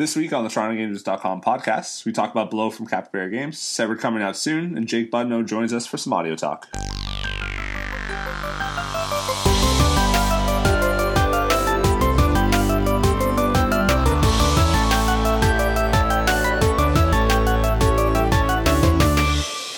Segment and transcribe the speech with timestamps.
[0.00, 4.22] This week on the TorontoGameNews.com podcast, we talk about Below from Capybara Games, Severed coming
[4.22, 6.68] out soon, and Jake Budno joins us for some audio talk.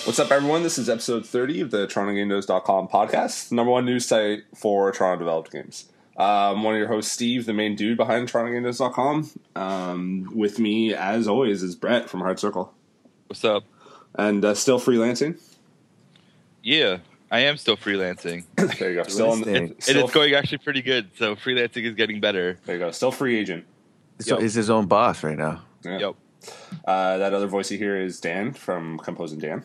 [0.06, 0.62] What's up, everyone?
[0.62, 5.18] This is episode 30 of the TorontoGameNews.com podcast, the number one news site for Toronto
[5.18, 5.86] developed games.
[6.16, 9.30] Um, one of your hosts, Steve, the main dude behind TorontoGameNews.com.
[9.56, 12.72] Um, with me, as always, is Brett from Hard Circle.
[13.28, 13.64] What's up?
[14.14, 15.40] And uh, still freelancing.
[16.62, 16.98] Yeah,
[17.30, 18.44] I am still freelancing.
[18.78, 19.08] there you go.
[19.08, 21.10] Still, in the, and it's going actually pretty good.
[21.16, 22.58] So freelancing is getting better.
[22.66, 22.90] There you go.
[22.90, 23.64] Still free agent.
[24.20, 24.42] So Yep.
[24.42, 25.62] he's his own boss right now.
[25.84, 25.98] Yeah.
[25.98, 26.14] Yep.
[26.84, 29.64] Uh, that other voice you hear is Dan from Composing Dan.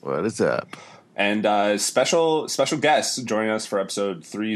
[0.00, 0.68] What is up?
[1.16, 4.54] And uh, special special guest joining us for episode 30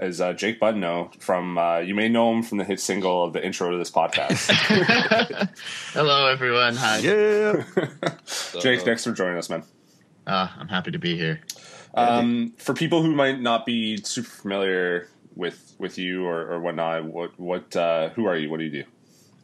[0.00, 3.32] is uh, Jake Budno from, uh, you may know him from the hit single of
[3.32, 4.48] the intro to this podcast.
[5.92, 6.76] Hello, everyone.
[6.76, 6.98] Hi.
[6.98, 7.64] Yeah.
[8.60, 9.64] Jake, thanks for joining us, man.
[10.24, 11.40] Uh, I'm happy to be here.
[11.94, 17.04] Um, for people who might not be super familiar with with you or, or whatnot,
[17.06, 18.50] what what uh, who are you?
[18.50, 18.84] What do you do?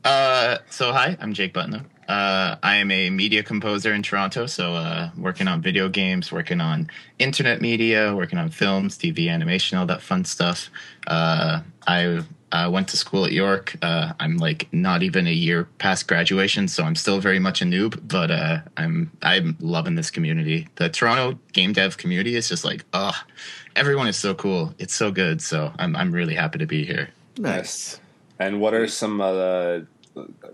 [0.04, 1.86] Uh, so, hi, I'm Jake Butner.
[2.08, 4.46] Uh, I am a media composer in Toronto.
[4.46, 9.78] So, uh, working on video games, working on internet media, working on films, TV, animation,
[9.78, 10.68] all that fun stuff.
[11.06, 12.22] Uh, I
[12.54, 13.76] uh, went to school at York.
[13.82, 17.64] Uh, I'm like not even a year past graduation, so I'm still very much a
[17.64, 18.06] noob.
[18.06, 20.68] But uh, I'm I'm loving this community.
[20.76, 23.20] The Toronto game dev community is just like, oh,
[23.74, 24.72] everyone is so cool.
[24.78, 25.42] It's so good.
[25.42, 27.08] So I'm I'm really happy to be here.
[27.38, 28.00] Nice.
[28.38, 29.86] And what are some of the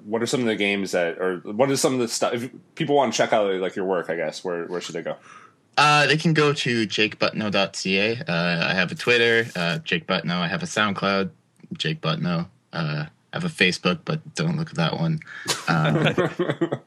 [0.04, 2.50] what are some of the games that or what is some of the stuff if
[2.74, 5.16] people want to check out like your work, I guess, where where should they go?
[5.76, 8.16] Uh, they can go to jakebutno.ca.
[8.28, 10.32] Uh, I have a Twitter, uh, Jake Butno.
[10.40, 11.30] I have a SoundCloud,
[11.72, 12.48] Jake Butno.
[12.72, 15.20] Uh, I have a Facebook, but don't look at that one.
[15.68, 16.02] Um,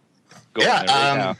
[0.53, 1.35] Go Yeah, on there right um, now.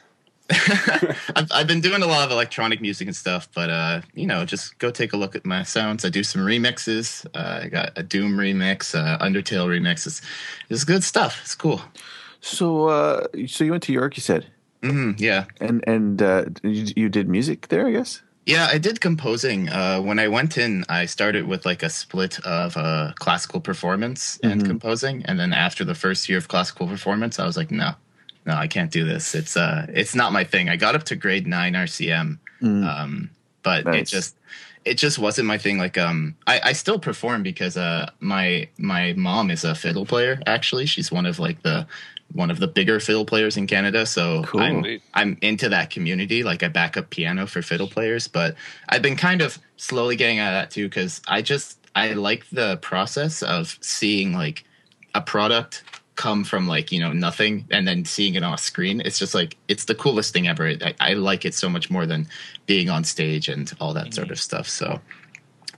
[1.36, 4.46] I've, I've been doing a lot of electronic music and stuff, but uh, you know,
[4.46, 6.06] just go take a look at my sounds.
[6.06, 7.26] I do some remixes.
[7.34, 10.06] Uh, I got a Doom remix, uh, Undertale remix.
[10.08, 10.22] It's,
[10.70, 11.40] it's good stuff.
[11.44, 11.82] It's cool.
[12.42, 14.48] So, uh, so you went to York, you said,
[14.82, 15.46] hmm yeah.
[15.62, 18.22] and and uh, you, you did music there, I guess.
[18.46, 19.70] Yeah, I did composing.
[19.70, 24.38] Uh, when I went in, I started with like a split of uh, classical performance
[24.44, 24.66] and Mhm.
[24.68, 27.94] composing, and then after the first year of classical performance, I was like, no,
[28.46, 29.36] no, I can't do this.
[29.36, 30.70] It's uh, it's not my thing.
[30.70, 32.86] I got up to grade nine RCM, Mm.
[32.88, 33.30] um,
[33.62, 34.36] but it just
[34.86, 35.78] it just wasn't my thing.
[35.78, 40.40] Like, um, I, I still perform because uh, my my mom is a fiddle player.
[40.46, 41.88] Actually, she's one of like the
[42.34, 44.06] one of the bigger fiddle players in Canada.
[44.06, 44.62] So Cool.
[44.62, 46.44] I'm I'm into that community.
[46.44, 48.56] Like I back up piano for fiddle players, but
[48.90, 52.50] I've been kind of slowly getting out of that too because I just I like
[52.50, 54.64] the process of seeing like
[55.14, 55.84] a product
[56.16, 59.02] come from like you know nothing and then seeing it on a screen.
[59.02, 60.68] It's just like it's the coolest thing ever.
[60.82, 62.28] I, I like it so much more than
[62.66, 64.68] being on stage and all that sort of stuff.
[64.68, 65.00] So.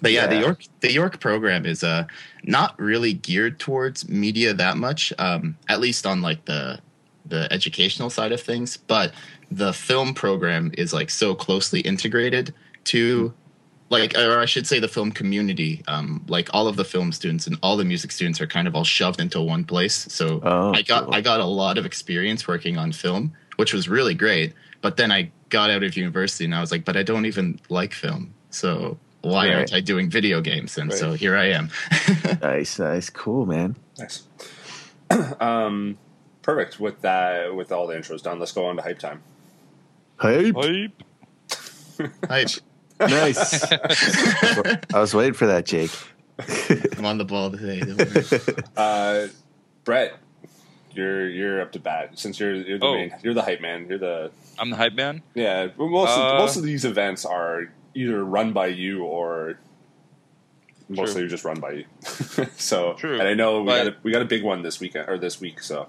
[0.02, 2.06] But yeah, the York the York program is uh
[2.44, 6.80] not really geared towards media that much, um, at least on like the
[7.26, 8.78] the educational side of things.
[8.78, 9.14] But
[9.50, 12.54] the film program is like so closely integrated
[12.86, 13.34] to
[13.90, 15.84] like or I should say the film community.
[15.88, 18.76] Um, like all of the film students and all the music students are kind of
[18.76, 20.08] all shoved into one place.
[20.12, 21.16] So Oh, I got cool.
[21.16, 24.54] I got a lot of experience working on film, which was really great.
[24.82, 27.60] But then I got out of university and I was like, but I don't even
[27.70, 28.34] like film.
[28.50, 29.56] So why Right.
[29.56, 30.78] aren't I doing video games?
[30.78, 31.70] And so here I am.
[32.42, 33.76] Nice, nice, cool, man.
[33.98, 34.24] Nice.
[35.40, 35.98] um,
[36.42, 36.80] perfect.
[36.80, 39.22] With that, with all the intros done, let's go on to hype time.
[40.22, 41.04] Hey, Hype.
[42.30, 42.50] Hype.
[43.00, 43.64] Nice.
[44.94, 45.92] I was waiting for that, Jake.
[46.98, 47.82] I'm on the ball today.
[48.78, 49.28] Uh,
[49.84, 50.14] Brett,
[50.94, 52.94] you're you're up to bat since you're you're the Oh.
[52.96, 53.88] main, you're the hype man.
[53.88, 55.22] You're the I'm the hype man.
[55.34, 55.68] yeah.
[55.78, 59.60] well, Most of, Uh, most of these events are either run by you or
[60.90, 61.30] mostly True.
[61.30, 61.86] just run by you.
[62.58, 63.20] so True.
[63.20, 65.18] and I know we But- got a, we got a big one this weekend or
[65.18, 65.62] this week.
[65.62, 65.88] So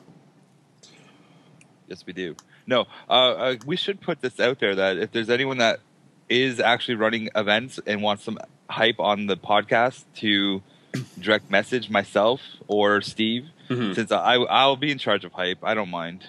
[1.88, 2.34] Yes, we do.
[2.66, 5.78] No, uh, uh, we should put this out there that if there's anyone that
[6.28, 8.38] is actually running events and wants some
[8.68, 10.62] hype on the podcast to
[11.20, 13.94] direct message myself or Steve, Mhm.
[13.94, 15.58] since I I'll be in charge of hype.
[15.62, 16.24] I don't mind.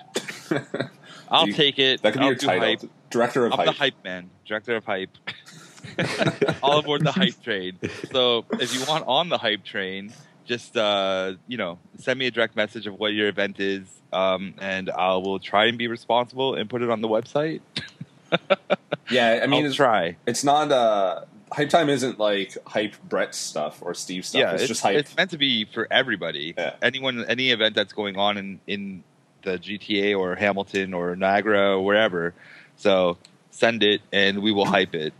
[1.29, 2.01] I'll You- take it.
[2.01, 2.81] that could be I'll your title, hype.
[3.09, 3.65] director of I'm hype.
[3.67, 5.09] the hype man, director of hype.
[6.63, 7.77] All aboard the hype train.
[8.11, 10.13] So if you want on the hype train,
[10.45, 13.83] just uh, you know, send me a direct message of what your event is,
[14.13, 17.61] um, and I will try and be responsible and put it on the website.
[19.09, 20.17] Yeah, I mean, I'll it's, try.
[20.25, 21.21] it's not uh
[21.51, 24.39] hype time isn't like hype Brett stuff or Steve stuff.
[24.39, 24.97] yeah, it's, it's, just hype.
[24.97, 26.53] it's meant to be for everybody.
[26.57, 26.73] Yeah.
[26.81, 29.03] Anyone, any event that's going on in in
[29.43, 32.33] the GTA or Hamilton or Niagara or wherever.
[32.75, 33.17] So
[33.51, 35.13] send it, and we will hype it.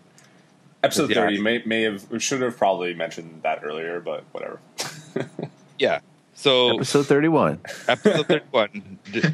[0.84, 1.16] Episode yeah.
[1.16, 4.60] thirty may may have we should have probably mentioned that earlier, but whatever.
[5.80, 6.00] Yeah.
[6.34, 7.60] So Episode 31.
[7.88, 9.34] episode thirty-one, the,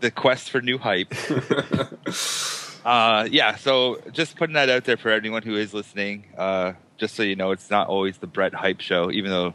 [0.00, 1.12] the quest for new hype.
[2.84, 3.56] Uh, yeah.
[3.56, 6.26] So just putting that out there for anyone who is listening.
[6.36, 9.54] Uh, just so you know, it's not always the Brett Hype Show, even though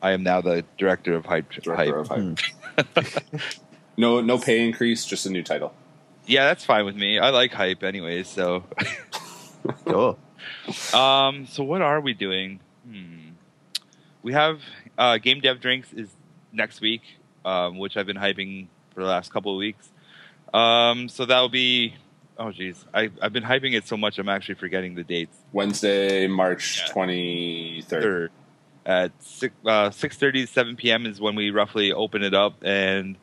[0.00, 1.50] I am now the director of Hype.
[1.50, 2.38] Director hype.
[2.76, 3.42] of hype.
[3.96, 5.74] no no pay increase, just a new title.
[6.26, 7.18] Yeah, that's fine with me.
[7.18, 8.28] I like hype, anyways.
[8.28, 8.64] So.
[9.84, 10.18] Cool.
[10.92, 11.46] Um.
[11.46, 12.60] So what are we doing?
[12.86, 13.30] Hmm.
[14.22, 14.60] We have
[14.98, 16.08] uh, game dev drinks is
[16.52, 17.02] next week,
[17.44, 19.88] um, which I've been hyping for the last couple of weeks.
[20.52, 21.08] Um.
[21.08, 21.94] So that'll be.
[22.38, 25.36] Oh geez, I I've been hyping it so much I'm actually forgetting the dates.
[25.52, 27.82] Wednesday, March twenty.
[27.86, 28.30] Third
[28.84, 31.06] at six uh, six thirty to seven p.m.
[31.06, 33.16] is when we roughly open it up, and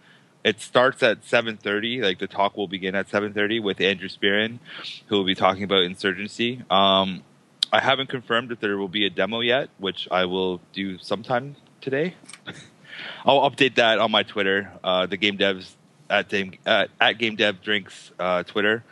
[0.43, 2.01] it starts at seven thirty.
[2.01, 4.59] Like the talk will begin at seven thirty with Andrew Spearin,
[5.07, 6.63] who will be talking about insurgency.
[6.69, 7.23] Um,
[7.71, 11.55] I haven't confirmed if there will be a demo yet, which I will do sometime
[11.81, 12.15] today.
[13.25, 15.75] I'll update that on my Twitter, uh, the game devs
[16.09, 18.83] at game at, at game dev drinks uh, Twitter,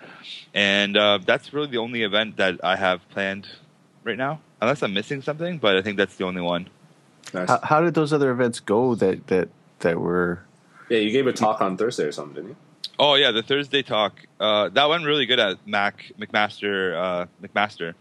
[0.53, 3.47] and uh, that's really the only event that I have planned
[4.03, 5.57] right now, unless I'm missing something.
[5.57, 6.69] But I think that's the only one.
[7.33, 7.49] Nice.
[7.49, 9.49] How, how did those other events go that that
[9.79, 10.39] that were?
[10.89, 12.55] yeah, you gave a talk on Thursday or something, didn't you?
[12.99, 17.93] Oh yeah, the Thursday talk uh, that went really good at Mac McMaster uh, McMaster.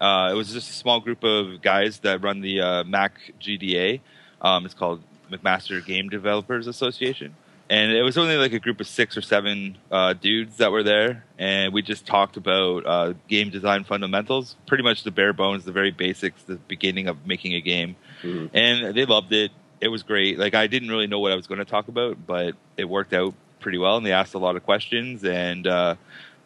[0.00, 4.00] Uh, it was just a small group of guys that run the uh, Mac GDA.
[4.40, 7.36] Um, it's called McMaster Game Developers Association,
[7.72, 10.82] and it was only like a group of six or seven uh, dudes that were
[10.82, 15.64] there, and we just talked about uh, game design fundamentals, pretty much the bare bones,
[15.64, 18.50] the very basics, the beginning of making a game, Mhm.
[18.52, 19.50] and they loved it.
[19.80, 20.38] It was great.
[20.38, 23.14] Like I didn't really know what I was going to talk about, but it worked
[23.14, 25.94] out pretty well, and they asked a lot of questions, and uh,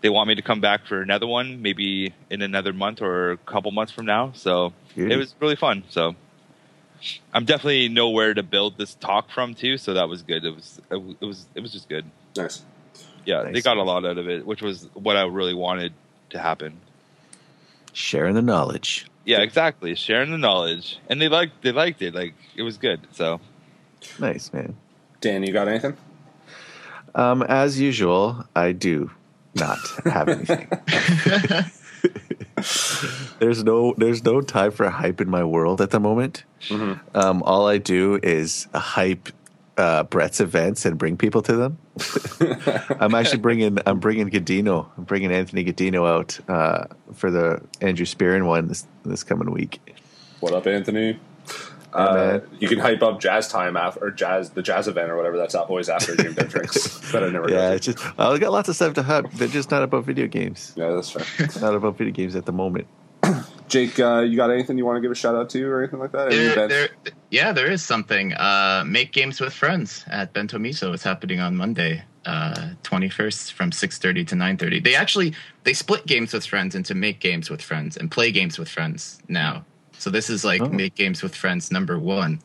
[0.02, 3.37] they want me to come back for another one, maybe in another month or a
[3.38, 4.31] couple months from now.
[4.34, 5.12] So Beauty.
[5.14, 5.82] it was really fun.
[5.88, 6.14] So
[7.32, 10.44] I'm definitely nowhere to build this talk from too, so that was good.
[10.44, 12.04] It was it was it was, just good.
[12.37, 12.62] Nice.
[13.25, 15.93] Yeah, they got a lot out of it, which was what I really wanted
[16.31, 16.78] to happen.
[17.93, 19.06] sharing the knowledge.
[19.25, 19.94] Yeah, exactly.
[19.96, 22.14] Sharing the knowledge, and they liked they liked it.
[22.14, 23.00] Like it was good.
[23.12, 23.40] So
[24.19, 24.76] Nice man.
[25.20, 25.96] Dan, you got anything?
[27.14, 29.10] Um, as usual, I do
[29.54, 30.69] not have anything.
[33.38, 36.44] there's no there's no time for hype in my world at the moment.
[36.69, 37.17] Mm-hmm.
[37.17, 39.31] Um, all I do is hype
[39.76, 41.79] uh, Brett's events and bring people to them.
[43.00, 44.88] I'm actually bringing I'm bringing Gadino.
[44.97, 49.81] I'm bringing Anthony Gadino out uh, for the Andrew Spearin one this this coming week.
[50.41, 51.19] What up, Anthony?
[51.96, 55.37] Uh, you can hype up jazz time after or jazz the jazz event or whatever.
[55.38, 57.00] That's always after game dev drinks.
[57.12, 57.48] But I never.
[57.48, 57.75] Yeah, go to.
[57.76, 60.72] it's just I got lots of stuff to hype, but just not about video games.
[60.76, 61.48] yeah, that's fair.
[61.62, 62.87] Not about video games at the moment.
[63.69, 65.98] Jake, uh, you got anything you want to give a shout out to or anything
[65.98, 66.31] like that?
[66.31, 66.88] There, there,
[67.31, 68.32] yeah, there is something.
[68.34, 70.92] Uh, Make games with friends at Bento Miso.
[70.94, 72.04] It's happening on Monday,
[72.82, 74.78] twenty first, from six thirty to nine thirty.
[74.81, 75.34] They actually
[75.64, 79.20] they split games with friends into make games with friends and play games with friends
[79.28, 79.64] now.
[79.98, 80.69] So this is like Oh.
[80.69, 82.40] make games with friends number one.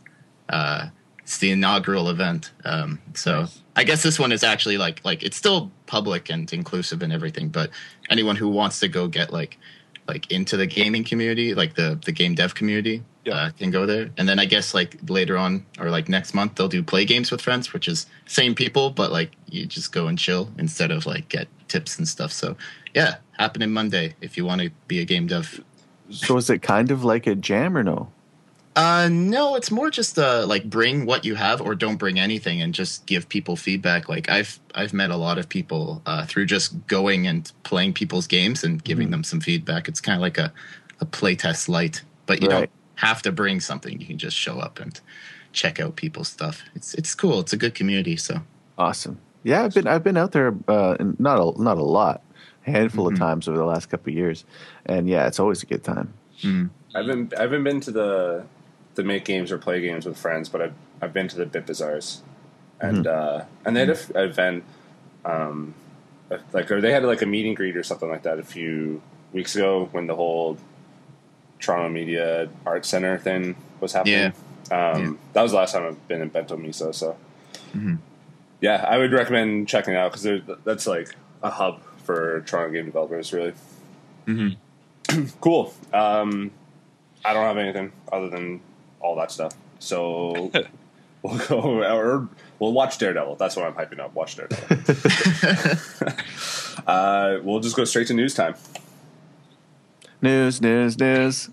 [0.50, 0.88] Uh,
[1.20, 2.52] it's the inaugural event.
[2.66, 7.02] Um, so I guess this one is actually like like it's still public and inclusive
[7.02, 7.70] and everything, but
[8.10, 9.58] anyone who wants to go get like
[10.08, 13.36] like into the gaming community, like the the game dev community, Yeah.
[13.36, 14.10] uh, can go there.
[14.18, 17.32] And then I guess like later on or like next month they'll do play games
[17.32, 21.06] with friends, which is same people, but like you just go and chill instead of
[21.06, 22.34] like get tips and stuff.
[22.34, 22.58] So
[22.96, 25.62] yeah, happening Monday if you want to be a game dev.
[26.12, 28.10] So is it kind of like a jam or no?
[28.74, 32.62] Uh, no, it's more just uh like bring what you have or don't bring anything
[32.62, 34.08] and just give people feedback.
[34.08, 38.28] Like I've I've met a lot of people uh, through just going and playing people's
[38.28, 39.88] games and giving them some feedback.
[39.90, 40.54] It's kind of like a
[41.02, 42.60] a playtest light, but you Right.
[42.62, 44.00] don't have to bring something.
[44.00, 45.00] You can just show up and
[45.52, 46.62] check out people's stuff.
[46.74, 47.42] It's it's cool.
[47.42, 48.16] It's a good community.
[48.16, 48.40] So
[48.78, 49.18] Awesome.
[49.44, 52.22] Yeah, I've been I've been out there uh, not a not a lot,
[52.64, 53.14] handful Mhm.
[53.14, 54.46] of times over the last couple of years,
[54.86, 56.14] and yeah, it's always a good time.
[56.44, 58.44] I haven't I haven't been to the
[58.96, 61.66] the make games or play games with friends, but I've I've been to the Bit
[61.66, 62.22] Bazaars,
[62.80, 64.64] and uh, and they had an f- event,
[65.26, 65.74] um,
[66.54, 69.02] like or they had like a meet and greet or something like that a few
[69.34, 70.58] weeks ago when the whole
[71.60, 74.34] Toronto Media Art Center thing was happening.
[74.72, 77.16] Um, That was the last time I've been in Bento Miso, so
[77.76, 77.98] Mhm.
[78.62, 82.86] yeah, I would recommend checking it out because that's like a hub for Toronto game
[82.86, 83.54] developers, really.
[84.28, 84.58] Mhm.
[85.42, 85.74] cool.
[85.94, 86.52] Um,
[87.24, 88.62] I don't have anything other than
[89.00, 89.54] all that stuff.
[89.80, 90.52] So
[91.22, 92.30] we'll go or
[92.60, 93.36] we'll watch Daredevil.
[93.36, 94.14] That's what I'm hyping up.
[94.14, 94.78] Watch Daredevil.
[96.88, 98.56] uh, we'll just go straight to news time.
[100.22, 101.50] News, news, news.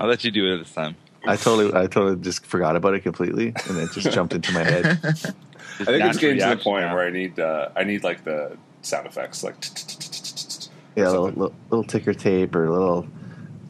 [0.00, 0.96] I'll let you do it this time.
[1.24, 4.64] I totally, I totally just forgot about it completely, and it just jumped into my
[4.64, 4.98] head.
[5.02, 6.94] Just I think it's natural getting to the point now.
[6.94, 9.56] where I need uh, I need like the sound effects, like
[10.96, 13.06] Yeah, little, little, ticker tape or little,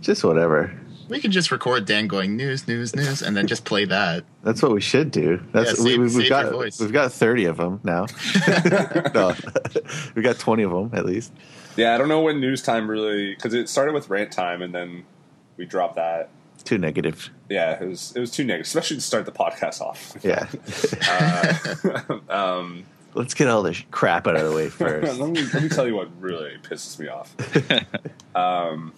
[0.01, 0.73] just whatever.
[1.09, 4.25] we could just record Dan going news, news, news, and then just play that.
[4.43, 5.41] That's what we should do.
[5.53, 8.07] That's Yeah, we, save- we've save got we've got thirty of them now.
[9.15, 9.35] no,
[10.15, 11.33] we got twenty of them at least.
[11.77, 11.95] yeah.
[11.95, 15.05] I don't know when news time really because it started with rant time and then
[15.57, 16.29] we dropped that.
[16.65, 17.31] Too negative.
[17.49, 20.15] Yeah, it was it was too negative, especially to start the podcast off.
[20.23, 20.47] Yeah,
[21.09, 25.21] Uh, um, let's get all this crap out of the way let first.
[25.21, 27.35] me let me tell you what really pisses me off.
[28.35, 28.93] um,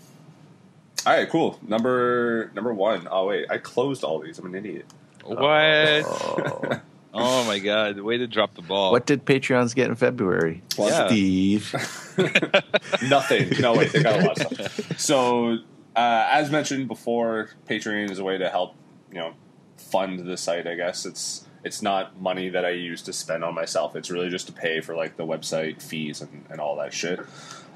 [1.06, 1.58] all right, cool.
[1.62, 3.08] Number number one.
[3.10, 4.38] Oh wait, I closed all these.
[4.38, 4.86] I'm an idiot.
[5.24, 5.40] What?
[5.40, 6.80] Oh.
[7.14, 8.90] Oh my god, the way to drop the ball.
[8.90, 10.62] What did Patreons get in February?
[10.78, 11.08] Yeah.
[11.08, 11.70] Steve.
[13.02, 13.60] Nothing.
[13.60, 14.98] No wait, they got a lot of stuff.
[14.98, 15.58] So
[15.94, 18.74] uh, as mentioned before, Patreon is a way to help
[19.10, 19.34] you know
[19.76, 20.66] fund the site.
[20.66, 23.94] I guess it's it's not money that I use to spend on myself.
[23.96, 27.20] It's really just to pay for like the website fees and, and all that shit.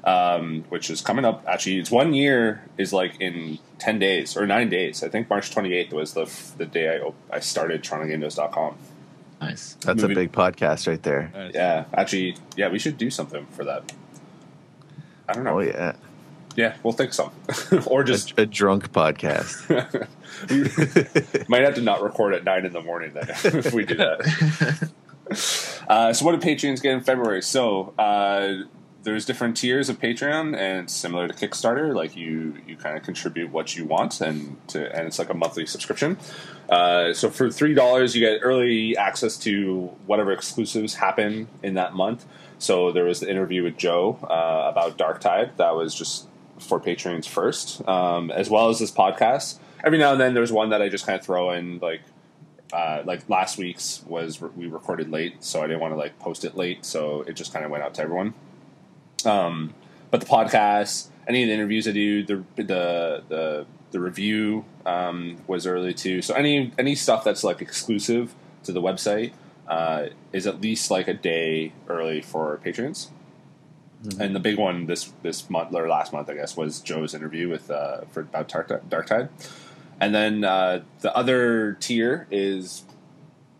[0.03, 1.43] Um, which is coming up.
[1.47, 5.03] Actually, it's one year is like in ten days or nine days.
[5.03, 8.77] I think March twenty eighth was the f- the day I op- I started TorontoGameNews.com.
[9.41, 9.75] Nice.
[9.81, 11.31] That's Movie- a big podcast right there.
[11.33, 11.53] Nice.
[11.55, 13.91] Yeah, actually, yeah, we should do something for that.
[15.27, 15.57] I don't know.
[15.57, 15.93] Oh yeah,
[16.57, 17.31] Yeah, we'll think some,
[17.85, 19.69] or just a drunk podcast.
[21.39, 23.95] we might have to not record at nine in the morning then if we do
[23.95, 24.89] that.
[25.87, 27.43] Uh, so, what did Patreons get in February?
[27.43, 28.63] So, uh,
[29.03, 31.93] there's different tiers of Patreon, and similar to Kickstarter.
[31.93, 35.35] Like you, you kind of contribute what you want, and to, and it's like a
[35.35, 36.17] monthly subscription.
[36.69, 41.93] Uh, so, for three dollars, you get early access to whatever exclusives happen in that
[41.93, 42.25] month.
[42.57, 45.55] So, there was the interview with Joe uh, about Dark Tide.
[45.57, 46.26] That was just
[46.59, 49.59] for Patreons first, um, as well as this podcast.
[49.83, 52.01] Every now and then, there's one that I just kind of throw in, like
[52.73, 56.43] uh, like last week's was we recorded late, so I didn't want to like post
[56.45, 58.33] it late, so it just kind of went out to everyone.
[59.25, 59.73] Um,
[60.11, 65.37] but the podcast, any of the interviews I do, the the the, the review um,
[65.47, 66.21] was early too.
[66.21, 69.33] So any any stuff that's like exclusive to the website
[69.67, 73.11] uh, is at least like a day early for patrons.
[74.19, 77.49] And the big one this this month or last month, I guess, was Joe's interview
[77.49, 79.29] with uh, for about Dark, Dark Tide.
[79.99, 82.83] And then uh, the other tier is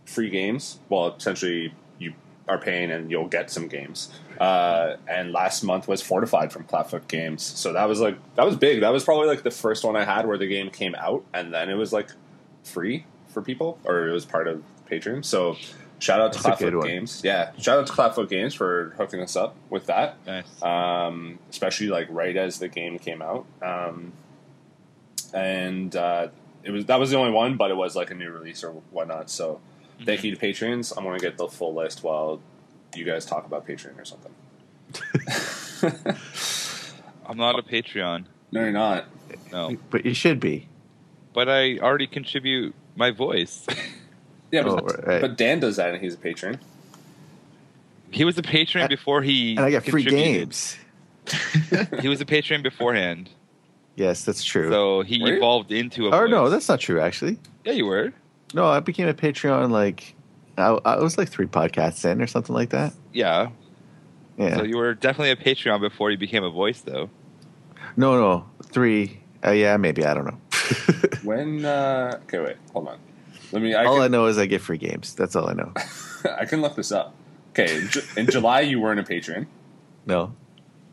[0.05, 0.79] free games.
[0.89, 2.13] Well, essentially, you
[2.47, 4.09] are paying and you'll get some games.
[4.39, 7.43] Uh, and last month was Fortified from Flatfoot Games.
[7.43, 8.81] So that was like that was big.
[8.81, 11.53] That was probably like the first one I had where the game came out and
[11.53, 12.09] then it was like
[12.63, 15.25] free for people or it was part of Patreon.
[15.25, 15.57] So
[15.99, 16.87] shout out to That's a good Flatfoot one.
[16.87, 17.21] Games.
[17.23, 20.61] Yeah, shout out to Flatfoot Games for hooking us up with that Nice.
[20.61, 23.45] um, especially like right as the game came out.
[23.61, 24.13] Um,
[25.33, 26.27] and uh,
[26.63, 28.71] it was that was the only one, but it was like a new release or
[28.91, 29.29] whatnot.
[29.29, 29.59] So
[30.05, 30.93] thank you to patrons.
[30.95, 32.39] I'm going to get the full list while
[32.95, 34.31] you guys talk about Patreon or something.
[37.25, 38.25] I'm not a Patreon.
[38.51, 39.05] No, you're not.
[39.51, 40.69] No, but you should be.
[41.33, 43.65] but I already contribute my voice.
[44.51, 45.21] Yeah, but, Oh, right.
[45.21, 46.59] but Dan does that and he's a patron.
[48.11, 50.77] he was a patron before he And I get free games.
[52.01, 53.29] He was a patron beforehand,
[53.95, 54.69] Yes, that's true.
[54.69, 55.35] so he Were you?
[55.37, 56.11] evolved into a.
[56.15, 56.99] or no, that's not true.
[57.01, 58.13] Actually, yeah, you were.
[58.53, 60.13] no, I became a Patreon like
[60.57, 62.93] I, I was like three podcasts in or something like that.
[63.11, 63.49] Yeah,
[64.37, 67.09] Yeah, so you were definitely a Patreon before you became a voice, though.
[67.97, 69.19] no, no, three.
[69.45, 70.39] Uh, yeah, maybe I don't know.
[71.23, 72.99] When uh, okay, wait, hold on.
[73.51, 73.73] Let me.
[73.73, 75.13] I all can, I know is I get free games.
[75.15, 75.73] That's all I know.
[76.37, 77.13] I can look this up.
[77.51, 79.47] Okay, in, Ju- in July you weren't a patron.
[80.05, 80.33] No,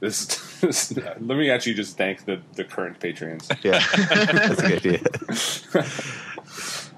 [0.00, 0.26] This,
[0.60, 3.48] this let me actually just thank the the current patrons.
[3.62, 5.00] yeah, that's a good idea.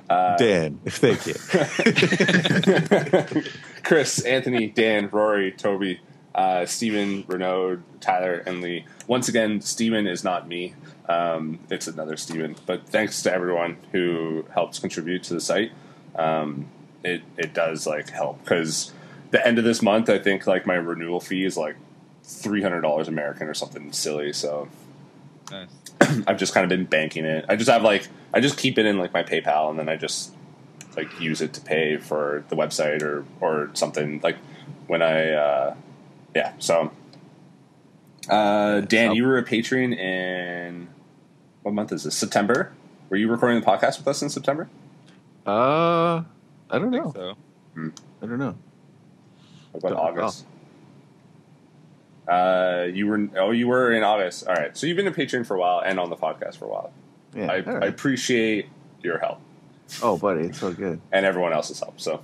[0.08, 1.34] Uh, Dan, thank you.
[3.82, 6.00] Chris, Anthony, Dan, Rory, Toby,
[6.32, 8.84] uh, Stephen, Renaud, Tyler, and Lee.
[9.06, 10.74] Once again, Stephen is not me.
[11.08, 12.56] Um, it's another Stephen.
[12.66, 15.72] But thanks to everyone who helps contribute to the site.
[16.14, 16.66] Um,
[17.04, 18.92] it it does like help because
[19.30, 21.76] the end of this month, I think like my renewal fee is like
[22.24, 24.32] three hundred dollars American or something silly.
[24.32, 24.68] So
[25.50, 25.68] Nice.
[26.26, 27.44] I've just kind of been banking it.
[27.48, 29.96] I just have like I just keep it in like my PayPal and then I
[29.96, 30.32] just
[30.96, 34.36] like use it to pay for the website or or something like
[34.86, 35.74] when I uh
[36.34, 36.90] yeah so
[38.28, 40.88] Uh, Dan, So- you were a patron in
[41.62, 42.16] what month is this?
[42.16, 42.72] September.
[43.08, 44.68] Were you recording the podcast with us in September?
[45.46, 46.22] Uh,
[46.70, 47.12] I don't I think know.
[47.14, 47.92] so.
[48.22, 48.56] I don't know.
[49.72, 50.24] What about Don't recall.
[50.28, 50.44] August?
[52.26, 54.48] Uh, you were oh you were in August.
[54.48, 56.64] All right, so you've been a patron for a while and on the podcast for
[56.64, 56.92] a while.
[57.36, 57.52] Yeah.
[57.52, 58.66] I, all I appreciate
[59.02, 59.38] your help
[60.02, 61.00] oh, buddy, it's so good.
[61.12, 62.00] and everyone else's help.
[62.00, 62.20] So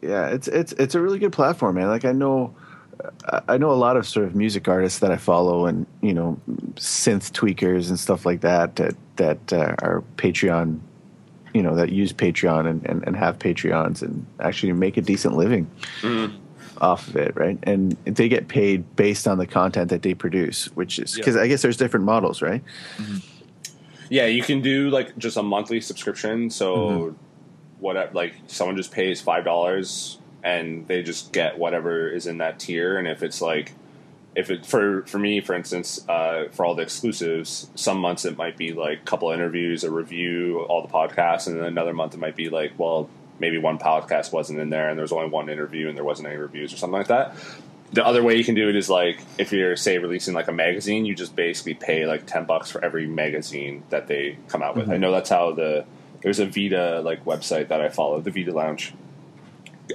[0.00, 1.88] Yeah, it's it's it's a really good platform, man.
[1.88, 2.54] Like I know,
[3.48, 6.38] I- know a lot of sort of music artists that I follow, and you know,
[6.76, 10.80] synth tweakers and stuff like that that that uh, are Patreon,
[11.54, 15.36] you know, that use Patreon and, and and have Patreons and actually make a decent
[15.36, 15.70] living
[16.80, 17.58] off of it, right?
[17.64, 21.46] And they get paid based on the content that they produce, which is because I
[21.48, 22.62] guess there's different models, right?
[24.10, 26.50] yeah, you can do like just a monthly subscription.
[26.50, 27.16] So Mm-hmm.
[27.80, 32.58] whatever, like someone just pays five dollars and they just get whatever is in that
[32.58, 32.98] tier.
[32.98, 33.72] And if it's like
[34.34, 38.36] if it for for me, for instance, uh, for all the exclusives, some months it
[38.36, 42.14] might be like a couple interviews, a review, all the podcasts, and then another month
[42.14, 43.08] it might be like, well,
[43.38, 46.26] maybe one podcast wasn't in there, and there was only one interview, and there wasn't
[46.26, 47.36] any reviews or something like that.
[47.92, 50.52] The other way you can do it is like if you're say releasing like a
[50.52, 54.76] magazine, you just basically pay like ten bucks for every magazine that they come out
[54.76, 54.88] with.
[54.88, 55.84] I know that's how the
[56.22, 58.94] there's a Vita like website that I follow, the Vita Lounge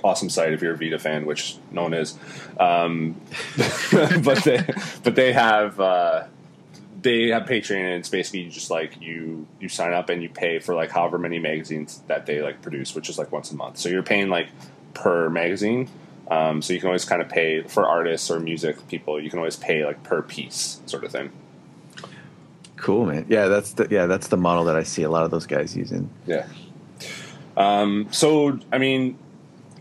[0.04, 2.18] awesome site if you're a Vita fan, which no one is.
[2.60, 3.20] Um,
[4.24, 4.66] but they
[5.04, 6.25] but they have uh,
[7.01, 10.60] they have Patreon, and it's basically just like you you sign up and you pay
[10.60, 13.77] for like however many magazines that they like produce, which is like once a month.
[13.77, 14.50] So you're paying like
[14.94, 15.89] per magazine.
[16.30, 19.22] Um, so you can always kind of pay for artists or music people.
[19.22, 21.32] You can always pay like per piece, sort of thing.
[22.75, 23.25] Cool, man.
[23.30, 25.75] Yeah, that's the yeah that's the model that I see a lot of those guys
[25.75, 26.10] using.
[26.25, 26.48] Yeah.
[27.56, 29.18] Um, so I mean,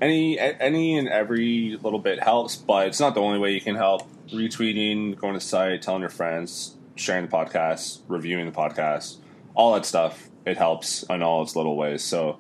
[0.01, 3.77] any any and every little bit helps, but it's not the only way you can
[3.77, 4.09] help.
[4.29, 9.17] Retweeting, going to the site, telling your friends, sharing the podcast, reviewing the podcast,
[9.55, 10.29] all that stuff.
[10.45, 12.05] It helps in all its little ways.
[12.05, 12.39] So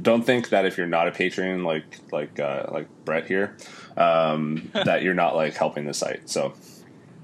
[0.00, 3.56] don't think that if you're not a patron like like uh, like Brett here,
[3.96, 6.28] um, that you're not like helping the site.
[6.28, 6.54] So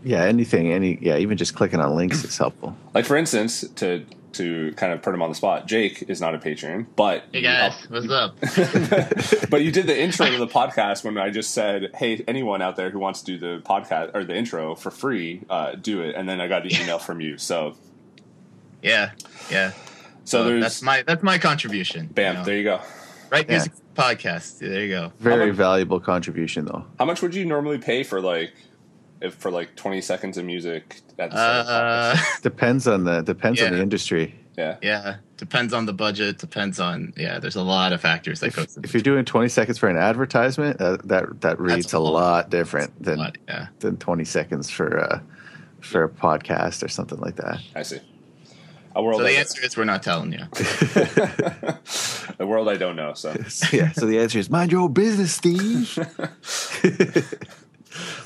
[0.05, 2.77] Yeah, anything, any yeah, even just clicking on links is helpful.
[2.95, 6.35] like for instance, to to kind of put him on the spot, Jake is not
[6.35, 8.37] a patron, but Hey you guys, help- what's up?
[9.51, 12.77] but you did the intro to the podcast when I just said, "Hey, anyone out
[12.77, 16.15] there who wants to do the podcast or the intro for free, uh, do it."
[16.15, 17.39] And then I got the email from you.
[17.39, 17.75] So,
[18.83, 19.11] Yeah,
[19.51, 19.73] yeah.
[20.25, 22.07] so Well, there's that's my that's my contribution.
[22.07, 22.35] bam.
[22.35, 22.45] you know.
[22.45, 22.81] There you go.
[23.31, 23.57] Right Yeah.
[23.57, 24.59] music podcast.
[24.61, 25.13] There you go.
[25.19, 26.85] Very much- valuable contribution, though.
[26.99, 28.68] How much would you normally pay for like, if
[29.31, 31.73] for like twenty seconds of music at the start of the
[32.23, 32.25] Uh.
[32.43, 34.35] Depends on the depends on the industry.
[34.57, 36.39] Yeah, yeah, depends on the budget.
[36.39, 37.39] Depends on yeah.
[37.39, 38.79] There's a lot of factors that If, goes.
[38.83, 42.13] if you're doing 20 seconds for an advertisement, uh, that that reads a a lot.
[42.13, 43.69] lot different than lot, yeah.
[43.79, 45.21] than 20 seconds for uh,
[45.81, 47.61] for a podcast or something like that.
[47.77, 48.01] I see.
[48.97, 49.19] A world.
[49.21, 50.41] So the don't- answer is we're not telling you.
[50.51, 53.15] the world I don't know.
[53.15, 53.93] So, So, yeah.
[53.93, 55.97] So the answer is mind your own business, Steve.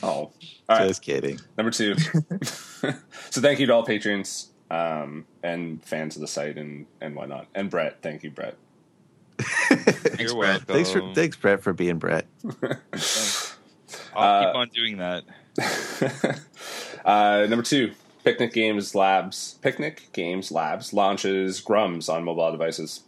[0.02, 0.30] oh,
[0.68, 0.88] all right.
[0.88, 1.38] Just kidding.
[1.56, 1.94] Number two.
[3.28, 7.46] so thank you to all patrons um, and fans of the site and and whatnot.
[7.54, 8.56] And Brett, thank you, Brett.
[10.18, 10.36] You're Brett.
[10.36, 10.66] welcome.
[10.66, 12.26] Thanks for thanks Brett for being Brett.
[14.14, 15.24] I'll Uh, keep on doing that.
[17.04, 17.92] uh, number two,
[18.24, 19.54] Picnic Games Labs.
[19.62, 23.02] Picnic Games Labs launches Grums on mobile devices.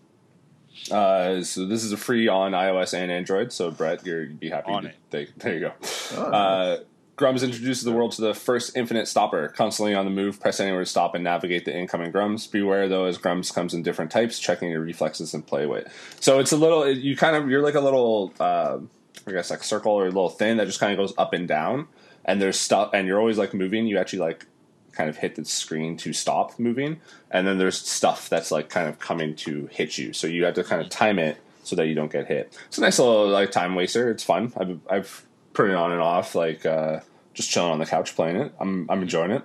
[0.90, 3.52] Uh, so this is a free on iOS and Android.
[3.52, 4.72] So Brett, you're, you'd be happy.
[4.72, 4.94] On to, it.
[5.10, 5.72] They, there you go.
[6.16, 6.78] Oh, Uh,
[7.16, 9.48] Grums introduces the world to the first infinite stopper.
[9.48, 12.50] Constantly on the move, press anywhere to stop and navigate the incoming Grums.
[12.50, 15.86] Beware though, as Grums comes in different types, checking your reflexes and play weight.
[16.20, 18.78] So it's a little, you kind of, you're like a little, uh,
[19.26, 21.46] I guess like circle or a little thing that just kind of goes up and
[21.46, 21.86] down.
[22.24, 23.86] And there's stuff, and you're always like moving.
[23.86, 24.46] You actually like
[24.92, 27.00] kind of hit the screen to stop moving.
[27.30, 30.12] And then there's stuff that's like kind of coming to hit you.
[30.12, 32.58] So you have to kind of time it so that you don't get hit.
[32.66, 34.10] It's a nice little like time waster.
[34.10, 34.52] It's fun.
[34.56, 37.00] I've, I've put it on and off, like uh,
[37.32, 38.52] just chilling on the couch playing it.
[38.60, 39.42] I'm I'm enjoying it.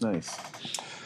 [0.00, 0.38] Nice.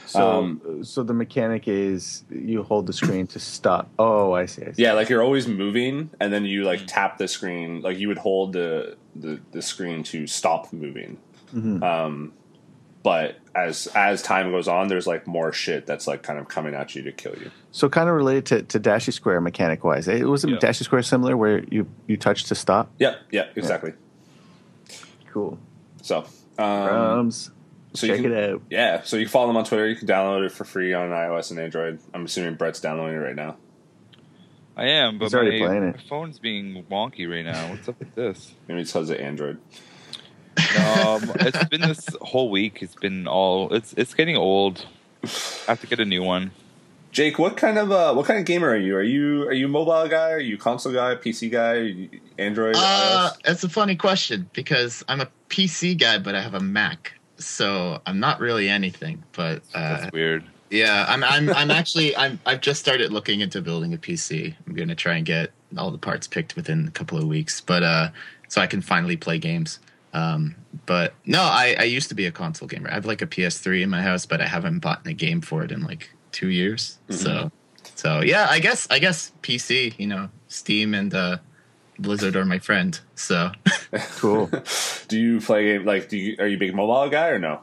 [0.07, 3.91] So Um, so the mechanic is you hold the screen to stop.
[3.99, 4.63] Oh, I see.
[4.65, 4.83] I see.
[4.83, 7.81] Yeah, like you're always moving, and then you like tap the screen.
[7.83, 11.19] Like you would hold the the, the screen to stop moving.
[11.83, 12.33] Um,
[13.03, 16.75] but as as time goes on, there's like more shit that's like kind of coming
[16.75, 17.51] at you to kill you.
[17.71, 20.09] So kind of related to, to Dashy Square mechanic wise.
[20.09, 20.59] It wasn't Yeah.
[20.59, 22.91] Dashy Square similar where you you touch to stop.
[22.99, 23.93] Yep, yeah, exactly.
[25.33, 25.59] Cool.
[26.03, 26.27] So, um,
[26.59, 27.51] Grums.
[27.95, 28.63] so you check can- it out.
[28.71, 29.87] Yeah, so you can follow them on Twitter.
[29.89, 32.01] You can download it for free on iOS and Android.
[32.15, 33.57] I'm assuming Brett's downloading it right now.
[34.77, 37.71] I am, but my, playing my phone's being wonky right now.
[37.71, 38.55] What's up with this?
[38.69, 39.59] Maybe it's because of Android.
[40.57, 42.83] Um, it's been this whole week.
[42.83, 43.73] It's been all.
[43.75, 44.87] It's it's getting old.
[45.25, 45.29] I
[45.67, 46.53] have to get a new one.
[47.19, 48.95] Jake, what kind of uh, what kind of gamer are you?
[48.95, 50.31] Are you are you mobile guy?
[50.31, 51.17] Are you console guy?
[51.17, 52.09] PC guy?
[52.39, 52.77] Android?
[52.79, 53.39] Uh, iOS?
[53.45, 58.01] it's a funny question because I'm a PC guy, but I have a Mac, so
[58.07, 59.25] I'm not really anything.
[59.33, 60.45] But uh, That's weird.
[60.71, 64.55] yeah, I'm I'm I'm actually I'm I've just started looking into building a PC.
[64.65, 67.83] I'm gonna try and get all the parts picked within a couple of weeks, but
[67.83, 68.11] uh,
[68.47, 69.81] so I can finally play games.
[70.13, 70.55] Um,
[70.87, 72.89] but no, I I used to be a console gamer.
[72.89, 75.65] I have like a PS3 in my house, but I haven't bought a game for
[75.65, 76.99] it in like two years.
[77.11, 77.51] So
[77.95, 79.95] so yeah, I guess I guess PC.
[79.99, 81.39] You know, Steam and uh,
[81.99, 82.99] Blizzard are my friend.
[83.15, 83.51] So
[84.19, 84.51] Cool.
[85.09, 86.09] do you play game like?
[86.09, 87.61] Do you are you a big mobile guy or no?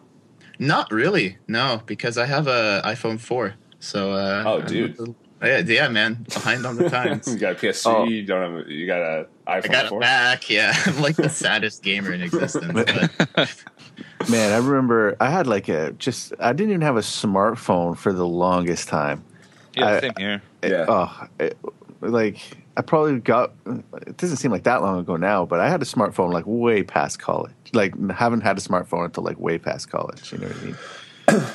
[0.58, 3.56] not really, no, because I have a iPhone four.
[3.80, 4.97] So uh, Oh, dude.
[4.97, 7.28] little- yeah, yeah, man, behind on the times.
[7.28, 7.86] you got a PS3.
[7.93, 8.06] Oh.
[8.06, 8.67] You don't have.
[8.69, 9.99] You got a iPhone I got four?
[9.99, 10.49] it back.
[10.49, 12.71] Yeah, I'm like the saddest gamer in existence.
[12.73, 13.12] But
[14.30, 18.12] Man, I remember I had like a just I didn't even have a smartphone for
[18.14, 19.24] the longest time.
[19.76, 20.42] Yeah, I- same here.
[20.62, 20.86] It- Yeah.
[20.88, 21.58] oh, it-
[22.02, 22.38] like
[22.78, 23.54] I probably got.
[24.06, 26.84] It doesn't seem like that long ago now, but I had a smartphone like way
[26.84, 27.54] past college.
[27.74, 30.32] Like haven't had a smartphone until like way past college.
[30.34, 30.76] You know what I mean?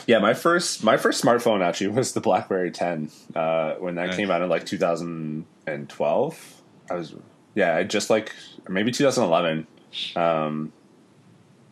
[0.07, 4.17] Yeah, my first my first smartphone actually was the BlackBerry 10 uh, when that Nice.
[4.17, 6.63] came out in like 2012.
[6.91, 7.15] I was
[7.55, 8.33] yeah, I just like
[8.69, 9.67] maybe 2011,
[10.17, 10.73] um,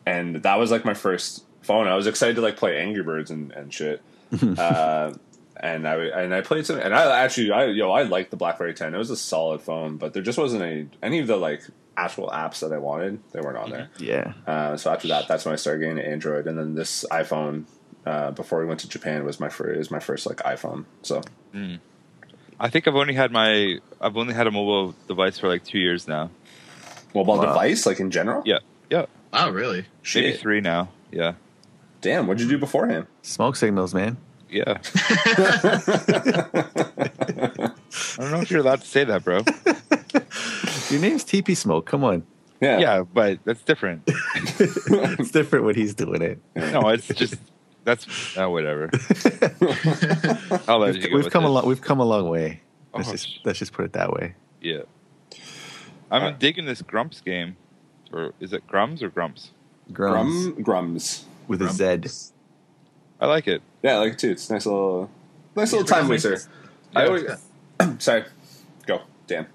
[0.09, 1.87] and that was like my first phone.
[1.89, 4.03] I was excited to like play Angry Birds and, and shit.
[4.59, 5.13] uh,
[5.57, 8.75] and I and I played some, and I actually I yo I liked the BlackBerry
[8.75, 8.95] 10.
[8.95, 11.63] It was a solid phone, but there just wasn't any any of the like
[11.97, 13.21] actual apps that I wanted.
[13.33, 13.89] They weren't on there.
[13.99, 14.35] Yeah.
[14.47, 17.65] Uh, so after that, that's when I started getting Android, and then this iPhone
[18.07, 20.85] uh, before we went to Japan was my first was my first like iPhone.
[21.03, 21.23] So
[22.61, 25.79] I think I've only had my I've only had a mobile device for like two
[25.79, 26.31] years now.
[27.15, 27.47] mobile Wow.
[27.47, 28.43] device, like in general.
[28.45, 28.59] Yeah,
[28.91, 29.87] yeah, oh, really?
[30.15, 30.89] maybe three now.
[31.13, 31.35] Yeah,
[32.01, 33.07] Damn, what'd you do beforehand?
[33.23, 34.17] Smoke signals, man.
[34.51, 34.79] yeah.
[37.11, 39.39] I don't know if you're allowed to say that, bro.
[40.91, 41.87] Your name's TP Smoke.
[41.87, 42.25] Come on.
[42.61, 44.03] Yeah, Yeah, but that's different.
[44.07, 46.41] it's different when he's doing it.
[46.57, 47.37] No, it's just
[47.85, 48.91] that's oh, whatever.
[50.67, 51.67] I'll let you go We've with come a long.
[51.67, 52.61] We've come a long way.
[52.93, 54.35] Oh, let's Oh, just let's just put it that way.
[54.61, 54.81] Yeah,
[56.11, 56.39] I'm Alright.
[56.41, 57.57] digging this Grumps game,
[58.13, 59.51] or is it Grums or Grumps?
[59.93, 61.25] Grums Grum Grums.
[61.47, 62.33] with a Z.
[63.21, 63.63] I like it.
[63.83, 64.31] Yeah, I like it too.
[64.31, 65.11] It's a nice little
[65.57, 66.11] nice Yeah, little time Grums.
[66.11, 66.51] waster.
[66.95, 67.07] I Yeah.
[67.09, 67.25] always
[68.05, 68.25] sorry.
[68.87, 69.47] Go, Dan.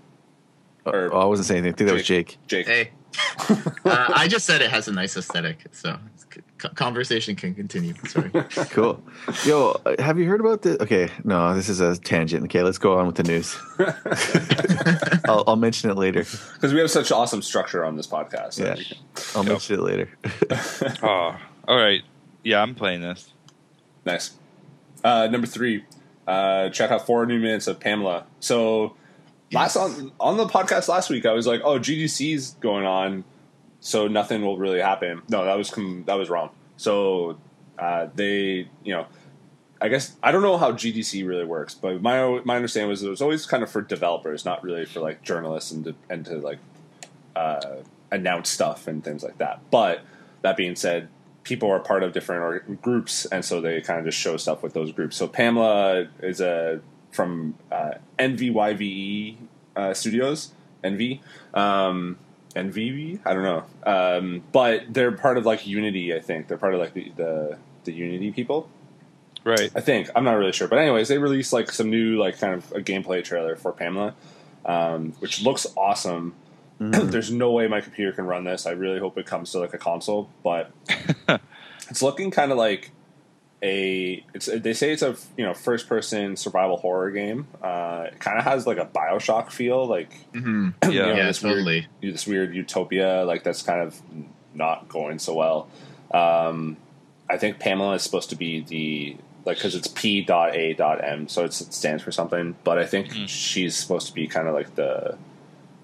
[0.86, 1.74] Or- oh, I wasn't saying anything.
[1.74, 2.38] I think that was Jake.
[2.48, 2.68] Jake.
[2.68, 2.92] Hey,
[3.86, 5.98] uh, I just said it has a nice aesthetic, so
[6.34, 6.42] c-
[6.76, 7.94] conversation can continue.
[8.08, 8.32] Sorry.
[8.72, 9.04] Cool.
[9.46, 10.78] Yo, uh, have you heard about this?
[10.80, 12.44] Okay, no, this is a tangent.
[12.46, 13.56] Okay, let's go on with the news.
[15.28, 16.22] I'll, I'll mention it later.
[16.54, 18.60] Because we have such awesome structure on this podcast.
[18.60, 18.76] Yeah.
[18.76, 18.98] can-
[19.36, 20.10] I'll mention it later.
[21.04, 22.02] Oh, all right.
[22.44, 23.32] Yeah, I'm playing this.
[24.06, 24.32] Nice.
[25.04, 25.84] Uh, number three,
[26.28, 28.26] uh, check out four new minutes of Pamela.
[28.40, 28.96] So
[29.52, 33.24] last on on the podcast last week, I was like, "Oh, GDC's going on,
[33.84, 36.50] so nothing will really happen." No, that was com- that was wrong.
[36.78, 37.38] So
[37.78, 39.06] uh, they, you know,
[39.82, 43.10] I guess I don't know how GDC really works, but my my understanding was it
[43.10, 46.38] was always kind of for developers, not really for like journalists and to, and to
[46.38, 46.60] like
[47.36, 47.78] uh,
[48.12, 49.60] announce stuff and things like that.
[49.72, 50.02] But
[50.42, 51.10] that being said,
[51.44, 54.64] people are part of different or- groups, and so they kind of just show stuff
[54.64, 55.18] with those groups.
[55.18, 56.80] So Pamela is a
[57.12, 59.38] from uh, NVYVE
[59.76, 60.52] uh, Studios,
[60.84, 61.20] NV.
[61.54, 62.18] Um,
[62.56, 66.14] NVV, I don't know, um, but they're part of like Unity.
[66.14, 68.70] I think they're part of like the the, the Unity people.
[69.44, 69.72] Right.
[69.76, 72.54] I think I'm not really sure, but anyways, they released like some new like kind
[72.54, 74.16] of a gameplay trailer for Pamela,
[74.66, 76.36] um, which looks awesome.
[76.80, 78.66] There's no way my computer can run this.
[78.66, 80.72] I really hope it comes to like a console, but
[81.90, 82.92] it's looking kind of like
[83.64, 84.24] a.
[84.34, 87.48] It's they say it's a you know first person survival horror game.
[87.62, 90.90] Uh, it kind of has like a Bioshock feel, like hmm Yeah.
[90.90, 94.00] you know, Yeah, this weird- this weird utopia like that's kind of
[94.54, 95.68] not going so well.
[96.14, 96.78] Um,
[97.30, 101.04] I think Pamela is supposed to be the like because it's P dot A dot
[101.04, 102.56] M, so it's, it stands for something.
[102.64, 103.28] But I think Mhm.
[103.28, 105.18] she's supposed to be kind of like the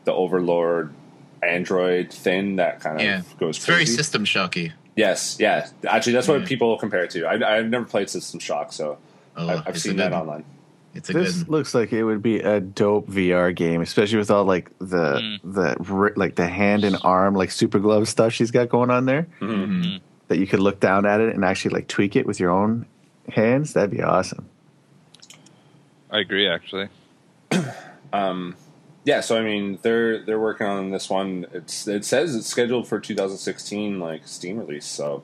[0.03, 0.93] the overlord
[1.41, 3.21] android thing that kind of Yeah.
[3.39, 4.73] goes It's very system shocky.
[4.99, 5.67] Yes, yeah.
[5.87, 6.47] Actually, that's what Yeah.
[6.47, 7.25] people compare it to.
[7.25, 8.97] I, I've never played System Shock, so
[9.37, 10.43] Oh, I've, I've seen a that online.
[10.95, 11.49] It's a This good.
[11.49, 15.39] looks like it would be a dope VR game, especially with all like the Mm.
[15.43, 19.27] the like the hand and arm like super glove stuff she's got going on there.
[19.39, 19.67] Mhm.
[19.67, 19.99] Mhm.
[20.27, 22.85] That you could look down at it and actually like tweak it with your own
[23.31, 23.73] hands.
[23.73, 24.45] That'd be awesome.
[26.11, 26.47] I agree.
[26.49, 26.89] Actually,
[28.13, 28.55] Um,
[29.05, 31.45] yeah, so I mean, they're they're working on this one.
[31.53, 34.85] It's it says it's scheduled for 2016 like Steam release.
[34.85, 35.23] So,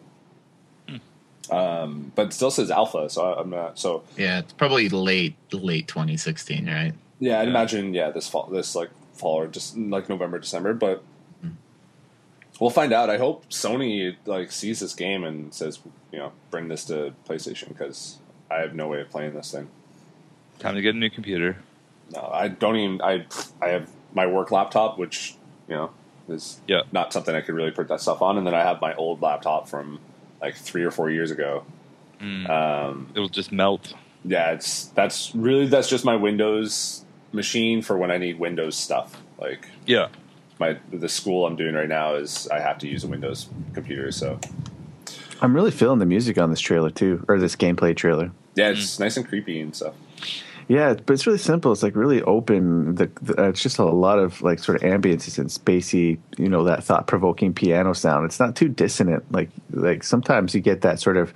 [1.51, 3.09] um, but it still says alpha.
[3.09, 3.77] So I, I'm not.
[3.77, 6.93] So Yeah, it's probably late late 2016, right?
[7.19, 7.49] yeah, I'd Yeah.
[7.49, 10.73] imagine yeah this fall this like fall or just like November December.
[10.73, 11.03] But
[12.59, 13.09] we'll find out.
[13.09, 15.79] I hope Sony like sees this game and says
[16.11, 18.17] you know bring this to PlayStation because
[18.49, 19.67] I have no way of playing this thing.
[20.59, 21.57] Time to get a new computer.
[22.13, 23.01] No, I don't even.
[23.01, 23.25] I
[23.61, 25.35] I have my work laptop, which
[25.67, 25.91] you know
[26.29, 26.81] is Yeah.
[26.91, 29.21] not something I could really put that stuff on, and then I have my old
[29.21, 29.99] laptop from
[30.41, 31.63] like three or four years ago.
[32.21, 32.49] Mm.
[32.49, 33.93] Um, It'll just melt.
[34.23, 39.21] yeah, it's that's really that's just my Windows machine for when I need Windows stuff.
[39.39, 40.07] Like Yeah.
[40.59, 44.11] my the school I'm doing right now is I have to use a Windows computer,
[44.11, 44.39] so
[45.41, 48.31] I'm really feeling the music on this trailer too, or this gameplay trailer.
[48.55, 49.93] yeah, it's nice and creepy and stuff.
[50.67, 51.71] Yeah, but it's really simple.
[51.71, 52.95] It's like really open.
[52.95, 56.17] The, the uh, it's just a lot of like sort of ambience and spacey.
[56.37, 58.25] You know that thought provoking piano sound.
[58.25, 59.31] It's not too dissonant.
[59.31, 61.33] Like like sometimes you get that sort of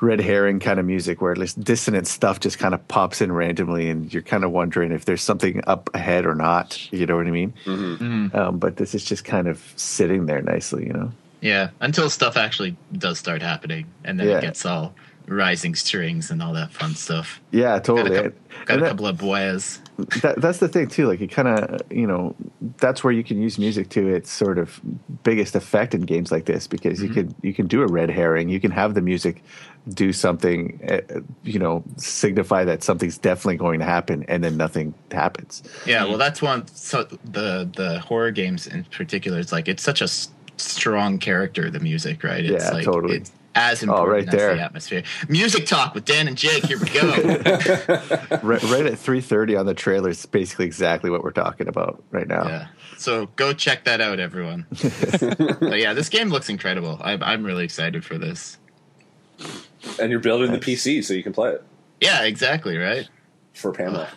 [0.00, 3.30] red herring kind of music where at least dissonant stuff just kind of pops in
[3.30, 6.90] randomly, and you're kind of wondering if there's something up ahead or not.
[6.90, 7.52] You know what I mean?
[7.66, 8.34] Mm-hmm.
[8.34, 10.86] Um, but this is just kind of sitting there nicely.
[10.86, 11.12] You know?
[11.42, 14.38] Yeah, until stuff actually does start happening, and then Yeah.
[14.38, 14.94] it gets all
[15.30, 17.40] rising strings and all that fun stuff.
[17.52, 18.16] Yeah, Got totally.
[18.16, 19.78] a, couple, got a that- couple of boyas.
[20.22, 21.06] that, that's the thing too.
[21.06, 22.34] Like it kind of, you know,
[22.78, 24.80] that's where you can use music to its sort of
[25.22, 28.48] biggest effect in games like this because you can you can do a red herring.
[28.48, 29.42] You can have the music
[29.94, 34.94] do something, uh, you know, signify that something's definitely going to happen, and then nothing
[35.10, 35.62] happens.
[35.86, 36.66] Yeah, well, that's one.
[36.68, 40.08] So the the horror games in particular, it's like it's such a
[40.56, 41.70] strong character.
[41.70, 42.44] The music, right?
[42.44, 43.18] It's Yeah, like, totally.
[43.18, 44.54] It's as important right as there.
[44.56, 45.02] the atmosphere.
[45.28, 46.64] Music talk with Dan and Jake.
[46.66, 47.10] Here we go.
[48.42, 52.02] right, right at three thirty on the trailer is basically exactly what we're talking about
[52.10, 52.46] right now.
[52.46, 52.66] yeah.
[52.96, 54.66] So go check that out, everyone.
[54.70, 57.00] but yeah, this game looks incredible.
[57.02, 58.58] I'm I'm really excited for this.
[59.98, 61.64] And you're building the PC so you can play it
[62.00, 62.76] Yeah, exactly.
[62.76, 63.08] Right.
[63.54, 64.08] for Pamela.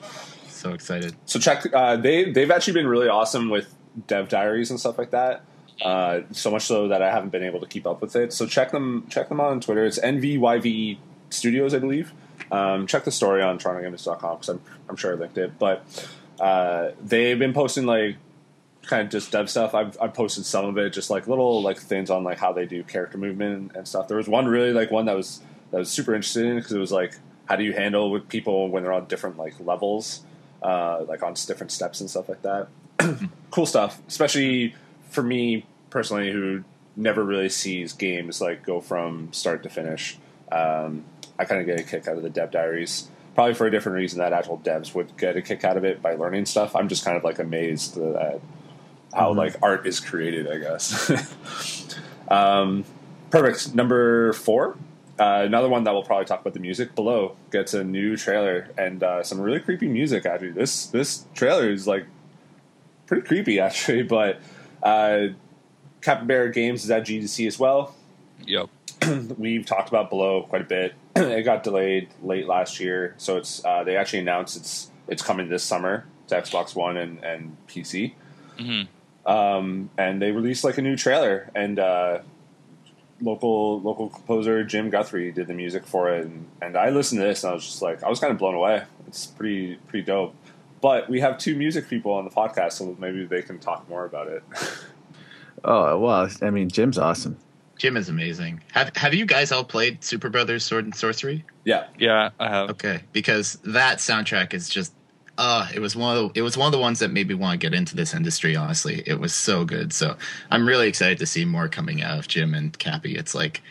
[0.49, 1.15] So excited.
[1.25, 1.65] So check.
[1.73, 3.73] Uh, they they've actually been really awesome with
[4.07, 5.43] dev diaries and stuff like that.
[5.81, 8.31] Uh, so much so that I haven't been able to keep up with it.
[8.33, 9.85] So check them check them out on Twitter.
[9.85, 10.97] It's NVYVE
[11.29, 12.13] Studios, I believe.
[12.51, 15.57] Um, check the story on TorontoGameNews.com because I'm I'm sure I linked it.
[15.57, 15.83] But
[16.39, 18.17] uh, they've been posting like
[18.85, 19.73] kind of just dev stuff.
[19.73, 22.65] I've I've posted some of it, just like little like things on like how they
[22.65, 24.07] do character movement and, stuff.
[24.07, 26.79] There was one really like one that was that was super interested in because it
[26.79, 30.23] was like how do you handle with people when they're on different like levels,
[30.61, 32.67] uh, like on different steps and stuff like that.
[33.51, 34.75] cool stuff, especially
[35.13, 36.63] for me personally, who
[36.95, 40.17] never really sees games like go from start to finish.
[40.51, 41.05] Um,
[41.39, 43.95] I kind of get a kick out of the dev diaries, probably for a different
[43.95, 46.75] reason that actual devs would get a kick out of it by learning stuff.
[46.75, 48.41] I'm just kind of like amazed at
[49.13, 51.97] how like art is created, I guess.
[52.27, 52.83] um,
[53.29, 53.73] perfect.
[53.75, 54.77] Number four.
[55.19, 58.69] Uh, another one that we'll probably talk about the music below gets a new trailer
[58.79, 60.25] and uh, some really creepy music.
[60.25, 62.07] Actually, this this trailer is like
[63.05, 64.01] pretty creepy actually.
[64.01, 64.41] But
[64.83, 65.27] uh,
[66.01, 67.95] Capybara Games is at GDC as well.
[68.45, 68.69] Yep.
[69.37, 70.93] We've talked about below quite a bit.
[71.15, 75.49] it got delayed late last year, so it's uh, they actually announced it's it's coming
[75.49, 78.13] this summer to Xbox One and, and PC.
[78.57, 78.83] hmm
[79.25, 82.19] Um, and they released like a new trailer, and uh,
[83.21, 87.27] local local composer Jim Guthrie did the music for it, and, and I listened to
[87.27, 88.83] this and I was just like I was kind of blown away.
[89.07, 90.35] It's pretty pretty dope.
[90.83, 94.05] But we have two music people on the podcast, so maybe they can talk more
[94.05, 94.43] about it.
[95.65, 97.37] Oh well, I mean, Jim's awesome.
[97.77, 98.61] Jim is amazing.
[98.73, 101.43] Have Have you guys all played Super Brothers Sword and Sworcery?
[101.63, 102.69] yeah, Yeah, I have.
[102.71, 104.93] Okay, because that soundtrack is just
[105.37, 107.33] uh it was one of the, it was one of the ones that made me
[107.35, 109.03] want to get into this industry honestly.
[109.05, 109.93] It was so good.
[109.93, 110.17] So,
[110.51, 113.15] I'm really excited to see more coming out of Jim and Cappy.
[113.15, 113.61] It's like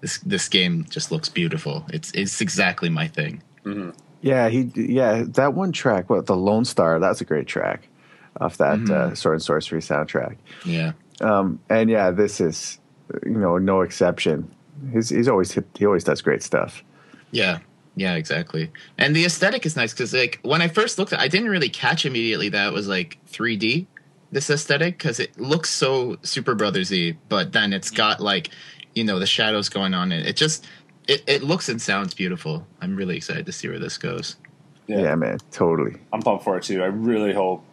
[0.00, 1.84] this this game just looks beautiful.
[1.92, 3.42] It's it's exactly my thing.
[4.22, 7.88] Yeah, he yeah that one track, what the Lone Star, that's a great track
[8.40, 10.36] off that uh, Sword and Sworcery soundtrack.
[10.64, 10.92] Yeah.
[11.20, 12.78] Um, and yeah, this is
[13.24, 14.50] you know no exception.
[14.92, 16.82] He's he's always he always does great stuff.
[17.30, 17.58] Yeah.
[17.94, 18.70] Yeah, exactly.
[18.96, 21.68] And the aesthetic is nice because, like, when I first looked at, I didn't really
[21.68, 23.86] catch immediately that it was like 3D.
[24.30, 28.48] This aesthetic because it looks so Super Brothersy, but then it's got like,
[28.94, 30.10] you know, the shadows going on.
[30.10, 30.66] It, it just
[31.08, 32.66] it, it looks and sounds beautiful.
[32.80, 34.36] I'm really excited to see where this goes.
[34.86, 35.96] Yeah, man, totally.
[36.12, 36.82] I'm pumped for it too.
[36.82, 37.64] I really hope.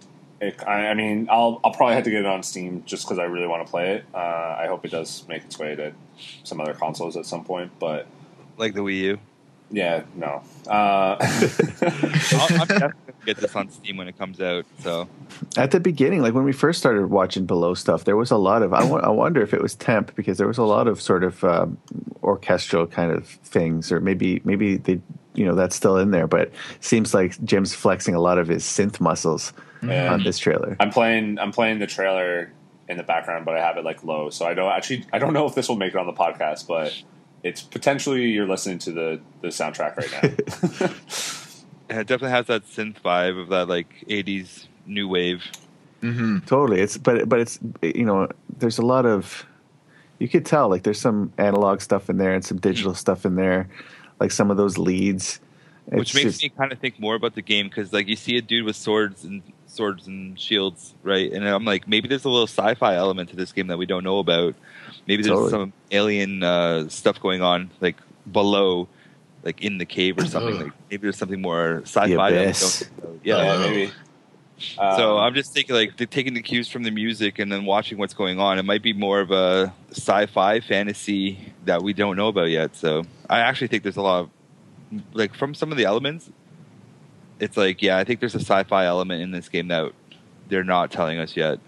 [0.41, 3.19] It, I, I mean, I'll I'll probably have to get it on Steam just because
[3.19, 4.05] I really want to play it.
[4.13, 5.93] Uh, I hope it does make its way to
[6.43, 7.71] some other consoles at some point.
[7.79, 8.07] But
[8.57, 9.19] Like the Wii U.
[9.71, 10.41] Yeah, no.
[10.67, 12.93] Uh, I'll, I'm definitely gonna
[13.25, 14.65] get this on Steam when it comes out.
[14.79, 15.07] So
[15.57, 18.61] At the beginning, like when we first started watching below stuff, there was a lot
[18.63, 18.73] of.
[18.73, 21.23] I wo- I wonder if it was temp because there was a lot of sort
[21.23, 21.77] of um,
[22.23, 24.99] orchestral kind of things, or maybe maybe they,
[25.35, 26.27] you know, that's still in there.
[26.27, 29.53] But it seems like Jim's flexing a lot of his synth muscles
[29.83, 30.11] Yeah.
[30.13, 30.75] on this trailer.
[30.79, 31.39] I'm playing.
[31.39, 32.51] I'm playing the trailer
[32.87, 35.05] in the background, but I have it like low, so I don't actually.
[35.13, 36.91] I don't know if this will make it on the podcast, but
[37.43, 40.11] it's potentially you're listening to the the soundtrack right
[40.81, 40.89] now.
[41.89, 45.43] it definitely has that synth vibe of that like '80s new wave.
[46.01, 46.39] Mm-hmm.
[46.45, 49.45] Totally, it's but but it's you know, there's a lot of.
[50.19, 53.35] You could tell like there's some analog stuff in there and some digital stuff in
[53.35, 53.69] there,
[54.19, 55.39] like some of those leads.
[55.85, 58.37] which makes just- me kind of think more about the game because like you see
[58.37, 62.29] a dude with swords and swords and shields right and i'm like maybe there's a
[62.29, 64.55] little sci-fi element to this game that we don't know about
[65.07, 65.51] maybe there's Totally.
[65.51, 67.95] some alien uh, stuff going on like
[68.31, 68.87] below
[69.43, 73.03] like in the cave or something like maybe there's something more sci-fi that we don't
[73.03, 73.19] know.
[73.23, 73.59] yeah yeah, Oh.
[73.69, 73.91] maybe.
[74.57, 77.63] so Um, i'm just thinking like the, taking the cues from the music and then
[77.65, 82.17] watching what's going on it might be more of a sci-fi fantasy that we don't
[82.17, 84.29] know about yet so i actually think there's a lot of
[85.13, 86.29] like from some of the elements
[87.39, 89.91] it's like yeah i think there's a sci-fi element in this game that
[90.49, 91.59] they're not telling us yet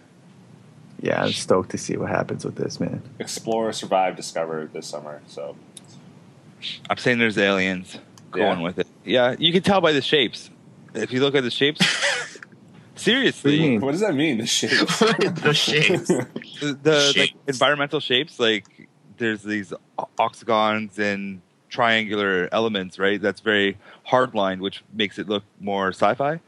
[1.04, 3.02] yeah, I'm stoked to see what happens with this man.
[3.18, 5.24] explore, survive, discover this summer.
[5.26, 5.56] So
[6.90, 7.98] i'm saying there's aliens
[8.36, 8.44] Yeah.
[8.46, 10.50] going with it yeah you can tell by the shapes
[10.94, 11.82] if you look at the shapes
[12.96, 14.38] seriously do you what does that mean?
[14.40, 14.70] The shape.
[15.42, 16.08] the shapes.
[16.60, 23.40] the, the like, environmental shapes like there's these o- octagons and triangular elements right that's
[23.42, 26.40] very hard lined which makes it look more sci-fi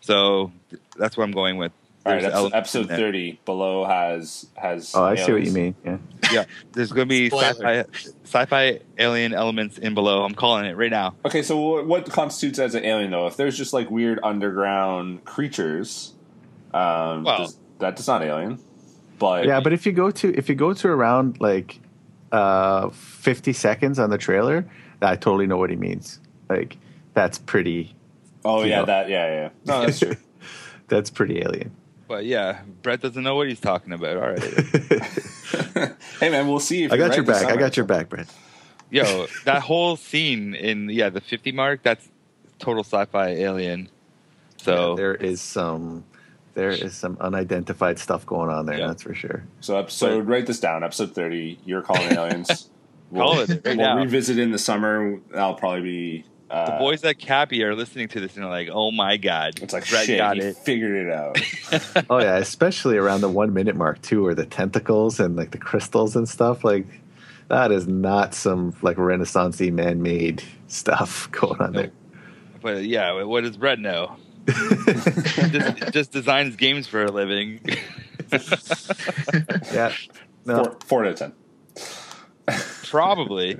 [0.00, 0.50] so
[0.96, 1.72] that's what i'm going with
[2.06, 4.92] All right, episode, episode thirty below has has.
[4.94, 5.74] Oh, I see what you mean.
[5.84, 5.98] Yeah.
[6.32, 7.84] yeah there's going to be sci-fi,
[8.24, 12.58] sci-fi alien elements in below i'm calling it right now Okay, so what- what constitutes
[12.58, 13.26] as an alien though?
[13.26, 16.12] If there's just like weird underground creatures,
[16.72, 18.58] um, Well- does, that does not alien.
[19.18, 21.80] But yeah, but if you go to if you go to around like
[22.32, 24.66] uh 50 seconds on the trailer,
[25.00, 26.20] I totally know what he means.
[26.50, 26.76] Like
[27.14, 27.94] that's pretty
[28.44, 28.86] oh yeah, know.
[28.86, 29.48] that yeah yeah.
[29.66, 30.16] No, that's true.
[30.88, 31.70] that's pretty alien.
[32.08, 34.42] But yeah brett doesn't know what he's talking about all right
[36.20, 36.84] hey man, we'll see.
[36.84, 37.52] If I got right your this back.
[37.52, 38.28] I got your back, Brett.
[38.90, 42.08] yo that whole scene in yeah the 50 mark that's
[42.58, 43.88] total sci-fi alien
[44.58, 46.04] so Yeah, there is some
[46.54, 48.78] there is some unidentified stuff going on there.
[48.78, 48.86] Yeah.
[48.86, 49.42] That's for sure.
[49.60, 50.84] So episode, write this down.
[50.84, 51.58] Episode thirty.
[51.66, 52.70] You're calling aliens.
[53.10, 53.96] We'll, Call it right we'll now.
[53.98, 55.18] revisit in the summer.
[55.32, 56.24] That'll probably be.
[56.50, 59.60] Uh, the boys at Capy are listening to this and are like, "Oh my god,
[59.62, 60.18] It's like Brett shit.
[60.18, 61.40] got he it." figured it out.
[62.10, 65.58] Oh yeah, especially around the one minute mark too, where the tentacles and like the
[65.58, 66.62] crystals and stuff.
[66.64, 66.86] Like
[67.48, 71.92] that is not some like Renaissancey man made stuff going on Nope.
[72.62, 74.16] But yeah, what does Brett know?
[74.46, 77.60] just, just designs games for a living.
[79.72, 79.92] yeah.
[80.46, 81.32] No, Four, four out of ten.
[82.88, 83.56] Probably.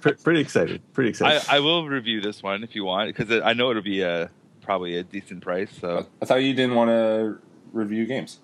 [0.00, 0.80] Pre- pretty excited.
[0.92, 1.42] Pretty excited.
[1.48, 4.30] I will review this one if you want because I know it'll be a
[4.62, 5.70] probably a decent price.
[5.80, 7.38] So I thought you didn't want to
[7.72, 8.38] review games.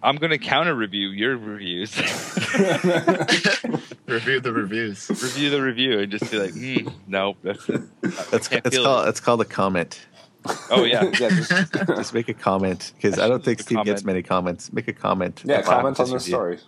[0.00, 1.96] I'm going to counter review your reviews,
[4.06, 5.08] Review the reviews.
[5.10, 7.82] review the review, and just be like, mm, nope, that's it.
[8.30, 9.08] that's it's called it.
[9.10, 10.06] it's called a comment.
[10.70, 14.04] Oh yeah, yeah, just, Just make a comment because I don't think A Steve gets
[14.04, 14.72] many comments.
[14.72, 15.42] Make a comment.
[15.44, 15.56] yeah.
[15.56, 16.28] about Comment on the review.
[16.32, 16.58] story.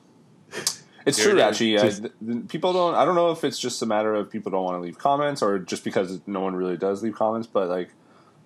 [1.07, 1.79] It's true, it actually.
[1.79, 2.95] Uh, Just- people don't.
[2.95, 5.43] I don't know if it's just a matter of people don't want to leave comments,
[5.43, 7.47] or just because no one really does leave comments.
[7.47, 7.91] But like,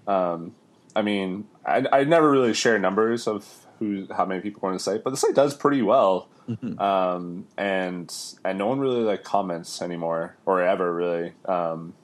[0.06, 0.54] um,
[0.94, 4.74] I mean, I, I never really share numbers of who, how many people go on
[4.74, 6.28] the site, but the site does pretty well.
[6.48, 6.78] Mm-hmm.
[6.78, 8.14] Um, and
[8.44, 11.32] and no one really like comments anymore, or ever really.
[11.46, 11.94] Um,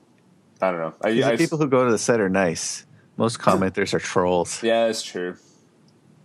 [0.61, 0.93] I don't know.
[1.01, 2.85] I, the people who go to the site are nice.
[3.17, 4.63] Most commenters are trolls.
[4.63, 5.37] Yeah, it's true.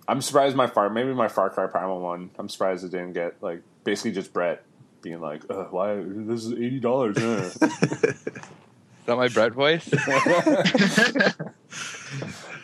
[0.09, 2.31] I'm surprised my far maybe my Far Cry Primal one.
[2.39, 4.62] I'm surprised it didn't get like basically just Brett
[5.01, 9.88] being like, uh, "Why this is eighty dollars?" is that my Brett voice?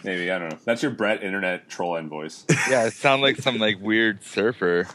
[0.04, 0.58] maybe I don't know.
[0.64, 2.44] That's your Brett internet troll end voice.
[2.68, 4.86] yeah, it sounds like some like weird surfer.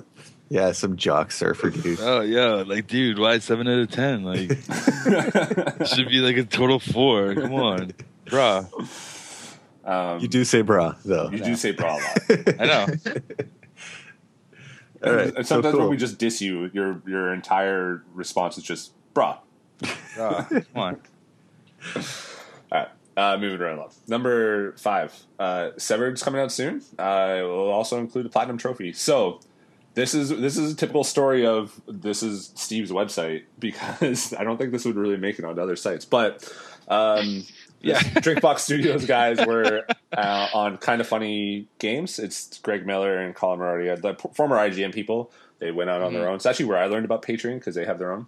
[0.48, 1.98] Yeah, some jock surfer dude.
[2.00, 4.22] Oh yeah, like dude, why seven out of ten?
[4.22, 4.50] Like
[5.88, 7.34] should be like a total four.
[7.34, 7.90] Come on,
[8.26, 8.68] bruh.
[9.84, 11.30] um, You do say bra though.
[11.30, 12.20] you do say bra a lot.
[12.60, 12.86] I know.
[15.06, 15.34] All right.
[15.36, 15.82] And so sometimes cool.
[15.82, 19.38] when we just diss you, your your entire response is just bra.
[19.80, 21.00] Bruh, come on.
[21.94, 22.02] All
[22.72, 22.88] right.
[23.16, 23.90] Uh, moving right along.
[24.08, 25.14] Number five.
[25.38, 26.82] Uh, Severed's coming out soon.
[26.98, 28.92] Uh, it will also include a platinum trophy.
[28.92, 29.40] So,
[29.94, 34.58] this is this is a typical story of this is Steve's website because I don't
[34.58, 36.04] think this would really make it onto other sites.
[36.04, 36.52] But
[36.88, 37.44] um,
[37.80, 42.18] yeah, Drinkbox Studios guys were uh, on kind of funny games.
[42.18, 45.30] It's Greg Miller and Colin Moriarty, the p- former IGN people.
[45.58, 46.28] They went out on their Mhm.
[46.28, 46.34] own.
[46.36, 48.26] It's actually where I learned about Patreon because they have their own.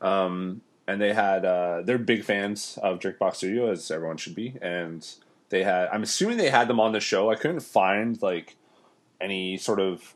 [0.00, 4.54] Um, and they had uh, they're big fans of Drinkbox Studio as everyone should be,
[4.60, 5.06] and
[5.50, 5.88] they had.
[5.92, 7.30] I'm assuming they had them on the show.
[7.30, 8.56] I couldn't find like
[9.20, 10.14] any sort of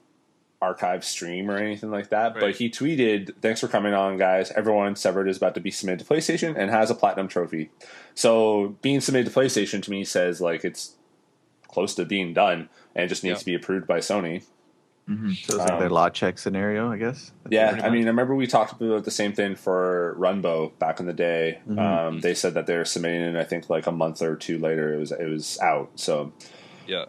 [0.64, 2.34] archive stream or anything like that.
[2.34, 4.50] But he tweeted, "Thanks for coming on, guys.
[4.52, 7.70] Everyone, Severed is about to be submitted to PlayStation and has a platinum trophy.
[8.14, 10.96] So being submitted to PlayStation to me says like it's
[11.68, 13.38] close to being done and just needs Yeah.
[13.40, 14.42] to be approved by Sony.
[15.06, 17.30] So it's like their Um, lot check scenario, I guess.
[17.50, 21.04] Yeah, I mean, I remember we talked about the same thing for Runbow back in
[21.04, 21.58] the day.
[21.68, 21.78] Mhm.
[21.78, 23.36] Um, they said that they're submitting it.
[23.36, 25.90] I think like a month or two later, it was it was out.
[25.96, 26.32] So
[26.86, 27.04] Yeah.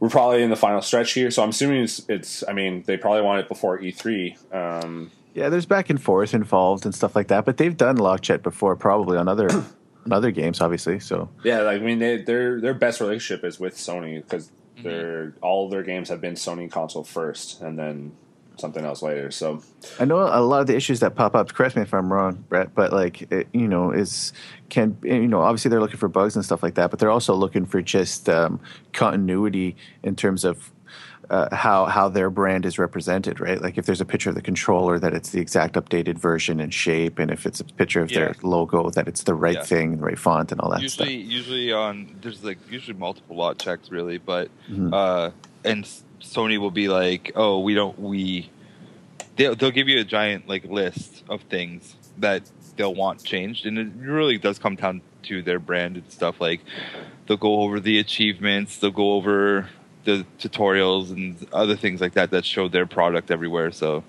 [0.00, 1.30] We're probably in the final stretch here.
[1.30, 2.02] So I'm assuming it's.
[2.08, 4.52] it's I mean, they probably want it before E3.
[4.54, 8.20] Um, Yeah, there's back and forth involved and stuff like that, but they've done lot
[8.22, 9.48] check before, probably on other
[10.06, 10.98] on other games, obviously.
[11.00, 14.88] So yeah, like I mean, they, their their best relationship is with Sony because Mm-hmm.
[14.88, 18.12] they're all their games have been Sony console first, and then
[18.60, 19.30] something else later.
[19.30, 19.62] So
[19.98, 21.52] I know a lot of the issues that pop up.
[21.52, 24.32] Correct me if I'm wrong, Brett, but like it, you know, is
[24.68, 27.34] can you know obviously they're looking for bugs and stuff like that, but they're also
[27.34, 28.60] looking for just um,
[28.92, 30.70] continuity in terms of
[31.30, 33.62] uh, how how their brand is represented, right?
[33.62, 36.74] Like if there's a picture of the controller, that it's the exact updated version and
[36.74, 39.62] shape, and if it's a picture of their logo, that it's the right Yeah.
[39.62, 41.06] thing, the right font, and all that stuff.
[41.08, 44.92] usually usually on there's like usually multiple lot checks really but Mhm.
[44.92, 45.30] uh
[45.64, 48.50] and S- sony will be like oh we don't we
[49.36, 52.42] they'll, they'll give you a giant like list of things that
[52.76, 56.60] they'll want changed and it really does come down to their brand and stuff like
[57.26, 59.68] they'll go over the achievements they'll go over
[60.04, 64.02] the tutorials and other things like that that show their product everywhere so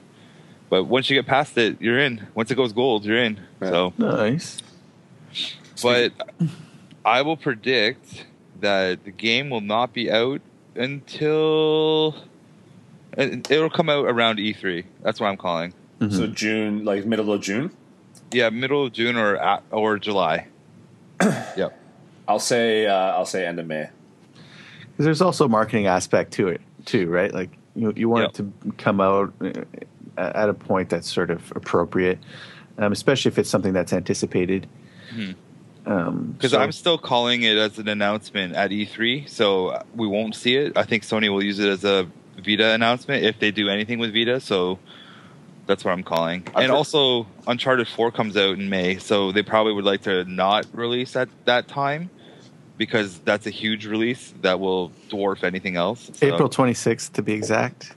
[0.69, 3.69] but once you get past it you're in once it goes gold you're in Yeah.
[3.69, 3.93] so.
[3.97, 4.57] Nice.
[5.81, 6.13] but
[7.03, 8.25] I will predict
[8.59, 10.41] that the game will not be out
[10.75, 12.15] until
[13.17, 14.85] it'll come out around E3.
[15.03, 15.73] That's what I'm calling.
[15.99, 16.11] Mhm.
[16.13, 17.71] so June, like middle of June.
[18.31, 20.47] Yeah, middle of June or at, or July.
[21.21, 21.77] yep.
[22.27, 23.89] I'll say uh, I'll say end of May.
[24.97, 27.33] 'Cause there's also a marketing aspect to it too, right?
[27.33, 29.51] Like you you want it to come out uh,
[30.17, 32.19] at a point that's sort of appropriate,
[32.77, 34.67] um, especially if it's something that's anticipated.
[35.85, 40.35] Um, Because so- I'm still calling it as an announcement at E3, so we won't
[40.35, 40.77] see it.
[40.77, 42.07] I think Sony will use it as a
[42.37, 44.39] Vita announcement if they do anything with Vita.
[44.39, 44.79] So
[45.65, 46.43] that's what I'm calling.
[46.49, 50.03] I've and heard- also, Uncharted 4 comes out in May, so they probably would like
[50.03, 52.09] to not release at that time
[52.77, 56.09] because that's a huge release that will dwarf anything else.
[56.13, 57.95] So- April 26th to be exact.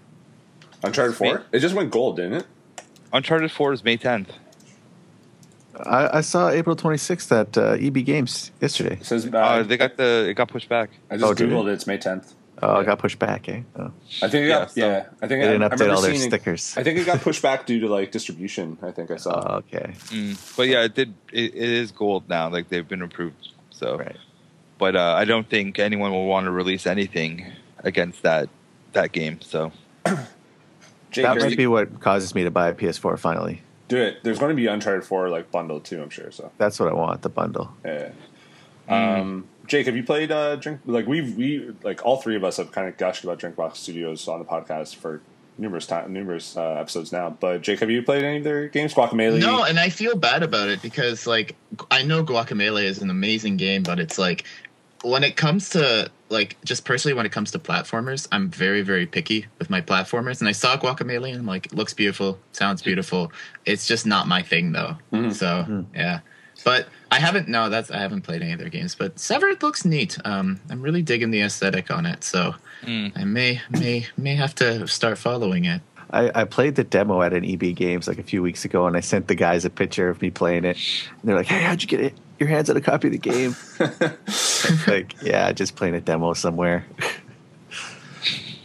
[0.82, 1.43] Uncharted Four.
[1.53, 2.47] It just went gold, didn't it?
[3.12, 4.28] Uncharted 4 is May 10th.
[5.77, 8.95] I, I saw April 26th at uh, EB Games yesterday.
[9.01, 10.91] It says uh, Uh, they got the it got pushed back.
[11.11, 11.70] I just Oh, googled it?
[11.70, 11.72] it.
[11.75, 12.35] It's May tenth.
[12.62, 12.81] Oh, Yeah.
[12.83, 13.62] it got pushed back, eh?
[13.77, 13.91] Oh.
[14.22, 15.07] I think it Yeah, got so- yeah.
[15.20, 16.75] I think They I, didn't I update remember all their seeing it- stickers.
[16.79, 18.79] I think it got pushed back due to like distribution.
[18.83, 19.43] I think I saw.
[19.45, 19.95] Oh, okay.
[20.11, 20.57] Mm.
[20.57, 21.12] But yeah, it did.
[21.33, 22.49] It, it is gold now.
[22.49, 23.49] Like they've been approved.
[23.70, 23.99] So.
[23.99, 24.16] Right.
[24.79, 27.45] but uh, I don't think anyone will want to release anything
[27.83, 28.49] against that
[28.93, 29.41] that game.
[29.41, 29.72] So
[31.11, 33.62] Jake, That might you- be what causes me to buy a PS4 finally.
[33.89, 34.22] Do it.
[34.22, 36.03] There's going to be Uncharted Four like bundle too.
[36.03, 36.30] I'm sure.
[36.30, 37.72] So That's what I want, the bundle.
[37.85, 38.11] yeah.
[38.89, 39.20] Mm.
[39.20, 40.80] Um, Jake, have you played uh, Drink?
[40.85, 44.28] Like we've we like all three of us have kind of gushed about Drinkbox Studios
[44.28, 45.22] on the podcast for
[45.57, 47.30] numerous time, numerous uh, episodes now.
[47.30, 48.93] But Jake, have you played any of their games?
[48.93, 49.41] Guacamelee.
[49.41, 51.57] No, and I feel bad about it because like
[51.91, 54.45] I know Guacamelee is an amazing game, but it's like
[55.05, 59.07] when it comes to like just personally when it comes to platformers, I'm very very
[59.07, 60.40] picky with my platformers.
[60.40, 63.30] And I saw Guacamelee and I'm like, it looks beautiful, sounds beautiful.
[63.66, 64.96] It's just not my thing though.
[65.12, 65.32] Mhm.
[65.34, 66.20] So yeah,
[66.64, 67.46] but I haven't.
[67.48, 68.94] No, that's I haven't played any of their games.
[68.94, 70.18] But Severed looks neat.
[70.24, 72.24] Um, I'm really digging the aesthetic on it.
[72.24, 73.12] So Mm.
[73.16, 75.80] I may may may have to start following it.
[76.15, 78.97] I, I played the demo at an EB Games like a few weeks ago, and
[78.97, 80.77] I sent the guys a picture of me playing it.
[80.77, 82.15] And they're like, "Hey, how'd you get it?
[82.39, 83.57] Your hands on a copy of the game?"
[84.87, 86.87] like, yeah, just playing a demo somewhere.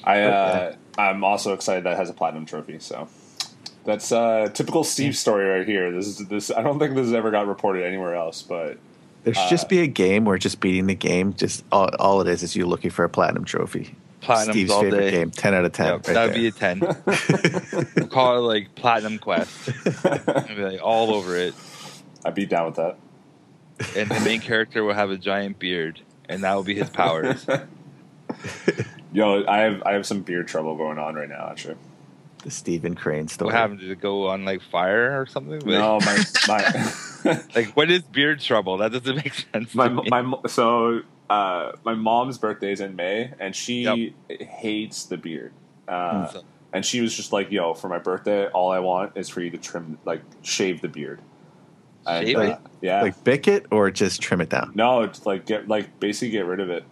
[0.04, 2.78] I uh, I'm also excited that it has a platinum trophy.
[2.78, 3.08] So
[3.84, 5.92] that's uh, typical Steve story right here.
[5.92, 6.52] This is this.
[6.52, 8.78] I don't think this has ever got reported anywhere else, but
[9.24, 12.22] There should Uh, just be a game where just beating the game, just all, all
[12.22, 13.96] it is is you looking for a platinum trophy.
[14.22, 15.12] Platinums Steve's all favorite day.
[15.12, 15.86] game, ten out of ten.
[15.88, 16.80] Yeah, right that'd be a ten.
[17.96, 19.70] We'll call it like Platinum Quest.
[20.06, 21.54] I'd be like all over it,
[22.26, 22.98] I'd be down with that.
[23.98, 27.46] and the main character will have a giant beard, and that will be his powers.
[29.14, 31.48] Yo, I have I have some beard trouble going on right now.
[31.50, 31.76] Actually,
[32.44, 33.48] The Stephen Crane story.
[33.48, 33.80] What happened?
[33.80, 35.54] Did it go on like fire or something?
[35.60, 36.92] Like, No, my my
[37.56, 38.78] Like, what is beard trouble?
[38.78, 39.74] That doesn't make sense.
[39.74, 40.10] my to me.
[40.10, 45.52] my so uh, my mom's birthday is in May, and she hates the beard.
[45.88, 49.28] Uh, So- and she was just like, "Yo, for my birthday, all I want is
[49.28, 51.20] for you to trim, like, shave the beard."
[52.06, 53.02] And, Shave uh, yeah.
[53.02, 54.72] Like bick it or just trim it down?
[54.76, 56.84] no, it's like get like basically get rid of it.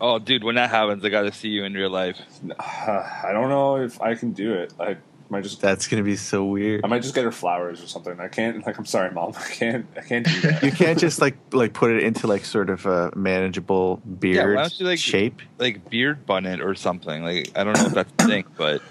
[0.00, 2.16] oh, dude, when that happens, I got to see you in real life.
[2.58, 4.72] I don't know if I can do it.
[4.80, 4.96] I
[5.32, 6.84] might just That's gonna be so weird.
[6.84, 8.20] I might just get her flowers or something.
[8.20, 8.64] I can't.
[8.64, 9.32] Like, I'm sorry, mom.
[9.36, 9.86] I can't.
[9.96, 10.62] I can't do that.
[10.62, 14.62] You can't just like like put it into like sort of a manageable beard why
[14.62, 15.40] don't you, like- shape.
[15.58, 17.24] Like beard bun it or something.
[17.24, 18.82] Like I don't know if that's a thing, but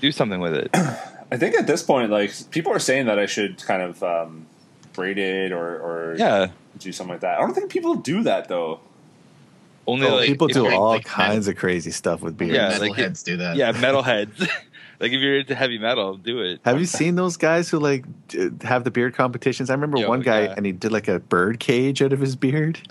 [0.00, 0.70] do something with it.
[0.74, 4.46] I think at this point, like people are saying that I should kind of um,
[4.92, 6.48] braid it or, or Yeah.
[6.78, 7.38] do something like that.
[7.38, 8.80] I don't think people do that though.
[9.86, 12.54] Only Oh, like people if do you're, all like, kinds of crazy stuff with beards.
[12.54, 13.56] Yeah, like metalheads do that.
[13.56, 14.48] yeah, metalheads.
[15.02, 16.60] like if you're into heavy metal, do it.
[16.64, 18.06] Have you seen those guys who like
[18.62, 19.68] have the beard competitions?
[19.68, 20.54] I remember Yo, one guy yeah.
[20.56, 22.78] and he did like a bird cage out of his beard.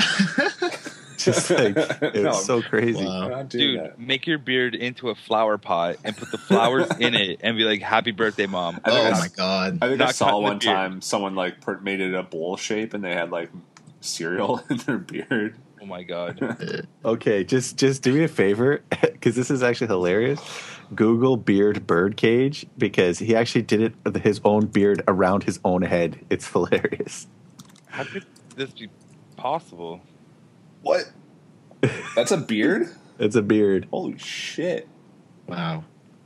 [1.18, 2.32] Just like it's No.
[2.32, 3.05] so crazy.
[3.05, 3.22] Wow.
[3.26, 3.99] I'm not doing Dude, that.
[3.99, 7.64] make your beard into a flower pot and put the flowers in it and be
[7.64, 9.78] like, "Happy birthday, mom." I think Oh I- my god.
[9.84, 13.03] I think I saw one time someone like per- made it a bowl shape and
[13.03, 13.51] they had like
[13.99, 15.55] cereal in their beard.
[15.80, 16.88] Oh my god.
[17.05, 20.39] Okay, just just do me a favor because this is actually hilarious.
[20.93, 25.59] Google beard bird cage because he actually did it with his own beard around his
[25.63, 26.19] own head.
[26.29, 27.27] It's hilarious.
[27.87, 28.25] How could
[28.55, 28.89] this be
[29.37, 30.01] possible?
[30.81, 31.11] What?
[32.15, 32.89] That's a beard?
[33.19, 33.87] It's a beard.
[33.91, 34.87] Holy shit!
[35.45, 35.83] Wow.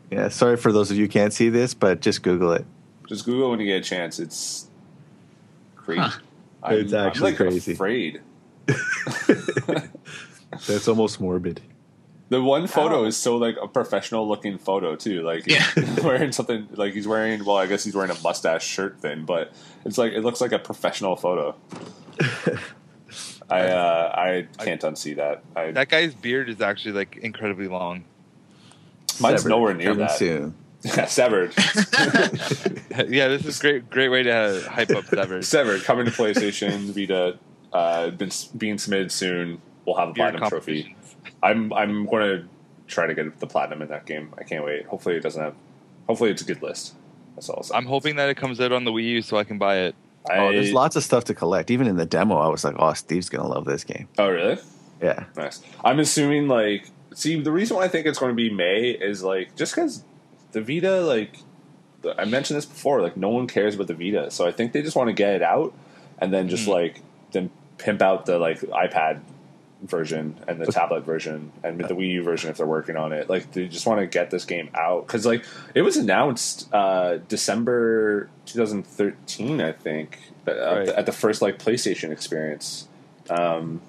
[0.10, 2.66] Yeah, sorry for those of you who can't see this, but just Google it.
[3.10, 4.18] Just Google when you get a chance.
[4.18, 4.70] It's
[5.76, 6.00] crazy.
[6.00, 6.20] Huh.
[6.64, 7.74] I'm, It's actually I'm, like, crazy.
[7.74, 8.22] Afraid.
[10.68, 11.62] That's almost morbid.
[12.30, 13.06] The one photo Ow.
[13.06, 15.22] is so like a professional looking photo too.
[15.22, 15.64] Like Yeah.
[15.76, 19.26] he's wearing something like he's wearing well, I guess he's wearing a mustache shirt thing,
[19.26, 19.54] but
[19.86, 21.56] it's like it looks like a professional photo.
[23.50, 24.12] I uh,
[24.58, 25.44] I can't unsee that.
[25.56, 28.06] I, That guy's beard is actually like incredibly long.
[29.20, 29.50] mine's Severed.
[29.50, 30.18] nowhere near Coming that.
[30.18, 30.56] soon.
[30.84, 31.54] Yeah, severed.
[33.08, 33.90] yeah, this is great.
[33.90, 35.46] Great way to hype up Severed.
[35.46, 37.38] severed coming to PlayStation Vita.
[37.72, 39.62] Uh, been being submitted soon.
[39.86, 40.96] We'll have a Beard platinum trophy.
[41.26, 41.72] Competitions.
[41.72, 42.48] I'm I'm going to
[42.88, 44.34] try to get the platinum in that game.
[44.38, 44.86] I can't wait.
[44.86, 45.56] Hopefully it doesn't have.
[46.08, 46.94] Hopefully it's a good list.
[47.36, 47.58] That's all.
[47.58, 47.76] I'll say.
[47.76, 49.96] I'm hoping that it comes out on the Wii U so I can buy it.
[50.30, 51.70] Oh, there's lots of stuff to collect.
[51.70, 54.58] Even in the demo, I was like, "Oh, Steve's gonna love this game." Oh really?
[55.02, 55.62] Yeah, Nice.
[55.84, 59.22] I'm assuming like see the reason why I think it's going to be May is
[59.24, 60.04] like just because
[60.54, 61.38] the Vita like
[62.02, 64.72] the- I mentioned this before like no one cares about the Vita so I think
[64.74, 65.74] they just want to get it out
[66.18, 66.72] and then just Hmm.
[66.72, 67.02] like
[67.34, 69.20] then pimp out the like iPad
[69.84, 73.30] version and the tablet version and the Wii U version if they're working on it
[73.30, 75.44] like they just want to get this game out because like
[75.76, 80.88] it was announced uh December 2013 I think uh, Right.
[80.90, 82.88] at the first like PlayStation experience
[83.30, 83.82] um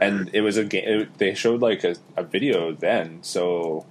[0.00, 0.84] and it was a game.
[1.02, 3.84] It, they showed like a, a video then, so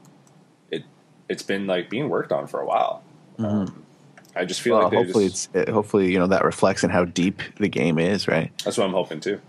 [0.71, 0.83] it
[1.29, 3.03] it's been like being worked on for a while.
[3.37, 3.83] Um,
[4.39, 6.89] I just feel well, like hopefully just, it's it, hopefully you know that reflects in
[6.89, 8.51] how deep the game is, right?
[8.63, 9.41] that's what I'm hoping too.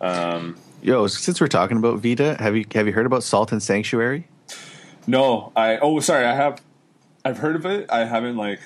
[0.00, 3.62] Um, Yo, since we're talking about Vita, have you have you heard about Salt and
[3.62, 4.26] Sanctuary?
[5.06, 6.62] no, I oh sorry, I have
[7.24, 7.90] I've heard of it.
[7.90, 8.60] I haven't like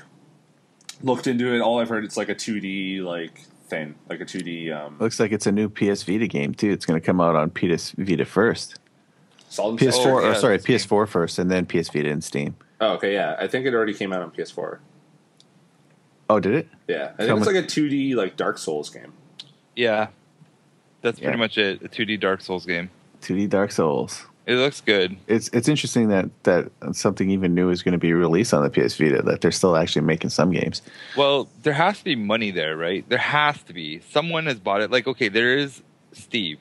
[1.02, 1.60] looked into it.
[1.60, 5.32] All I've heard it's like a 2D like thing, like a 2D um, Looks like
[5.32, 6.70] it's a new PS Vita game too.
[6.70, 8.78] It's going to come out on PS Vita first,
[9.48, 10.58] solid PS4 Oh, or yeah, sorry.
[10.58, 12.56] PS4 first, and then PS Vita and Steam.
[12.80, 13.36] Oh, okay, yeah.
[13.38, 14.78] I think it already came out on PS4.
[16.30, 16.68] Oh, did it?
[16.88, 19.12] Yeah, I Tell think it's me- like a 2D like Dark Souls game.
[19.74, 20.08] Yeah,
[21.02, 21.26] that's Yeah.
[21.26, 21.82] pretty much it.
[21.82, 22.90] A 2D Dark Souls game.
[23.22, 24.26] 2D Dark Souls.
[24.46, 25.16] It looks good.
[25.26, 28.70] It's it's interesting that that something even new is going to be released on the
[28.70, 29.20] PS Vita.
[29.22, 30.80] That they're still actually making some games.
[31.18, 33.06] Well, there has to be money there, right?
[33.10, 34.00] There has to be.
[34.10, 34.90] Someone has bought it.
[34.90, 36.58] Like, okay, there is Steve.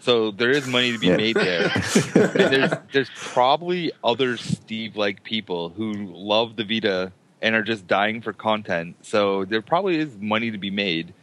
[0.00, 1.16] So there is money to be Yeah.
[1.16, 1.70] made there.
[2.14, 7.12] and there's there's probably other Steve like people who love the Vita
[7.42, 8.96] and are just dying for content.
[9.02, 11.14] So there probably is money to be made.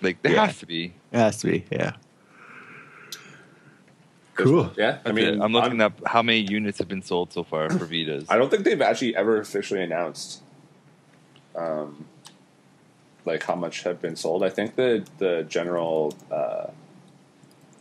[0.00, 0.46] Like there Yeah.
[0.46, 0.92] has to be.
[1.12, 1.92] It has to be, yeah.
[4.34, 4.72] Cool.
[4.78, 7.44] Yeah, I I mean, mean, I'm looking up how many units have been sold so
[7.44, 8.26] far for Vitas.
[8.30, 10.42] I don't think they've actually ever officially announced,
[11.54, 12.06] um,
[13.26, 14.42] like how much have been sold.
[14.42, 16.68] I think the the general, uh,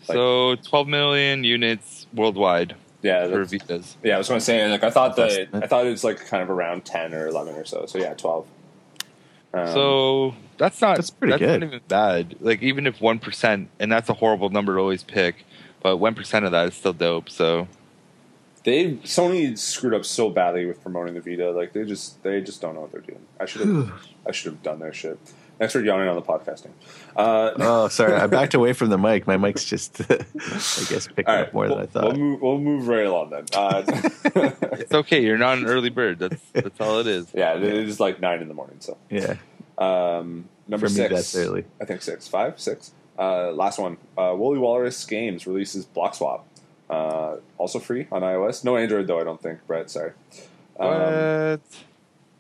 [0.10, 3.96] like- so 12 million units worldwide yeah, for that's, Vitas.
[4.04, 4.16] yeah.
[4.16, 6.26] I was going to say like I thought That's- that I thought it was like
[6.28, 7.86] kind of around ten or eleven or so.
[7.86, 8.48] So yeah, twelve.
[9.54, 11.60] Um, So that's not That's pretty that's good.
[11.62, 12.36] not even bad.
[12.40, 15.46] Like even if one percent, and that's a horrible number to always pick,
[15.82, 17.30] but one percent of that is still dope.
[17.30, 17.68] So
[18.64, 21.52] They Sony screwed up so badly with promoting the Vita.
[21.52, 23.26] Like they just they just don't know what they're doing.
[23.40, 23.92] I should have
[24.28, 25.20] I should have done their shit.
[25.62, 26.72] Thanks for yawning on the podcasting.
[27.16, 28.16] Uh, Oh, sorry.
[28.16, 29.28] I backed away from the mic.
[29.28, 30.16] My mic's just, I
[30.90, 32.04] guess, picking all up more we'll, than I thought.
[32.06, 33.46] We'll move, we'll move right along then.
[33.54, 33.84] Uh,
[34.80, 35.24] It's okay.
[35.24, 36.18] You're not an early bird.
[36.18, 37.28] That's that's all it is.
[37.36, 38.78] yeah, it is like nine in the morning.
[38.80, 39.36] So yeah.
[39.78, 41.66] um, number For me, six, that's early.
[41.80, 42.92] I think six, five, six.
[43.20, 43.98] Uh, last one.
[44.18, 46.44] Uh, Woolly Walrus Games releases Block Swap.
[46.90, 48.64] Uh, also free on iOS.
[48.64, 49.20] No Android though.
[49.20, 49.60] I don't think.
[49.68, 50.14] Brett, sorry.
[50.80, 51.62] Um, What?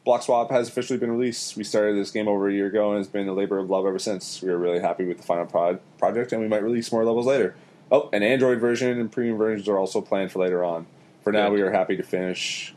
[0.04, 1.56] Block Swap has officially been released.
[1.56, 3.86] We started this game over a year ago, and it's been a labor of love
[3.86, 4.41] ever since.
[4.41, 7.28] We are really happy with the final prod- project, and we might release more levels
[7.28, 7.56] later.
[7.91, 10.88] Oh, an Android version and premium versions are also planned for later on.
[11.24, 12.74] For now, we are happy to finish.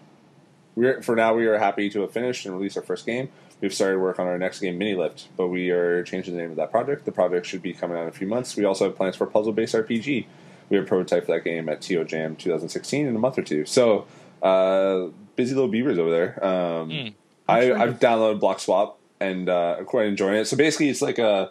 [0.74, 3.30] We're, for now, we are happy to have finished and released our first game.
[3.60, 6.50] We've started work on our next game, Mini Lift, but we are changing the name
[6.50, 7.06] of that project.
[7.06, 8.54] The project should be coming out in a few months.
[8.56, 10.26] We also have plans for a puzzle-based RPG.
[10.68, 13.64] We have a prototype that game at TO Jam 2016 in a month or two.
[13.64, 14.06] So,
[14.42, 15.06] uh,
[15.36, 16.44] busy little beavers over there.
[16.44, 17.08] Um, Hmm.
[17.46, 20.46] I, I've downloaded Block Swap and uh, I'm quite enjoying it.
[20.46, 21.50] So basically, it's like a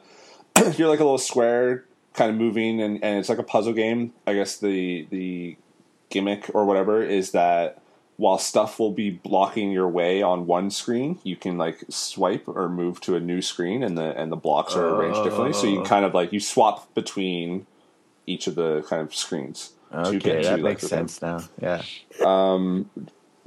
[0.78, 4.14] you're like a little square kind of moving, and, and it's like a puzzle game.
[4.26, 5.56] I guess the the
[6.10, 7.80] gimmick or whatever is that
[8.18, 12.70] while stuff will be blocking your way on one screen, you can like swipe or
[12.70, 15.54] move to a new screen, and the and the blocks are arranged differently.
[15.54, 17.68] So you can kind of like you swap between
[18.26, 19.74] each of the kind of screens.
[19.92, 21.40] to Okay, get that to, like, makes the- sense now.
[21.62, 21.84] Yeah.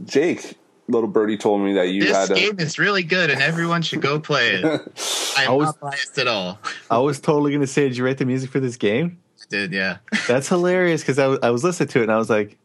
[0.04, 0.54] Jake,
[0.88, 3.82] little birdie told me that you This had a, game is really good, and everyone
[3.82, 4.64] should go play it.
[5.36, 6.58] I'm I was- not biased at all.
[6.90, 9.18] I was totally going to say, did you write the music for this game?
[9.48, 9.98] Did yeah?
[10.28, 12.58] That's hilarious because I, was- I was listening to it and I was like,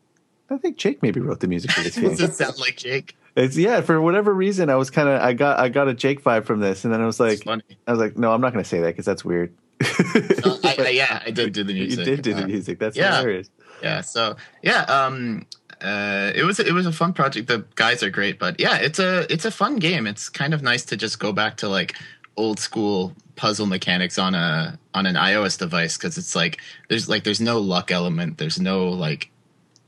[0.50, 2.10] I think Jake maybe wrote the music for this game.
[2.10, 3.16] Does it sound like Jake?
[3.38, 6.22] It's yeah, for whatever reason, I was kind of I got I got a Jake
[6.22, 7.64] vibe from this, and then I was like, It's funny.
[7.88, 9.54] I was like, no, I'm not going to say that because that's weird.
[9.82, 11.92] Uh, I, I, yeah, I did do the music.
[11.92, 12.06] you music.
[12.06, 12.80] did do the Uh, music.
[12.80, 13.16] That's yeah.
[13.18, 13.50] hilarious.
[13.82, 15.46] yeah so yeah um
[15.82, 17.48] uh it was it was a fun project.
[17.48, 20.08] The guys are great but yeah it's a it's a fun game.
[20.08, 21.96] It's kind of nice to just go back to like
[22.38, 26.60] old school puzzle mechanics on a on an ios device because it's like
[26.90, 28.38] there's like there's no luck element.
[28.38, 29.30] There's no like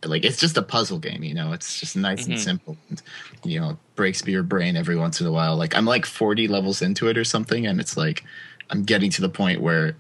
[0.05, 1.53] like it's just a puzzle game you know?
[1.53, 2.39] It's just nice and Mhm.
[2.39, 3.01] simple and
[3.45, 5.55] you know breaks your brain every once in a while.
[5.55, 8.23] Like i'm like 40 levels into it or something and it's like
[8.69, 9.95] i'm getting to the point where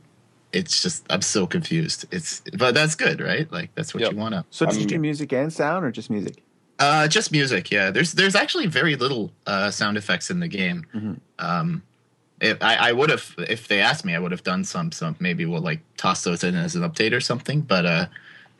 [0.53, 4.11] it's just i'm so confused it's but that's good right like that's what Yep.
[4.13, 6.43] you want to So did you do music and sound or just music?
[6.79, 10.85] uh just music yeah there's there's actually very little uh sound effects in the game
[10.95, 11.19] Mhm.
[11.39, 11.83] um
[12.41, 15.15] if I, I would have if they asked me i would have done some some
[15.19, 18.05] maybe we'll like toss those in as an update or something but uh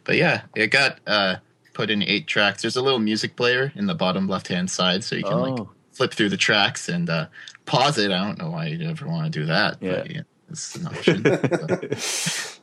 [0.04, 1.36] but yeah it got uh
[1.74, 5.04] put in eight tracks there's a little music player in the bottom left hand side
[5.04, 5.70] so you can like Oh.
[5.92, 7.26] flip through the tracks and uh
[7.66, 10.22] pause it i don't know why you'd ever want to do that but Yeah.
[10.48, 12.60] Yeah it's an option So,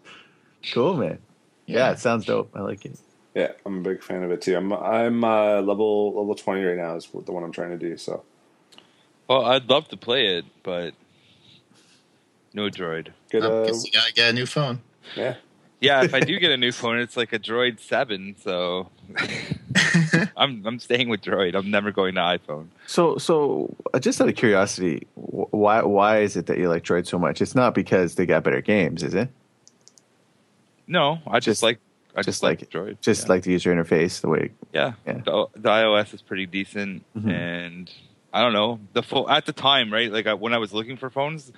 [0.73, 1.19] Cool, man.
[1.67, 1.91] Yeah.
[1.93, 2.51] it sounds dope.
[2.55, 2.99] I like it.
[3.35, 4.57] Yeah, I'm a big fan of it too.
[4.57, 7.97] I'm I'm uh, level level twenty right now is the one I'm trying to do.
[7.97, 8.25] So
[9.29, 10.95] Well, I'd love to play it, but
[12.53, 13.09] no droid.
[13.31, 13.45] good.
[13.45, 14.81] I Uh, guess you gotta get a new phone
[15.17, 15.37] yeah,
[15.81, 18.37] Yeah, if I do get a new phone, it's like a Droid Seven.
[18.43, 18.91] So
[20.37, 21.55] I'm I'm staying with Droid.
[21.55, 22.67] I'm never going to iPhone.
[22.87, 27.07] So, so uh, just out of curiosity, why why is it that you like Droid
[27.07, 27.41] so much?
[27.41, 29.31] It's not because they got better games, is it?
[30.87, 31.79] No, I just, Just- like
[32.15, 33.01] I just just, like like Droid.
[33.01, 33.29] Just yeah.
[33.29, 34.51] like the user interface, the way.
[34.73, 35.15] yeah, yeah.
[35.25, 37.31] The, the iOS is pretty decent, Mhm.
[37.31, 37.91] and
[38.33, 40.11] I don't know the phone at the time, right?
[40.13, 41.53] Like I, when I was looking for phones,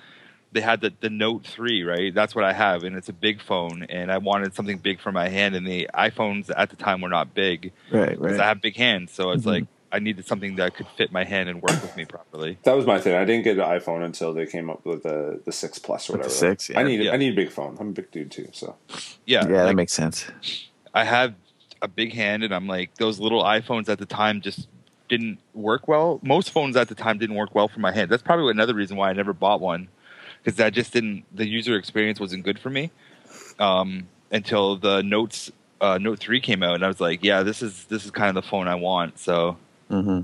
[0.53, 2.13] they had the the Note Three, right?
[2.13, 5.11] That's what I have, and it's a big phone, and I wanted something big for
[5.11, 8.39] my hand, and the iPhones at the time were not big Right, because right.
[8.39, 9.47] I have big hands, so it's Mhm.
[9.47, 12.57] like I needed something that could fit my hand and work with me properly.
[12.63, 13.15] that was my thing.
[13.15, 16.13] I didn't get an iPhone until they came up with the the six plus or
[16.13, 16.55] With the whatever.
[16.55, 16.79] 6, yeah.
[16.79, 17.11] I need Yeah.
[17.13, 17.77] I need a big phone.
[17.79, 18.47] I'm a big dude too.
[18.53, 18.75] So
[19.25, 20.25] Yeah, yeah, that makes sense.
[20.93, 21.33] I have
[21.81, 24.67] a big hand, and I'm like those little iPhones at the time just
[25.09, 26.19] didn't work well.
[26.23, 28.09] Most phones at the time didn't work well for my hand.
[28.09, 29.89] That's probably another reason why I never bought one
[30.43, 31.23] because I just didn't.
[31.33, 32.91] The user experience wasn't good for me
[33.59, 37.61] um, until the Notes uh, Note Three came out, and I was like, yeah, this
[37.61, 39.19] is this is kind of the phone I want.
[39.19, 39.57] So,
[39.89, 40.21] hmm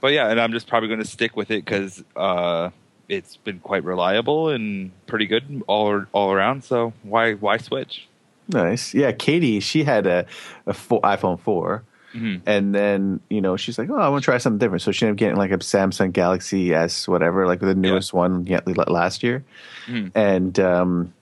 [0.00, 2.70] but yeah, and I'm just probably going to stick with it because uh,
[3.08, 6.64] it's been quite reliable and pretty good all all around.
[6.64, 8.06] So why why switch?
[8.48, 8.94] Nice.
[8.94, 10.24] Yeah, Katie, she had a,
[10.66, 11.82] a fo- iPhone 4.
[12.16, 12.40] Mhm.
[12.46, 14.82] And then, you know, she's like, oh, I want to try something different.
[14.82, 18.46] So she ended up getting like a Samsung Galaxy S, whatever, like the newest one
[18.46, 19.44] yeah, last year.
[19.86, 20.12] Mhm.
[20.14, 21.12] And um,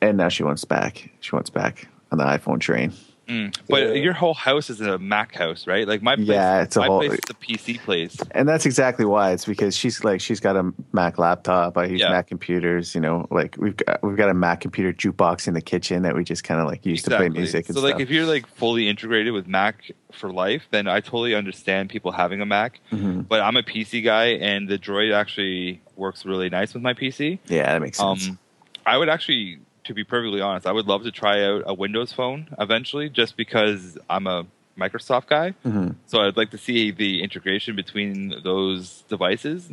[0.00, 1.10] and now she wants back.
[1.20, 2.92] She wants back on the iPhone train.
[3.28, 3.56] Mm.
[3.68, 3.92] But Yeah.
[3.94, 5.86] your whole house is a Mac house, right?
[5.86, 8.16] Like my place, Yeah, it's a my whole- place is a PC place.
[8.32, 9.30] and that's exactly why.
[9.30, 11.78] It's because she's like she's got a Mac laptop.
[11.78, 12.10] I use Yeah.
[12.10, 12.94] Mac computers.
[12.96, 16.16] You know, like we've got we've got a Mac computer jukebox in the kitchen that
[16.16, 17.92] we just kind of like use to play music and so, stuff.
[17.92, 22.10] like, if you're like fully integrated with Mac for life, then I totally understand people
[22.12, 22.80] having a Mac.
[22.92, 23.28] Mhm.
[23.28, 27.38] But I'm a PC guy, and the Droid actually works really nice with my PC.
[27.46, 28.28] yeah, that makes sense.
[28.28, 28.38] Um,
[28.84, 32.12] I would actually, to be perfectly honest, I would love to try out a Windows
[32.12, 34.46] phone eventually, just because I'm a
[34.78, 35.54] Microsoft guy.
[35.66, 35.96] Mhm.
[36.06, 39.70] So I'd like to see the integration between those devices.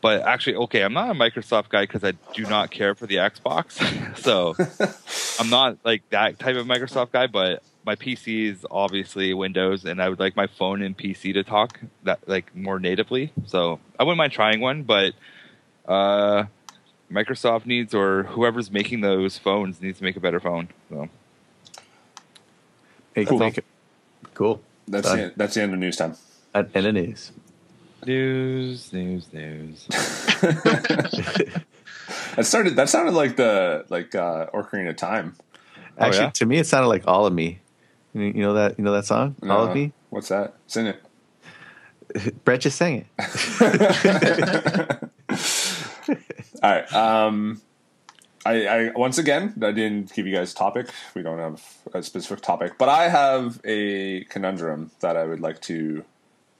[0.00, 3.16] But actually, okay, I'm not a Microsoft guy because I do not care for the
[3.16, 3.78] Xbox.
[4.18, 4.54] so
[5.42, 7.26] I'm not like that type of Microsoft guy.
[7.26, 11.42] But my PC is obviously Windows, and I would like my phone and PC to
[11.42, 13.32] talk that like more natively.
[13.46, 15.14] So I wouldn't mind trying one, but
[15.86, 16.44] uh,
[17.12, 20.68] Microsoft needs or whoever's making those phones needs to make a better phone.
[20.90, 21.08] So
[23.16, 23.38] Make- cool.
[23.38, 23.64] make it-
[24.34, 24.60] cool.
[24.86, 25.18] That's Done.
[25.18, 26.14] the, that's the end of news time.
[26.54, 27.32] And, and it is.
[28.06, 29.86] news, news, news.
[32.36, 32.76] That started.
[32.76, 35.34] That sounded like the like uh, Ocarina of Time.
[35.98, 36.30] Actually, yeah?
[36.30, 37.58] to me, it sounded like all of me.
[38.14, 39.92] You you know that you know that song, all Uh, of me.
[40.10, 40.54] What's that?
[40.68, 41.02] Sing it.
[42.44, 45.10] Brett just sang it.
[46.62, 46.92] All right.
[46.92, 47.60] Um,
[48.46, 50.88] I, I once again I didn't give you guys a topic.
[51.14, 55.60] We don't have a specific topic, but I have a conundrum that I would like
[55.62, 56.04] to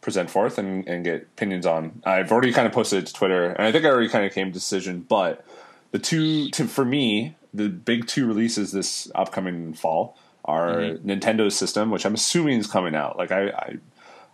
[0.00, 2.02] present forth and, and get opinions on.
[2.04, 4.32] I've already kind of posted it to Twitter, and I think I already kind of
[4.32, 5.00] came to decision.
[5.08, 5.44] But
[5.90, 11.90] the two, to, for me, the big two releases this upcoming fall are Nintendo's system,
[11.90, 13.18] which I'm assuming is coming out.
[13.18, 13.76] Like I, I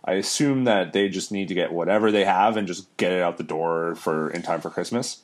[0.07, 3.21] I assume that they just need to get whatever they have and just get it
[3.23, 5.21] out the door for in time for Christmas.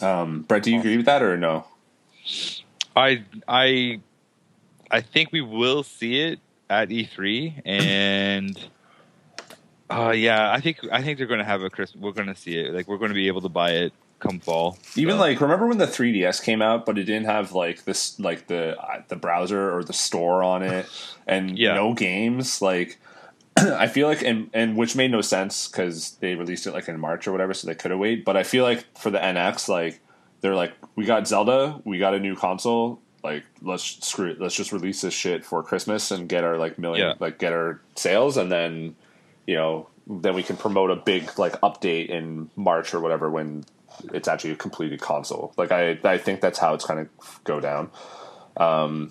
[0.00, 1.64] Um, Brett, do you agree with that or no?
[2.94, 4.00] I I
[4.90, 6.38] I think we will see it
[6.70, 8.68] at E3, and
[9.90, 12.00] uh, yeah, I think I think they're going to have a Christmas.
[12.02, 12.72] We're going to see it.
[12.74, 14.78] Like we're going to be able to buy it come fall.
[14.96, 18.18] Even So- like remember when the 3DS came out, but it didn't have like this
[18.20, 20.86] like the uh, the browser or the store on it,
[21.26, 21.74] and Yeah.
[21.74, 22.60] no games.
[22.62, 22.98] Like
[23.78, 27.00] I feel like and and which made no sense because they released it like in
[27.00, 28.24] March or whatever, so they could have waited.
[28.24, 30.00] But I feel like for the NX, like
[30.40, 33.00] they're like we got Zelda, we got a new console.
[33.24, 36.78] Like let's screw it, let's just release this shit for Christmas and get our like
[36.78, 37.14] million Yeah.
[37.18, 38.94] like get our sales, and then
[39.46, 43.64] you know then we can promote a big like update in March or whatever when
[44.12, 45.52] it's actually a completed console.
[45.56, 47.08] Like I, I think that's how it's kind of
[47.44, 47.90] go down.
[48.56, 49.10] Um,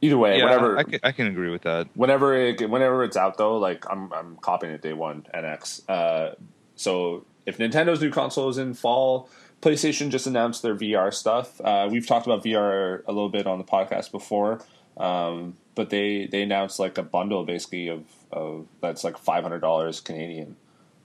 [0.00, 1.88] either way, yeah, whatever, I can, I can agree with that.
[1.94, 5.88] whenever it, whenever it's out though, like I'm, I'm copying it day one NX.
[5.88, 6.34] Uh,
[6.76, 9.28] so if Nintendo's new console is in fall,
[9.62, 11.60] PlayStation just announced their VR stuff.
[11.60, 14.60] Uh, we've talked about VR a little bit on the podcast before,
[14.96, 19.60] um, but they they announced like a bundle basically of, of that's like five hundred
[19.60, 20.56] dollars Canadian,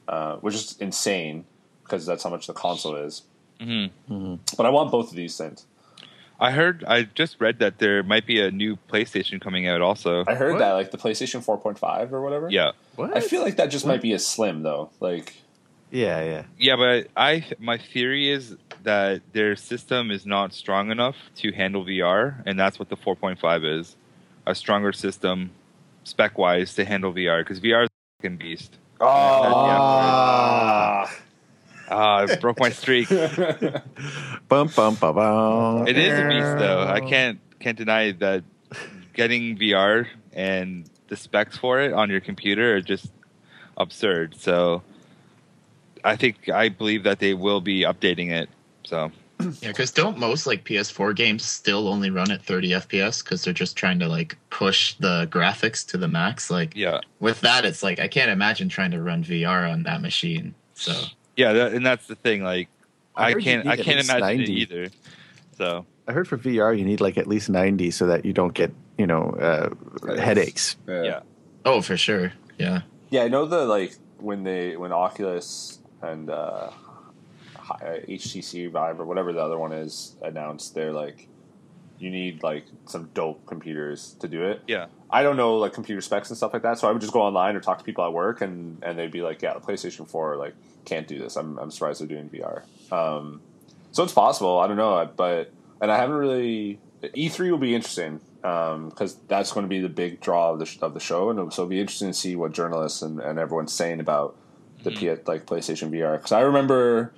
[0.07, 1.45] uh, which is insane
[1.83, 3.23] because that's how much the console is.
[3.59, 3.87] hmm
[4.57, 5.65] But I want both of these things.
[6.39, 6.83] I heard.
[6.85, 9.81] I just read that there might be a new PlayStation coming out.
[9.81, 10.59] Also, I heard What?
[10.59, 12.49] that like the PlayStation 4.5 or whatever.
[12.49, 13.15] yeah, What?
[13.15, 14.89] I feel like that just might be a slim though.
[14.99, 15.35] Like
[15.91, 16.43] yeah, yeah.
[16.57, 16.75] yeah.
[16.75, 22.41] But I, my theory is that their system is not strong enough to handle VR,
[22.45, 23.95] and that's what the 4.5 is.
[24.45, 25.51] A stronger system,
[26.03, 28.75] spec wise, to handle VR because VR is a fucking beast.
[28.99, 31.05] oh,
[31.93, 33.07] Ah, I broke my streak.
[33.11, 33.83] It
[34.49, 35.87] Bum bum bum bum.
[35.87, 36.83] is a beast, though.
[36.87, 38.43] I can't can't deny that
[39.13, 43.11] getting VR and the specs for it on your computer are just
[43.77, 44.35] absurd.
[44.39, 44.81] So,
[46.03, 48.49] I think I believe that they will be updating it.
[48.85, 49.11] So,
[49.61, 53.53] Yeah, because don't most like PS4 games still only run at 30 FPS because they're
[53.53, 56.49] just trying to like push the graphics to the max?
[56.49, 60.01] Like yeah, with that, it's like I can't imagine trying to run VR on that
[60.01, 60.55] machine.
[60.73, 60.93] So
[61.35, 62.43] yeah, that, and that's the thing.
[62.43, 62.69] Like,
[63.15, 64.43] I I, can't I can't imagine 90.
[64.43, 64.89] it either.
[65.57, 68.53] So, I heard for VR you need like at least ninety so that you don't
[68.53, 70.77] get you know uh, headaches.
[70.87, 71.03] yeah.
[71.03, 71.19] yeah,
[71.65, 72.81] oh, for sure, yeah.
[73.09, 76.71] Yeah, I know the like when they when Oculus and uh,
[77.57, 81.27] HTC Vive or whatever the other one is announced, they're like
[82.03, 84.61] you need like some dope computers to do it.
[84.67, 87.13] yeah, I don't know like computer specs and stuff like that, so I would just
[87.13, 89.59] go online or talk to people at work, and and they'd be like, "Yeah, the
[89.59, 92.63] PlayStation Four like can't do this." I'm I'm surprised they're doing VR.
[92.91, 93.41] Um,
[93.91, 94.59] so it's possible.
[94.59, 95.51] I don't know, but
[95.81, 96.79] and I haven't really.
[97.03, 100.79] E3 will be interesting because that's going to be the big draw of the sh-
[100.81, 103.73] of the show, and so it'll be interesting to see what journalists and, and everyone's
[103.73, 104.37] saying about
[104.83, 106.15] the P- like PlayStation VR.
[106.17, 107.13] Because I remember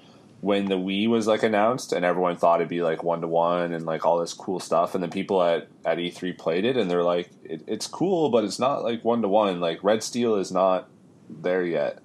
[0.45, 3.73] when the Wii was like announced and everyone thought it'd be like one to one
[3.73, 6.89] and like all this cool stuff, and then people at at E3 played it and
[6.89, 9.59] they're like, it, it's cool, but it's not like one to one.
[9.59, 10.87] Like Red Steel is not
[11.27, 11.95] there yet.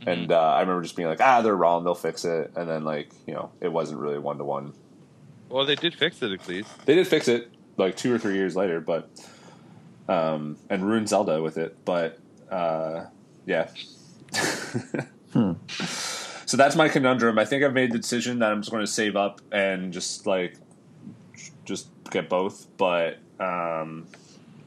[0.00, 0.08] Mm-hmm.
[0.08, 2.52] And uh, I remember just being like, ah, they're wrong, they'll fix it.
[2.56, 4.72] And then like you know, it wasn't really one to one.
[5.50, 6.70] Well, they did fix it at least.
[6.86, 9.10] They did fix it like two or three years later, but
[10.08, 11.76] um, and ruined Zelda with it.
[11.84, 12.18] But
[12.50, 13.04] uh,
[13.44, 13.68] yeah.
[16.52, 17.38] So that's my conundrum.
[17.38, 20.26] I think I've made the decision that I'm just going to save up and just
[20.26, 20.54] like
[21.64, 22.66] just get both.
[22.76, 24.06] But um,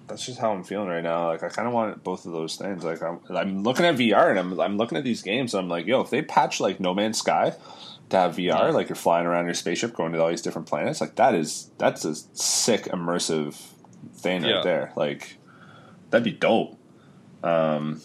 [0.08, 1.28] that's just how I'm feeling right now.
[1.28, 2.84] Like I kind of want both of those things.
[2.84, 5.54] Like I'm, I'm looking at VR and I'm I'm looking at these games.
[5.54, 7.54] And I'm like, yo, if they patch like No Man's Sky
[8.10, 11.02] to have VR, like you're flying around your spaceship going to all these different planets,
[11.02, 13.62] like that is that's a sick immersive
[14.16, 14.54] thing Yeah.
[14.54, 14.94] right there.
[14.96, 15.38] Like
[16.10, 16.80] that'd be dope.
[17.44, 18.02] Um,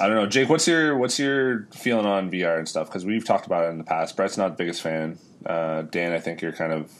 [0.00, 0.48] I don't know, Jake.
[0.48, 2.88] What's your what's your feeling on VR and stuff?
[2.88, 4.16] Because we've talked about it in the past.
[4.16, 5.18] Brett's not the biggest fan.
[5.44, 6.92] Uh, Dan, I think you're kind of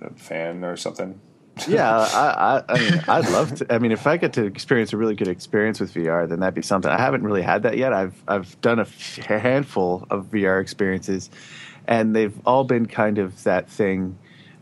[0.00, 1.20] a fan or something.
[1.68, 3.74] yeah, I, I, I mean, I'd love to.
[3.74, 6.54] I mean, if I get to experience a really good experience with VR, then that'd
[6.54, 6.90] be something.
[6.90, 7.92] I haven't really had that yet.
[7.92, 8.86] I've I've done a
[9.28, 11.28] handful of VR experiences,
[11.86, 14.16] and they've all been kind of that thing,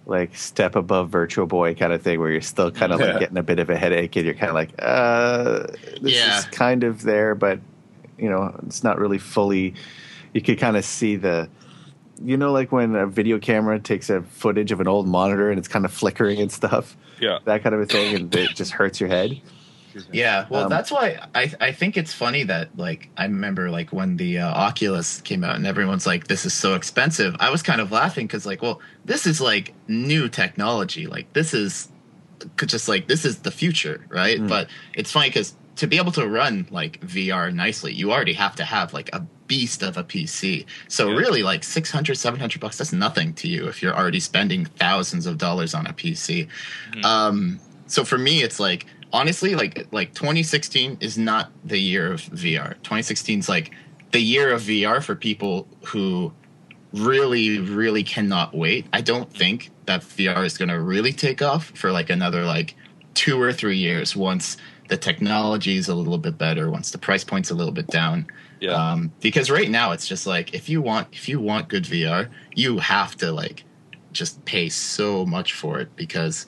[0.08, 3.06] like step above Virtual Boy kind of thing, where you're still kind of Yeah.
[3.12, 5.66] like getting a bit of a headache, and you're kind of like, uh,
[6.00, 6.38] this Yeah.
[6.38, 7.60] is kind of there, but
[8.18, 9.74] you know, it's not really fully.
[10.34, 11.48] You could kind of see the
[12.20, 15.58] you know, like when a video camera takes a footage of an old monitor and
[15.58, 17.38] it's kind of flickering and stuff, Yeah.
[17.44, 19.40] that kind of a thing, and it just hurts your head.
[20.12, 23.92] Yeah, well, Um, that's why I I think it's funny that like I remember like
[23.92, 27.62] when the uh, Oculus came out and everyone's like, "This is so expensive." I was
[27.62, 31.06] kind of laughing because like, well, this is like new technology.
[31.06, 31.88] Like this is
[32.66, 34.38] just like this is the future, right?
[34.40, 34.48] Mm.
[34.48, 38.56] But it's funny because to be able to run like VR nicely, you already have
[38.56, 40.66] to have like a beast of a PC.
[40.88, 41.16] So Yeah.
[41.16, 45.38] really, like 600, 700 bucks, that's nothing to you if you're already spending thousands of
[45.38, 46.48] dollars on a PC.
[46.94, 47.04] Mhm.
[47.04, 52.22] Um, so for me, it's like honestly, like like 2016 is not the year of
[52.22, 52.74] VR.
[52.82, 53.72] 2016 is like
[54.12, 56.32] the year of VR for people who
[56.92, 58.86] really, really cannot wait.
[58.92, 62.74] I don't think that VR is going to really take off for like another like
[63.14, 64.56] two or three years once
[64.88, 68.26] the technology is a little bit better, once the price point's a little bit down.
[68.60, 68.72] Yeah.
[68.72, 72.28] Um, because right now it's just like if you want if you want good VR,
[72.54, 73.64] you have to like
[74.12, 76.46] just pay so much for it because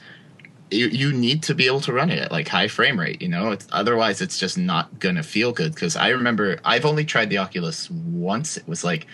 [0.71, 3.21] you you need to be able to run it at like high frame rate.
[3.23, 5.75] You know, it's, otherwise it's just not gonna feel good.
[5.75, 8.57] Because I remember I've only tried the Oculus once.
[8.57, 9.07] It was like,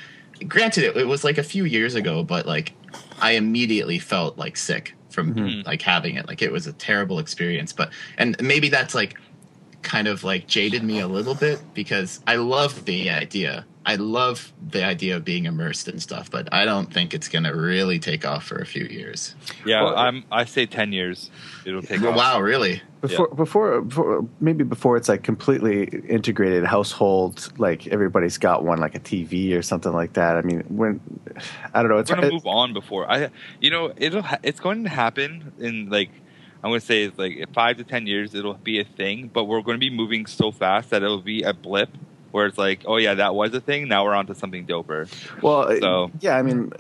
[0.49, 2.73] granted, it, it was like a few years ago, but like
[3.21, 5.67] I immediately felt like sick from Mhm.
[5.67, 6.27] like having it.
[6.29, 7.73] Like it was a terrible experience.
[7.73, 9.19] But and maybe that's like
[9.83, 13.65] kind of like jaded me a little bit because I love the idea.
[13.89, 17.55] I love the idea of being immersed and stuff, but I don't think it's gonna
[17.55, 19.37] really take off for a few years.
[19.65, 19.85] yeah.
[19.85, 20.25] well- I'm.
[20.33, 21.31] I say ten years.
[21.65, 22.03] It'll take.
[22.03, 22.17] off.
[22.17, 22.83] Wow, really?
[23.01, 28.97] Before, before, before, maybe before it's like completely integrated household, like everybody's got one, like
[28.97, 30.37] a TV or something like that.
[30.37, 31.01] I mean, when
[31.73, 33.31] I don't know, it's gonna move on before I.
[33.61, 34.23] You know, it'll.
[34.23, 36.11] Ha- it's going to happen in like.
[36.65, 38.35] I'm going to say it's like five to ten years.
[38.35, 41.43] It'll be a thing, but we're going to be moving so fast that it'll be
[41.43, 41.91] a blip
[42.37, 43.89] where it's like, oh yeah, that was a thing.
[43.89, 45.09] Now we're on to something doper.
[45.43, 46.71] Well, So- yeah, I mean,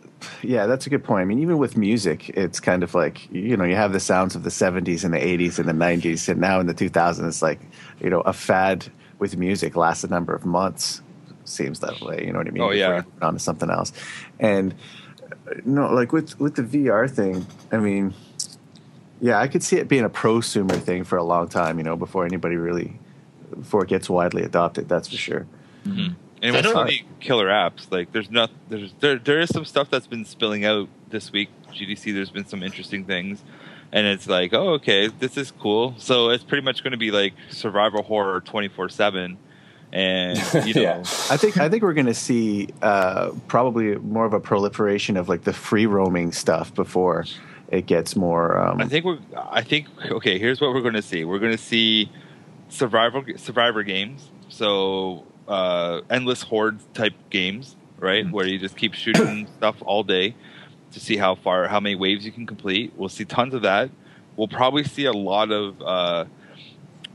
[0.43, 1.23] yeah, that's a good point.
[1.23, 4.37] I mean, even with music, it's kind of like you know, you have the sounds
[4.37, 7.41] of the '70s and the '80s and the '90s, and now in the 2000s, it's
[7.43, 7.59] like
[8.01, 8.87] you know, a fad
[9.19, 11.01] with music lasts a number of months.
[11.47, 12.63] Seems that way, you know what I mean?
[12.63, 13.03] Oh, yeah.
[13.23, 13.93] On to something else,
[14.39, 14.75] and
[15.31, 18.13] uh, no, like with with the VR thing, I mean,
[19.21, 21.97] yeah, I could see it being a prosumer thing for a long time, you know,
[21.97, 22.99] before anybody really,
[23.51, 24.89] before it gets widely adopted.
[24.89, 25.47] That's for sure.
[25.85, 29.49] And I with don't- so many killer apps, like there's not there's there there is
[29.51, 31.49] some stuff that's been spilling out this week.
[31.73, 33.43] GDC, there's been some interesting things,
[33.93, 35.95] and it's like, oh, okay, this is cool.
[35.99, 39.39] So it's pretty much going to be like survival horror twenty four seven,
[39.93, 40.99] and you know, Yeah.
[41.31, 45.29] I think I think we're going to see uh, probably more of a proliferation of
[45.29, 47.25] like the free roaming stuff before
[47.69, 48.59] it gets more.
[48.59, 49.19] Um, I think we're.
[49.51, 50.39] I think okay.
[50.39, 51.25] Here's what we're going to see.
[51.25, 52.11] We're going to see
[52.69, 54.31] survival survivor games.
[54.49, 58.25] So uh, endless horde type games, right?
[58.27, 58.33] Mhm.
[58.33, 60.35] Where you just keep shooting stuff all day
[60.93, 62.93] to see how far, how many waves you can complete.
[62.97, 63.91] We'll see tons of that.
[64.37, 66.25] We'll probably see a lot of uh,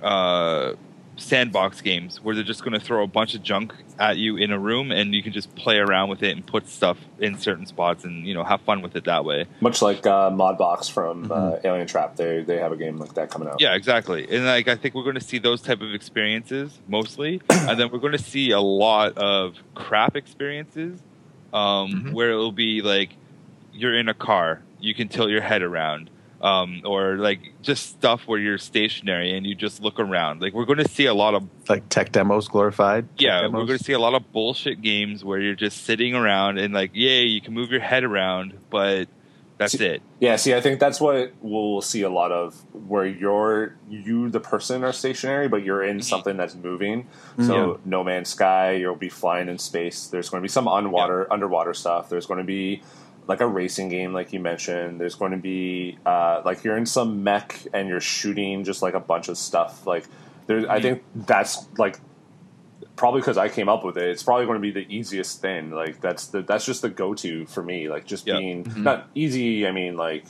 [0.04, 0.74] uh,
[1.22, 4.52] sandbox games where they're just going to throw a bunch of junk at you in
[4.52, 7.66] a room, and you can just play around with it and put stuff in certain
[7.66, 9.46] spots, and you know have fun with it that way.
[9.62, 11.64] Much like uh, Modbox from uh, Mhm.
[11.64, 13.62] Alientrap, they they have a game like that coming out.
[13.62, 14.28] Yeah, exactly.
[14.30, 17.92] And like I think we're going to see those type of experiences mostly, and then
[17.92, 21.00] we're going to see a lot of crap experiences
[21.54, 22.14] um, Mhm.
[22.14, 23.16] where it'll be like
[23.74, 26.10] you're in a car, you can tilt your head around,
[26.42, 30.42] um, or like just stuff where you're stationary and you just look around.
[30.42, 33.08] Like we're going to see a lot of Like tech demos glorified.
[33.18, 33.54] Tech yeah, demos?
[33.54, 36.74] we're going to see a lot of bullshit games where you're just sitting around and
[36.74, 39.08] like, yay, you can move your head around, but
[39.58, 40.02] that's See- it.
[40.20, 44.40] Yeah, see, I think that's what we'll see a lot of, where you're you, the
[44.40, 47.08] person, are stationary, but you're in something that's moving.
[47.40, 50.08] So, No Man's Sky, you'll be flying in space.
[50.08, 52.10] There's going to be some underwater underwater stuff.
[52.10, 52.84] There's going to be
[53.32, 55.00] like a racing game, like you mentioned.
[55.00, 58.94] There's going to be uh, like you're in some mech and you're shooting just like
[58.94, 59.88] a bunch of stuff.
[59.88, 60.06] Like,
[60.48, 60.82] there's, I Mhm.
[60.82, 62.00] think that's like
[62.96, 64.08] probably because I came up with it.
[64.10, 65.72] It's probably going to be the easiest thing.
[65.72, 67.88] Like that's the that's just the go to for me.
[67.90, 68.38] Like just Yeah.
[68.38, 68.84] being Mm-hmm.
[68.84, 69.66] not easy.
[69.68, 70.26] I mean like.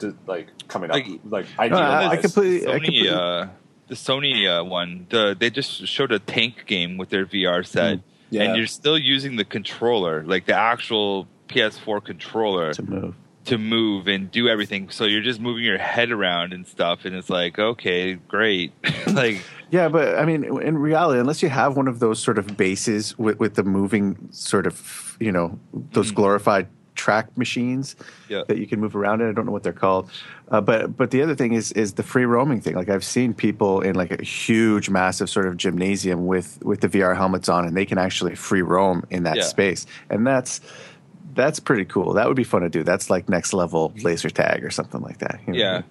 [0.00, 2.22] To, like coming up, Like- like No, I, I idealized.
[2.22, 2.66] completely.
[2.66, 3.46] I Sony, completely uh,
[3.86, 8.00] the Sony uh, one, the, they just showed a tank game with their VR set,
[8.28, 8.42] Yeah.
[8.42, 13.14] and you're still using the controller, like the actual PS4 controller, to move.
[13.46, 14.88] to move and do everything.
[14.90, 18.72] So you're just moving your head around and stuff, and it's like, okay, great.
[19.12, 22.56] like, Yeah, but I mean, in reality, unless you have one of those sort of
[22.56, 25.58] bases with, with the moving sort of, you know,
[25.92, 26.14] those Mhm.
[26.16, 27.96] glorified track machines
[28.28, 28.42] Yeah.
[28.46, 29.28] that you can move around in.
[29.28, 30.08] I don't know what they're called,
[30.48, 32.76] uh, but but the other thing is is the free roaming thing.
[32.76, 36.88] Like I've seen people in like a huge, massive sort of gymnasium with with the
[36.88, 39.42] VR helmets on, and they can actually free roam in that Yeah.
[39.42, 40.60] space, and that's.
[41.34, 42.14] That's pretty cool.
[42.14, 42.82] That would be fun to do.
[42.84, 45.40] That's like next level laser tag or something like that.
[45.46, 45.58] you know?
[45.58, 45.82] yeah,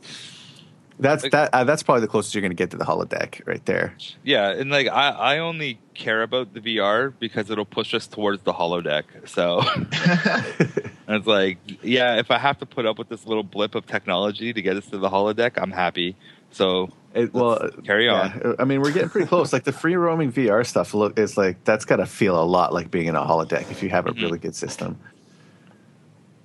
[1.00, 1.50] that's Like- that.
[1.54, 3.96] Uh, that's probably the closest you're going to get to the holodeck right there.
[4.24, 8.44] yeah, and like I, I only care about the VR because it'll push us towards
[8.44, 9.04] the holodeck.
[9.28, 9.62] So
[11.08, 14.54] it's like, yeah, if I have to put up with this little blip of technology
[14.54, 16.16] to get us to the holodeck, I'm happy.
[16.52, 18.39] So It, well, carry on.
[18.44, 19.52] yeah, I mean, we're getting pretty close.
[19.54, 22.74] Like the free roaming VR stuff, look, is like that's got to feel a lot
[22.74, 24.22] like being in a holodeck if you have a Mhm.
[24.22, 25.00] really good system.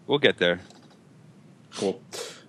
[0.08, 0.58] We'll get there.
[1.76, 2.00] Cool.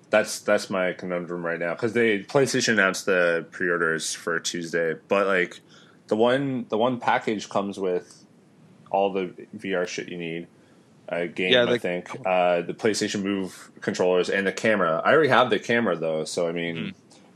[0.09, 5.27] That's that's my conundrum right now because they PlayStation announced the pre-orders for Tuesday, but
[5.27, 5.59] like
[6.07, 8.25] the one the one package comes with
[8.89, 10.47] all the VR shit you need.
[11.11, 12.09] A game, Yeah, I think.
[12.25, 15.01] Uh, the PlayStation Move controllers and the camera.
[15.03, 16.89] I already have the camera though, so I mean, Hmm.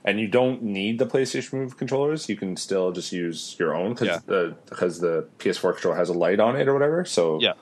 [0.05, 2.29] and you don't need the PlayStation Move controllers.
[2.29, 4.19] You can still just use your own because Yeah.
[4.25, 7.03] the because the PS4 controller has a light on it or whatever.
[7.05, 7.53] So Yeah.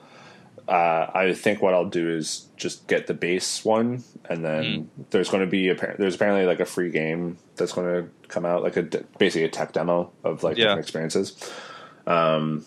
[0.72, 4.86] Uh, I think what I'll do is just get the base one, and then Mm.
[5.10, 8.46] there's going to be a, there's apparently like a free game that's going to come
[8.46, 8.82] out, like a
[9.18, 10.64] basically a tech demo of like Yeah.
[10.64, 11.52] different experiences.
[12.06, 12.64] Um,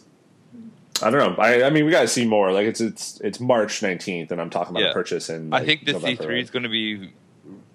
[1.01, 1.43] I don't know.
[1.43, 2.51] I, I mean, we got to see more.
[2.53, 4.91] Like it's it's it's March nineteenth, and I'm talking about Yeah.
[4.91, 5.53] a purchase in.
[5.53, 7.11] I think this November, E3 is going to be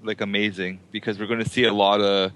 [0.02, 2.32] like amazing because we're going to see a lot of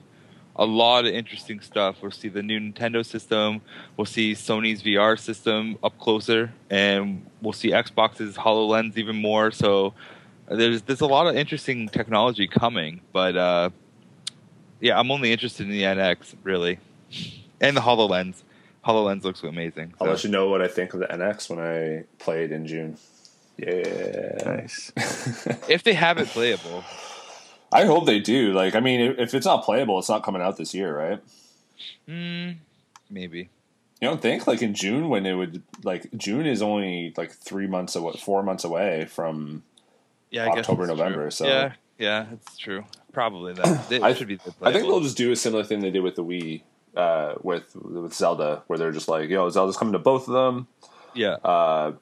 [0.57, 1.97] a lot of interesting stuff.
[2.01, 3.61] We'll see the new Nintendo system.
[3.97, 9.51] We'll see Sony's VR system up closer, and we'll see Xbox's Hololens even more.
[9.51, 9.95] So
[10.49, 13.01] there's there's a lot of interesting technology coming.
[13.13, 13.71] But uh,
[14.81, 16.79] yeah, I'm only interested in the NX really,
[17.61, 18.43] and the Hololens.
[18.85, 19.95] Hololens looks amazing.
[19.99, 20.05] So.
[20.05, 20.11] I'll so.
[20.13, 22.99] let you know what I think of the NX when I play it in June.
[23.57, 24.43] Yeah.
[24.45, 24.93] Nice.
[25.69, 26.85] If they have it playable,
[27.75, 28.53] I hope they do.
[28.53, 31.21] Like, I mean, if- if it's not playable, it's not coming out this year, right?
[32.07, 32.51] hmm,
[33.11, 33.51] maybe.
[34.01, 37.67] You don't think like in June when it would like June is only like three
[37.67, 39.63] months away, four months away from.
[40.31, 41.31] Yeah, I guess October, it's November, true.
[41.31, 42.85] so- yeah, yeah, it's true.
[43.13, 43.87] Probably that.
[43.91, 44.39] It I- should be.
[44.63, 46.63] I think they'll just do a similar thing they did with the Wii,
[46.97, 50.67] uh, with with Zelda, where they're just like, "Yo, Zelda's coming to both of them.
[51.15, 51.93] Yeah, Uh,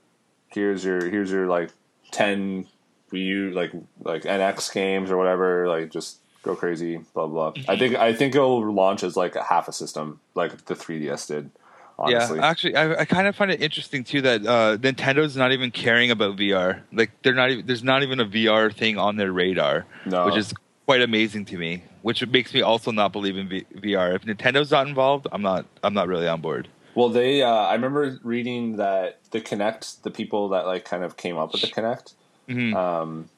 [0.48, 1.70] here's your here's your like
[2.10, 2.66] ten
[3.12, 5.68] Wii U like like NX games or whatever.
[5.68, 7.70] Like, just go crazy, blah blah." Mm-hmm.
[7.70, 11.28] I think I think it'll launch as like a half a system, like the 3DS
[11.28, 11.50] did.
[11.98, 12.46] Honestly, yeah.
[12.46, 16.10] Actually, I, I kind of find it interesting too that uh, Nintendo's not even caring
[16.10, 16.82] about VR.
[16.92, 17.50] Like, they're not.
[17.50, 20.52] Even, there's not even a VR thing on their radar, no, which is
[20.86, 21.84] quite amazing to me.
[22.02, 24.16] Which makes me also not believe in v- VR.
[24.16, 25.66] If Nintendo's not involved, I'm not.
[25.84, 26.68] I'm not really on board.
[26.94, 27.42] Well, they.
[27.42, 31.52] Uh, I remember reading that the Kinect, the people that like kind of came up
[31.52, 32.14] with the Kinect,
[32.48, 32.74] Mhm.
[32.74, 33.28] um,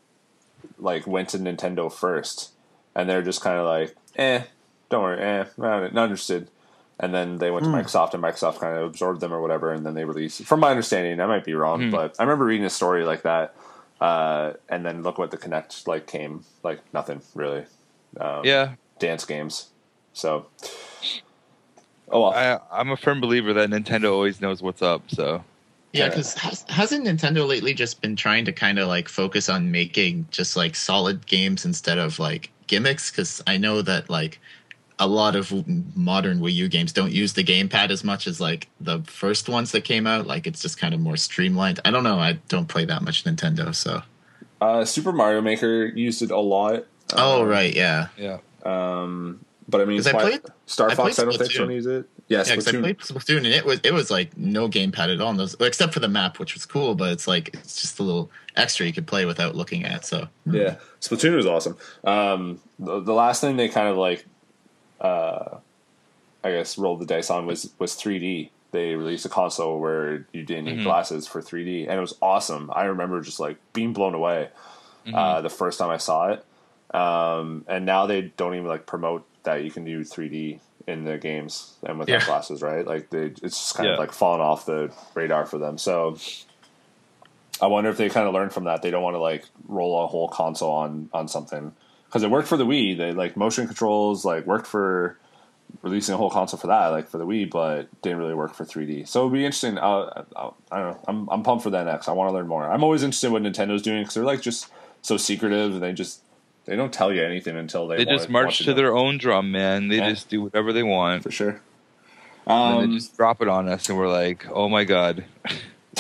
[0.79, 2.51] like went to Nintendo first,
[2.95, 4.43] and they're just kind of like, eh,
[4.89, 6.49] don't worry, eh, not, not interested.
[6.99, 9.85] And then they went to Microsoft, and Microsoft kind of absorbed them or whatever, and
[9.85, 10.45] then they released.
[10.45, 11.91] From my understanding, I might be wrong, Hmm.
[11.91, 13.55] but I remember reading a story like that.
[14.01, 17.65] Uh, and then look what the Kinect like came like nothing really.
[18.21, 19.69] Um, yeah, dance games.
[20.13, 20.47] So,
[22.11, 22.33] oh well.
[22.35, 25.03] I, I'm a firm believer that Nintendo always knows what's up.
[25.09, 25.45] So
[25.95, 26.09] Yeah, Yeah.
[26.11, 30.27] because has, hasn't Nintendo lately just been trying to kind of like focus on making
[30.31, 33.11] just like solid games instead of like gimmicks?
[33.11, 34.41] Because I know that like
[34.99, 35.53] a lot of
[35.97, 39.71] modern Wii U games don't use the gamepad as much as like the first ones
[39.73, 40.27] that came out.
[40.27, 41.79] Like it's just kind of more streamlined.
[41.85, 42.19] I don't know.
[42.19, 44.03] I don't play that much Nintendo, so.
[44.61, 46.85] Uh, Super Mario Maker used it a lot.
[47.15, 48.09] Oh Um, right, yeah.
[48.17, 48.39] Yeah.
[48.65, 51.17] Um, but I mean, 'Cause I played- Star I Fox.
[51.17, 51.59] played I don't think Splatoon.
[51.59, 52.09] don't use it.
[52.29, 52.81] Yeah, Yeah, because I Splatoon.
[52.81, 56.01] played Splatoon and it was it was like no gamepad at all, those, except for
[56.01, 56.95] the map, which was cool.
[56.95, 60.05] But it's like it's just a little extra you could play without looking at.
[60.07, 61.77] So Yeah, Splatoon was awesome.
[62.05, 64.25] Um, the, the last thing they kind of like,
[65.01, 65.59] uh,
[66.43, 68.51] I guess, rolled the dice on was was 3D.
[68.71, 70.83] They released a console where you didn't need Mhm.
[70.85, 72.71] glasses for 3D, and it was awesome.
[72.75, 74.49] I remember just like being blown away
[75.13, 76.45] uh, the first time I saw it.
[76.97, 81.19] Um, and now they don't even like promote that you can do 3D in their
[81.19, 82.21] games and with Yeah.
[82.21, 82.87] classes, right?
[82.87, 83.93] Like they, it's just kind Yeah.
[83.95, 85.79] of like fallen off the radar for them.
[85.79, 86.19] So
[87.61, 88.83] I wonder if they kind of learned from that.
[88.83, 91.73] They don't want to like roll a whole console on on something
[92.07, 92.97] because it worked for the Wii.
[92.99, 95.17] They like motion controls like worked for
[95.83, 98.65] releasing a whole console for that, like for the Wii, but didn't really work for
[98.65, 99.07] 3D.
[99.09, 99.79] So it'd be interesting.
[99.79, 101.01] Uh, I, I don't know.
[101.09, 102.09] I'm I'm pumped for that next.
[102.09, 102.65] I want to learn more.
[102.71, 104.67] I'm always interested in what Nintendo's doing because they're like just
[105.03, 106.21] so secretive and they just
[106.67, 108.77] they don't tell you anything until they They want- just want march you to know.
[108.77, 109.89] their own drum, man.
[109.89, 110.11] They Yeah.
[110.11, 111.23] just do whatever they want.
[111.23, 111.61] for sure.
[112.47, 115.25] and Um, they just drop it on us, and we're like, "Oh my god!"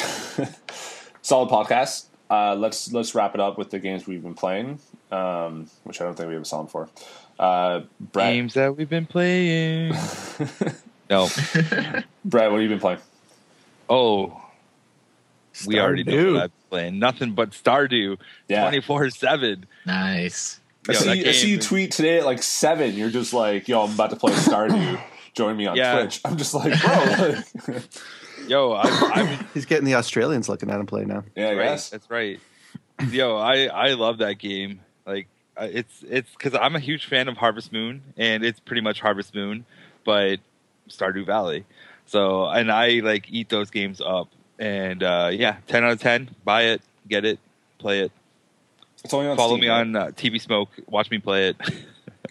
[1.22, 2.06] solid podcast.
[2.30, 4.78] Uh, let's let's wrap it up with the games we've been playing,
[5.12, 6.88] um, which I don't think we have a song for.
[7.38, 9.88] Uh, Brett, Games that we've been playing.
[11.10, 11.28] no,
[12.24, 12.98] Brad, what have you been playing?
[13.88, 14.40] oh,
[15.66, 16.32] we already know Stardew.
[16.34, 16.98] what I'm playing.
[16.98, 19.66] Nothing but Stardew, twenty four seven.
[19.86, 20.60] nice.
[20.86, 22.94] I see, that you, I see you tweet today at like seven.
[22.94, 25.00] You're just like, "Yo, I'm about to play Stardew.
[25.34, 26.00] Join me on Yeah.
[26.00, 27.34] Twitch." I'm just like, bro,
[27.74, 27.82] like,
[28.46, 28.82] Yo, I,
[29.14, 31.24] I'm He's getting the Australians looking at him play now.
[31.34, 31.64] yeah, I right.
[31.64, 31.88] guess.
[31.88, 32.38] That's right.
[33.10, 34.80] Yo, I I love that game.
[35.06, 35.28] Like
[35.58, 39.34] it's it's because I'm a huge fan of Harvest Moon, and it's pretty much Harvest
[39.34, 39.64] Moon,
[40.04, 40.40] but
[40.90, 41.64] Stardew Valley.
[42.06, 44.28] So and I like eat those games up,
[44.58, 46.30] and uh, yeah, ten out of ten.
[46.44, 47.38] Buy it, get it,
[47.78, 48.12] play it.
[49.04, 49.80] It's only on Follow Steam, me right?
[49.80, 50.70] on uh, TB Smoke.
[50.88, 51.56] Watch me play it.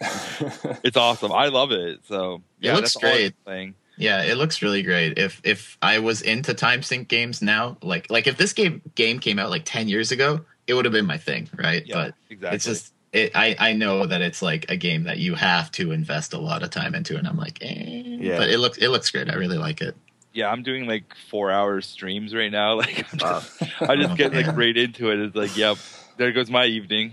[0.82, 1.30] it's awesome.
[1.32, 2.00] I love it.
[2.08, 3.22] So It yeah, looks that's great.
[3.22, 3.74] been Playing.
[3.96, 5.18] Yeah, it looks really great.
[5.18, 9.20] If if I was into time sink games now, like like if this game game
[9.20, 11.86] came out like ten years ago, it would have been my thing, right?
[11.86, 12.56] Yeah, but exactly.
[12.56, 15.92] it's just it, I I know that it's like a game that you have to
[15.92, 18.02] invest a lot of time into, and I'm like, eh.
[18.04, 18.38] Yeah.
[18.38, 19.30] But it looks it looks great.
[19.30, 19.94] I really like it.
[20.34, 22.74] Yeah, I'm doing like four hour streams right now.
[22.80, 23.40] Like I'm Wow.
[23.40, 25.20] just, I just get like right into it.
[25.20, 25.78] It's like, yep,
[26.18, 27.12] there goes my evening.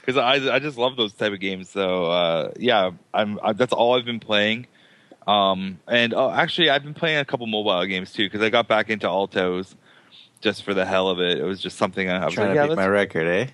[0.00, 1.68] Because I I just love those type of games.
[1.70, 4.66] So uh, yeah, I'm I, that's all I've been playing.
[5.26, 8.66] Um, and oh, actually, I've been playing a couple mobile games too because I got
[8.68, 9.74] back into Alto's
[10.42, 11.38] just for the hell of it.
[11.38, 13.46] It was just something I, I was Trying like, to yeah, beat my record, eh?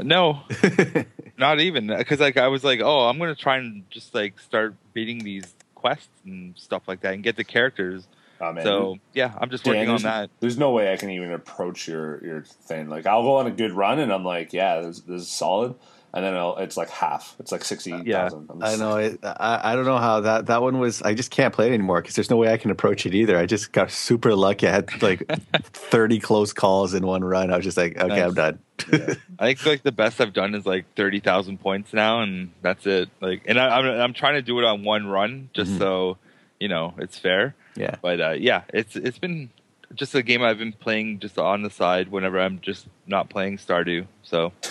[0.00, 0.42] no,
[1.38, 4.74] not even because like I was like, oh, I'm gonna try and just like start
[4.92, 8.06] beating these quests and stuff like that and get the characters.
[8.40, 8.64] Oh, man.
[8.64, 10.30] so yeah, I'm just Dan, working on there's, that.
[10.40, 12.88] There's no way I can even approach your your thing.
[12.88, 15.74] Like I'll go on a good run and I'm like, yeah, this, this is solid,
[16.14, 17.34] and then I'll, it's like half.
[17.40, 18.48] It's like sixty thousand.
[18.62, 18.96] I know.
[18.96, 21.02] It, I I don't know how that that one was.
[21.02, 23.36] I just can't play it anymore because there's no way I can approach it either.
[23.36, 24.68] I just got super lucky.
[24.68, 25.26] I had like
[25.64, 27.52] 30 close calls in one run.
[27.52, 28.22] I was just like, okay, Nice.
[28.22, 28.58] I'm done.
[29.40, 32.86] I think like the best I've done is like thirty thousand points now, and that's
[32.86, 33.08] it.
[33.20, 35.78] Like, and I, I'm I'm trying to do it on one run just Mhm.
[35.78, 36.18] so
[36.60, 37.54] you know it's fair.
[37.76, 37.96] yeah.
[38.02, 39.50] But uh, yeah, it's it's been
[39.94, 43.58] just a game I've been playing just on the side whenever I'm just not playing
[43.58, 44.06] Stardew.
[44.22, 44.52] So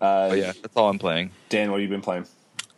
[0.00, 1.30] Uh, yeah, that's all I'm playing.
[1.50, 2.24] Dan, what have you been playing?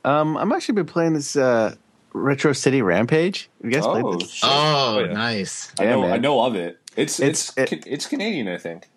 [0.05, 1.77] Um, I'm actually been playing this uh,
[2.13, 3.49] Retro City Rampage.
[3.63, 4.31] You guys Oh, played this?
[4.33, 4.51] shit.
[4.53, 5.13] Oh, Oh, yeah.
[5.13, 5.73] nice.
[5.79, 6.13] I Yeah, know, man.
[6.15, 6.81] I know of it.
[6.97, 8.89] It's it's It's- it's, it's Canadian, I think.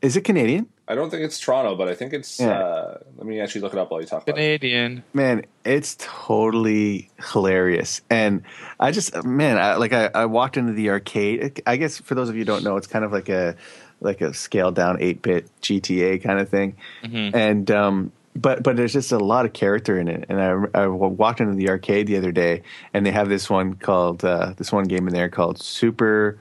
[0.00, 0.68] Is it Canadian?
[0.88, 2.40] I don't think it's Toronto, but I think it's.
[2.40, 2.58] Yeah.
[2.58, 4.60] Uh, let me actually look it up while you talk about it.
[4.60, 5.04] Canadian.
[5.12, 8.00] Man, it's totally hilarious.
[8.08, 8.42] And
[8.80, 11.62] I just, man, I, like I, I walked into the arcade.
[11.66, 13.54] I guess for those of you who don't know, it's kind of like a
[14.00, 16.76] like a scaled down eight bit GTA kind of thing.
[17.02, 17.34] Mhm.
[17.34, 20.24] And um, but but there's just a lot of character in it.
[20.28, 22.62] And I, I walked into the arcade the other day,
[22.94, 26.38] and they have this one called uh, this one game in there called Super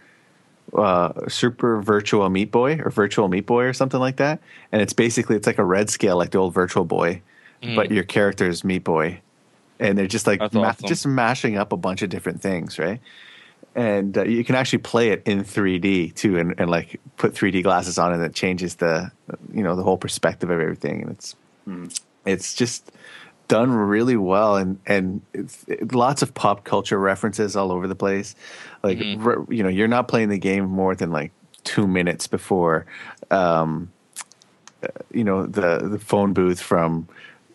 [0.74, 4.40] uh, Super Virtual Meat Boy or Virtual Meat Boy or something like that.
[4.72, 7.22] And it's basically it's like a red scale like the old Virtual Boy,
[7.76, 9.22] but your character is Meat Boy,
[9.80, 10.88] and they're just like ma- awesome.
[10.88, 13.00] just mashing up a bunch of different things, right?
[13.76, 17.64] And uh, you can actually play it in 3D too, and, and like put 3D
[17.64, 19.12] glasses on, and it changes the
[19.54, 21.36] you know the whole perspective of everything, and it's
[22.26, 22.92] it's just
[23.48, 28.36] done really well and and it, lots of pop culture references all over the place
[28.84, 29.26] like Mhm.
[29.26, 31.32] r- you know you're not playing the game more than like
[31.64, 32.86] two minutes before
[33.32, 33.90] um
[34.84, 37.08] uh, you know the the phone booth from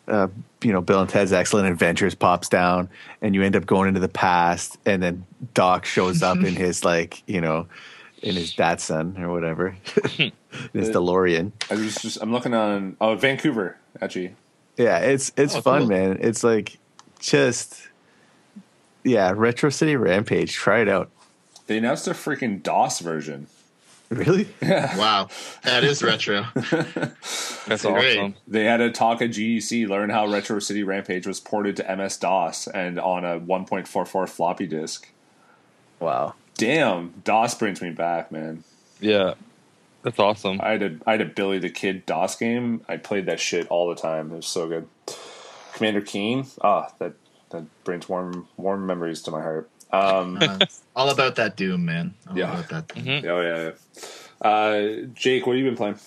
[0.08, 0.26] uh,
[0.62, 2.88] you know Bill and Ted's Excellent Adventures pops down,
[3.22, 5.24] and you end up going into the past, and then
[5.54, 7.68] Doc shows up in his like you know
[8.20, 9.76] in his Datsun or whatever,
[10.18, 10.32] in
[10.72, 11.52] his DeLorean.
[11.70, 14.34] I was just I'm looking on oh Vancouver actually.
[14.76, 15.88] Yeah, it's it's Oh, fun, cool.
[15.88, 16.18] man.
[16.20, 16.78] It's like
[17.20, 17.88] just
[19.04, 20.52] yeah, Retro City Rampage.
[20.52, 21.10] Try it out.
[21.66, 23.46] They announced a freaking DOS version.
[24.10, 24.48] Really?
[24.62, 24.96] Yeah.
[24.98, 25.28] Wow,
[25.62, 26.44] that is retro.
[27.66, 28.34] That's Great.
[28.46, 32.18] They had a talk at GDC, learn how Retro City Rampage was ported to MS
[32.18, 35.08] DOS and on a 1.44 floppy disk.
[35.98, 36.34] Wow.
[36.58, 38.64] Damn, DOS brings me back, man.
[39.00, 39.34] Yeah,
[40.02, 40.60] that's awesome.
[40.62, 42.84] I had a I had a Billy the Kid DOS game.
[42.88, 44.32] I played that shit all the time.
[44.32, 44.88] It was so good.
[45.74, 47.14] Commander Keen, ah, that
[47.50, 49.70] that brings warm warm memories to my heart.
[49.92, 50.58] Um, Uh,
[50.96, 52.14] all about that Doom, man.
[52.30, 52.52] All Yeah.
[52.52, 52.88] about that.
[52.88, 53.04] Doom.
[53.04, 53.24] Mhm.
[53.26, 54.48] oh yeah, yeah.
[54.48, 55.98] Uh, Jake, what have you been playing?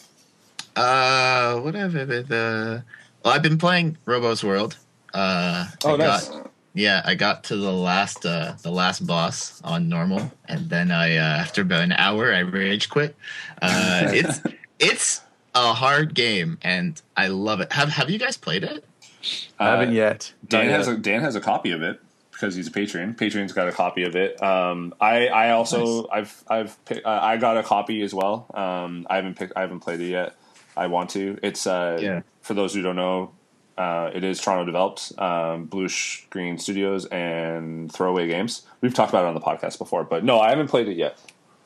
[0.75, 2.05] Uh, whatever.
[2.05, 2.83] The
[3.23, 4.77] well, I've been playing Robo's World.
[5.13, 6.27] Uh, Oh, I nice.
[6.29, 6.44] got,
[6.75, 11.15] yeah, I got to the last uh, the last boss on normal, and then I
[11.17, 13.15] uh, after about an hour I rage quit.
[13.61, 14.41] Uh, it's
[14.77, 15.21] it's
[15.55, 17.71] a hard game, and I love it.
[17.73, 18.83] Have Have you guys played it?
[19.59, 20.33] I haven't Uh, yet.
[20.47, 21.99] Dan Not has a Dan has a copy of it
[22.31, 23.15] because he's a patron.
[23.15, 24.41] Patreon's got a copy of it.
[24.43, 28.45] Um, I I also I've I've pi- uh, I got a copy as well.
[28.53, 30.35] Um, I haven't picked I haven't played it yet.
[30.77, 31.39] I want to.
[31.41, 32.21] It's uh Yeah.
[32.41, 33.31] for those who don't know,
[33.77, 38.63] uh, it is Toronto developed, um, Blue Screen Studios and Throwaway Games.
[38.81, 41.19] We've talked about it on the podcast before, but no, I haven't played it yet.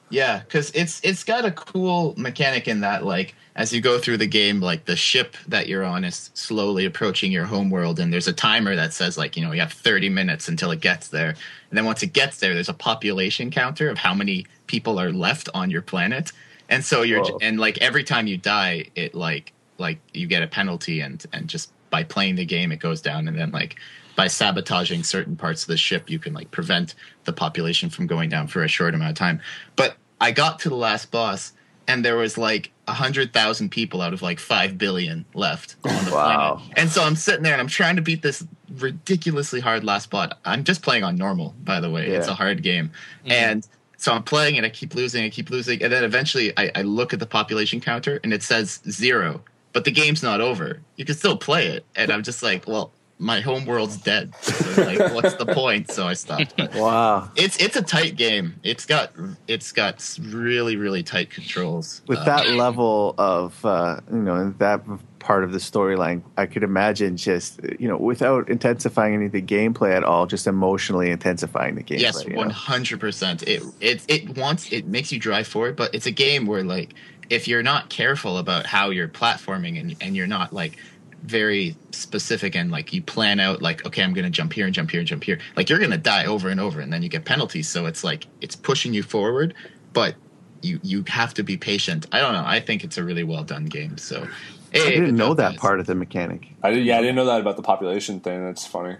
[0.09, 4.17] Yeah, because it's it's got a cool mechanic in that like as you go through
[4.17, 8.11] the game, like the ship that you're on is slowly approaching your home world, and
[8.11, 11.09] there's a timer that says like you know you have 30 minutes until it gets
[11.09, 14.99] there, and then once it gets there, there's a population counter of how many people
[14.99, 16.31] are left on your planet,
[16.69, 17.37] and so you're Whoa.
[17.41, 21.47] and like every time you die, it like like you get a penalty, and and
[21.47, 23.75] just by playing the game, it goes down, and then like
[24.15, 28.29] by sabotaging certain parts of the ship, you can like prevent the population from going
[28.29, 29.39] down for a short amount of time.
[29.75, 31.53] But I got to the last boss,
[31.87, 36.05] and there was like a hundred thousand people out of like five billion left on
[36.05, 36.55] the Wow.
[36.55, 36.73] planet.
[36.77, 38.45] And so I'm sitting there and I'm trying to beat this
[38.77, 40.31] ridiculously hard last boss.
[40.45, 42.07] I'm just playing on normal, by the way.
[42.07, 42.91] It's a hard game,
[43.21, 43.31] mm-hmm.
[43.31, 43.67] and
[43.97, 46.81] so I'm playing and I keep losing, I keep losing, and then eventually I, I
[46.83, 49.41] look at the population counter and it says zero,
[49.79, 50.81] but the game's not over.
[50.97, 54.33] You can still play it, and I'm just like, well, my home world's dead.
[54.41, 55.89] So, like, what's the point?
[55.89, 56.53] So I stopped.
[56.57, 57.31] But Wow.
[57.37, 58.55] it's it's a tight game.
[58.61, 59.13] It's got
[59.47, 62.01] it's got really really tight controls.
[62.07, 64.81] With Uh, that level of, uh, you know, that
[65.19, 69.41] part of the storyline, I could imagine just, you know, without intensifying any of the
[69.41, 72.01] gameplay at all, just emotionally intensifying the gameplay.
[72.01, 73.43] yes, one hundred percent.
[73.43, 76.63] It it it wants it makes you drive for it, but it's a game where
[76.63, 76.93] like
[77.29, 80.77] if you're not careful about how you're platforming and and you're not like
[81.23, 84.89] very specific and like you plan out like okay i'm gonna jump here and jump
[84.89, 87.25] here and jump here like you're gonna die over and over and then you get
[87.25, 89.53] penalties so it's like it's pushing you forward
[89.91, 90.15] but
[90.61, 93.43] you you have to be patient i don't know i think it's a really well
[93.43, 94.25] done game so
[94.73, 95.59] I didn't know job, that guys.
[95.59, 96.47] part of the mechanic.
[96.61, 98.45] I did, yeah, I didn't know that about the population thing.
[98.45, 98.97] That's funny.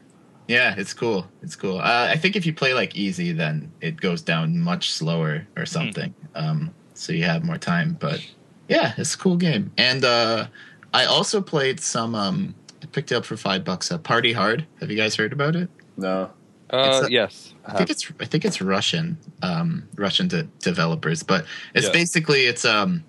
[0.48, 1.28] Yeah, it's cool.
[1.44, 1.78] It's cool.
[1.78, 5.68] Uh, I think if you play like easy, then it goes down much slower or
[5.68, 6.16] something.
[6.34, 7.96] Um, so you have more time.
[8.00, 8.20] But
[8.68, 9.72] yeah, it's a cool game.
[9.78, 10.48] And uh,
[10.94, 12.14] I also played some.
[12.14, 13.92] Um, I picked it up for five bucks.
[13.92, 14.66] Uh, Party Hard.
[14.80, 15.70] Have you guys heard about it?
[15.98, 16.30] No,
[16.70, 17.54] Uh, a- yes.
[17.66, 21.94] I think it's I think it's Russian, um, Russian de- developers, but it's Yeah.
[21.94, 23.04] basically it's um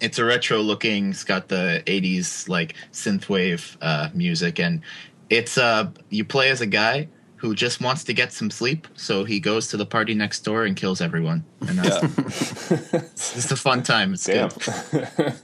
[0.00, 1.10] it's a retro looking.
[1.10, 4.80] It's got the '80s like synthwave uh, music, and
[5.28, 7.08] it's uh you play as a guy
[7.40, 10.64] who just wants to get some sleep, so he goes to the party next door
[10.66, 12.02] and kills everyone, and that's
[12.70, 12.78] Yeah.
[13.12, 14.12] it's just a fun time.
[14.12, 14.50] It's damn.
[14.50, 15.34] good.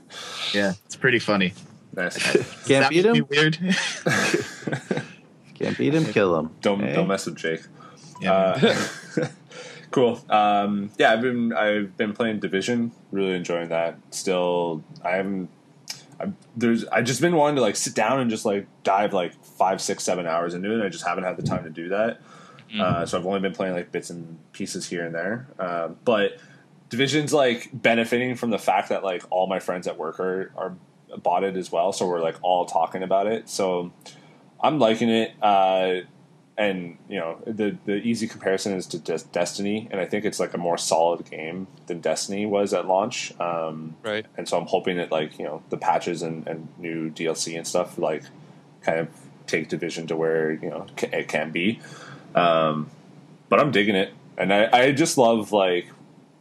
[0.53, 1.55] Yeah, it's pretty funny.
[1.95, 2.19] nice.
[2.67, 3.27] Can't That beat would be him?
[3.31, 3.59] Weird.
[5.55, 6.51] Can't beat him, kill him.
[6.61, 6.93] Don't Hey?
[6.95, 7.63] don't mess with Jake.
[8.21, 8.33] yeah.
[9.17, 9.29] Uh,
[9.91, 10.21] cool.
[10.29, 12.93] Um, yeah, I've been I've been playing Division.
[13.11, 13.97] Really enjoying that.
[14.11, 15.49] Still, I haven't.
[16.21, 19.35] I, there's I just been wanting to like sit down and just like dive like
[19.45, 20.75] five, six, seven hours into it.
[20.75, 22.21] And I just haven't had the time to do that.
[22.81, 25.47] Uh, so I've only been playing like bits and pieces here and there.
[25.59, 26.39] Uh, but
[26.89, 30.75] Division's like benefiting from the fact that like all my friends at work are are
[31.19, 31.93] bought it as well.
[31.93, 33.49] So we're like all talking about it.
[33.49, 33.93] So
[34.61, 35.33] I'm liking it.
[35.41, 36.01] Uh,
[36.59, 40.41] and you know the the easy comparison is to Des- Destiny, and I think it's
[40.41, 43.33] like a more solid game than Destiny was at launch.
[43.41, 44.25] Um, Right.
[44.37, 47.67] and so I'm hoping that like you know the patches and, and new DLC and
[47.67, 48.23] stuff like
[48.83, 49.09] kind of
[49.47, 51.81] take Division to where you know it can be.
[52.35, 52.91] Um,
[53.49, 55.89] but I'm digging it, and I, I just love like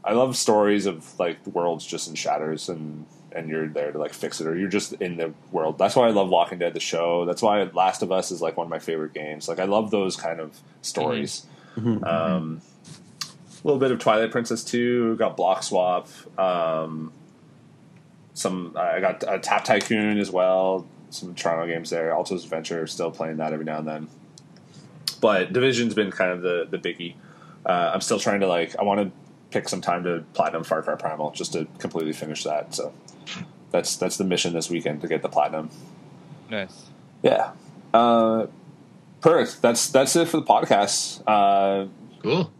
[0.03, 3.05] I love stories of like the world's just in shatters and
[3.35, 5.77] and you're there to like fix it, or you're just in the world.
[5.77, 7.25] That's why I love Walking Dead, the show.
[7.25, 9.47] That's why Last of Us is like one of my favorite games.
[9.47, 11.45] Like I love those kind of stories.
[12.03, 12.61] Um,
[13.63, 15.15] a little bit of Twilight Princess too.
[15.17, 16.07] Got Block Swap.
[16.39, 17.11] Um,
[18.33, 20.87] some I got uh, Tap Tycoon as well.
[21.09, 22.11] Some Toronto games there.
[22.11, 24.07] Alto's Adventure still playing that every now and then.
[25.21, 27.15] But Division's been kind of the the biggie.
[27.65, 28.77] Uh, I'm still trying to like.
[28.77, 29.11] I want to
[29.49, 32.75] pick some time to platinum Far Cry Primal just to completely finish that.
[32.75, 32.93] So
[33.71, 35.69] that's that's the mission this weekend to get the platinum.
[36.49, 36.85] Nice.
[37.23, 37.51] Yeah.
[37.93, 38.47] Uh,
[39.21, 39.61] perfect.
[39.61, 41.21] That's that's it for the podcast.
[41.27, 41.87] Uh,
[42.21, 42.51] Cool.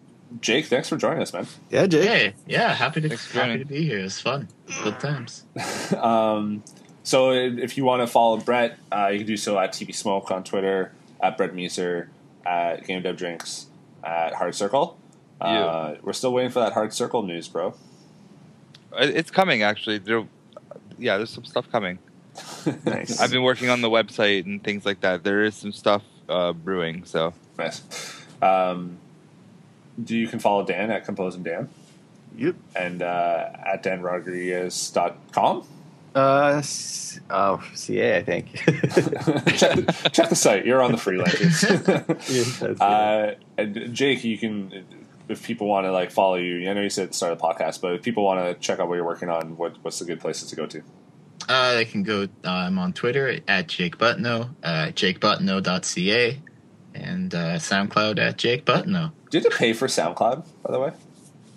[0.42, 1.48] Jake, thanks for joining us, man.
[1.70, 2.08] Yeah, Jake.
[2.08, 4.00] Hey, yeah, happy to happy to be here.
[4.00, 4.48] It's fun.
[4.84, 5.44] Good times.
[5.98, 6.64] Um,
[7.04, 10.32] so if you want to follow Brett, uh, you can do so at TB Smoke
[10.32, 12.08] on Twitter, at Brett Meeser,
[12.46, 13.68] at Game Dev Drinks,
[14.04, 14.98] at Hard Circle.
[15.40, 17.76] Uh, We're still waiting for that Hard Circle news, bro.
[18.92, 20.00] Uh, It's coming actually.
[20.00, 20.26] There,
[20.98, 22.00] yeah, there's some stuff coming.
[22.86, 23.20] Nice.
[23.22, 25.24] I've been working on the website and things like that.
[25.24, 27.06] There is some stuff uh, brewing.
[27.06, 27.82] So Nice.
[28.42, 28.98] Um,
[30.04, 31.70] do you can follow Dan at Compose and Dan
[32.38, 32.56] Yep.
[32.76, 35.68] and uh, at danrodriguez.com.
[36.14, 36.62] Uh,
[37.30, 38.54] oh, CA, I think.
[39.58, 39.78] check,
[40.14, 40.66] check the site.
[40.66, 42.80] You're on the freelancers.
[42.80, 42.86] Yeah.
[42.86, 44.86] Uh, and Jake, you can,
[45.30, 47.40] if people want to like follow you, I know you said at the start of
[47.40, 50.00] the podcast, but if people want to check out what you're working on, what, what's
[50.00, 50.82] the good places to go to?
[51.48, 52.24] Uh, they can go.
[52.24, 56.42] Uh, I'm on Twitter at Jake Butno, uh, jakebutno.ca,
[56.96, 59.12] and uh, SoundCloud at Jake Butno.
[59.30, 60.92] Do you have to pay for SoundCloud, by the way?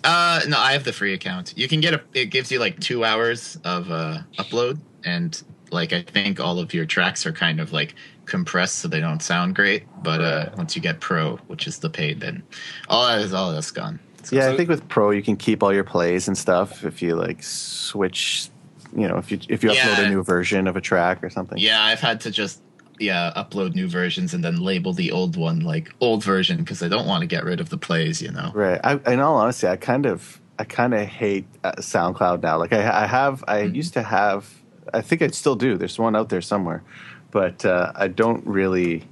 [0.03, 1.53] Uh, no, I have the free account.
[1.57, 2.01] You can get a.
[2.13, 5.41] It gives you like two hours of uh, upload, and
[5.71, 7.95] like I think all of your tracks are kind of like
[8.29, 9.83] compressed, so they don't sound great.
[10.03, 12.43] But uh, once you get Pro, which is the paid, then
[12.87, 13.99] all that is all that's gone.
[14.31, 17.01] yeah, so- I think with Pro you can keep all your plays and stuff if
[17.01, 18.47] you like switch.
[18.95, 21.57] You know, if you if you upload a new version of a track or something.
[21.59, 22.61] Yeah, I've had to just
[22.99, 26.87] yeah upload new versions and then label the old one like old version because I
[26.89, 28.19] don't want to get rid of the plays.
[28.21, 28.51] You know.
[28.53, 28.79] Right.
[28.83, 32.57] I, in all honesty, I kind of, I kind of hate uh, SoundCloud now.
[32.57, 33.75] Like I, I have, I Mm-hmm.
[33.75, 34.51] used to have,
[34.91, 35.77] I think I still do.
[35.77, 36.83] There's one out there somewhere,
[37.31, 39.07] but uh, I don't really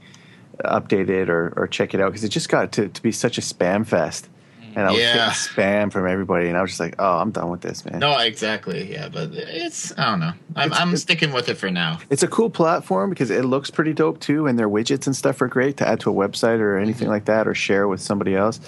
[0.64, 3.38] update it or, or check it out because it just got to, to be such
[3.38, 4.28] a spam fest.
[4.76, 5.14] And I was Yeah.
[5.16, 7.98] getting spam from everybody, and I was just like, "Oh, I'm done with this, man."
[7.98, 8.92] No, exactly.
[8.92, 10.34] Yeah, but it's I don't know.
[10.56, 11.98] I'm It's- I'm it's- sticking with it for now.
[12.12, 15.42] It's a cool platform because it looks pretty dope too, and their widgets and stuff
[15.42, 18.36] are great to add to a website or anything like that, or share with somebody
[18.36, 18.60] else.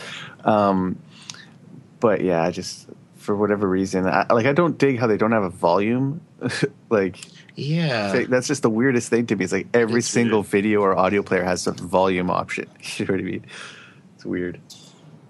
[0.45, 0.97] Um,
[1.99, 5.31] but yeah, I just for whatever reason, I, like I don't dig how they don't
[5.33, 6.21] have a volume.
[6.89, 7.17] like
[7.55, 8.23] Yeah.
[8.29, 9.43] that's just the weirdest thing to me.
[9.43, 10.51] It's like every It's single weird.
[10.51, 12.67] video or audio player has a volume option.
[12.97, 13.45] you know what I mean?
[14.15, 14.59] It's weird.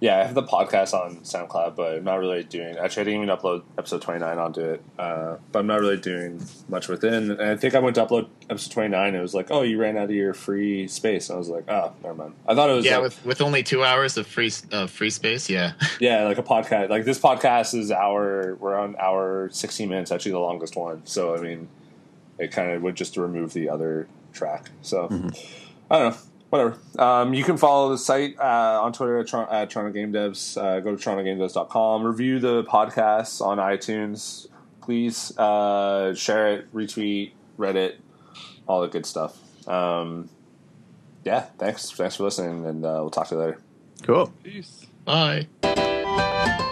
[0.01, 2.77] Yeah, I have the podcast on SoundCloud, but I'm not really doing.
[2.77, 6.41] Actually, I didn't even upload episode 29 onto it, uh, but I'm not really doing
[6.69, 7.31] much within.
[7.31, 9.15] And I think I went to upload episode 29.
[9.15, 11.29] It was like, oh, you ran out of your free space.
[11.29, 12.33] And I was like, oh, never mind.
[12.47, 15.09] I thought it was yeah, like, with with only two hours of free uh, free
[15.09, 15.49] space.
[15.49, 15.73] Yeah.
[15.99, 16.89] yeah, like a podcast.
[16.89, 18.55] Like this podcast is hour.
[18.55, 20.11] We're on hour 16 minutes.
[20.11, 21.05] Actually, the longest one.
[21.05, 21.67] So I mean,
[22.37, 24.69] it kind of would just remove the other track.
[24.81, 25.07] So
[25.91, 26.17] I don't know.
[26.49, 26.77] Whatever.
[26.97, 30.57] Um, you can follow the site uh, on Twitter at, Tron- at Toronto Game Devs.
[30.57, 32.03] Uh, go to torontogamedevs.com.
[32.03, 34.47] Review the podcasts on iTunes.
[34.81, 37.95] Please uh, share it, retweet, Reddit,
[38.67, 39.37] all the good stuff.
[39.67, 40.29] Um,
[41.23, 41.91] yeah, thanks.
[41.91, 43.59] Thanks for listening, and uh, we'll talk to you later.
[44.01, 44.33] Cool.
[44.43, 44.87] peace.
[45.05, 46.65] Bye.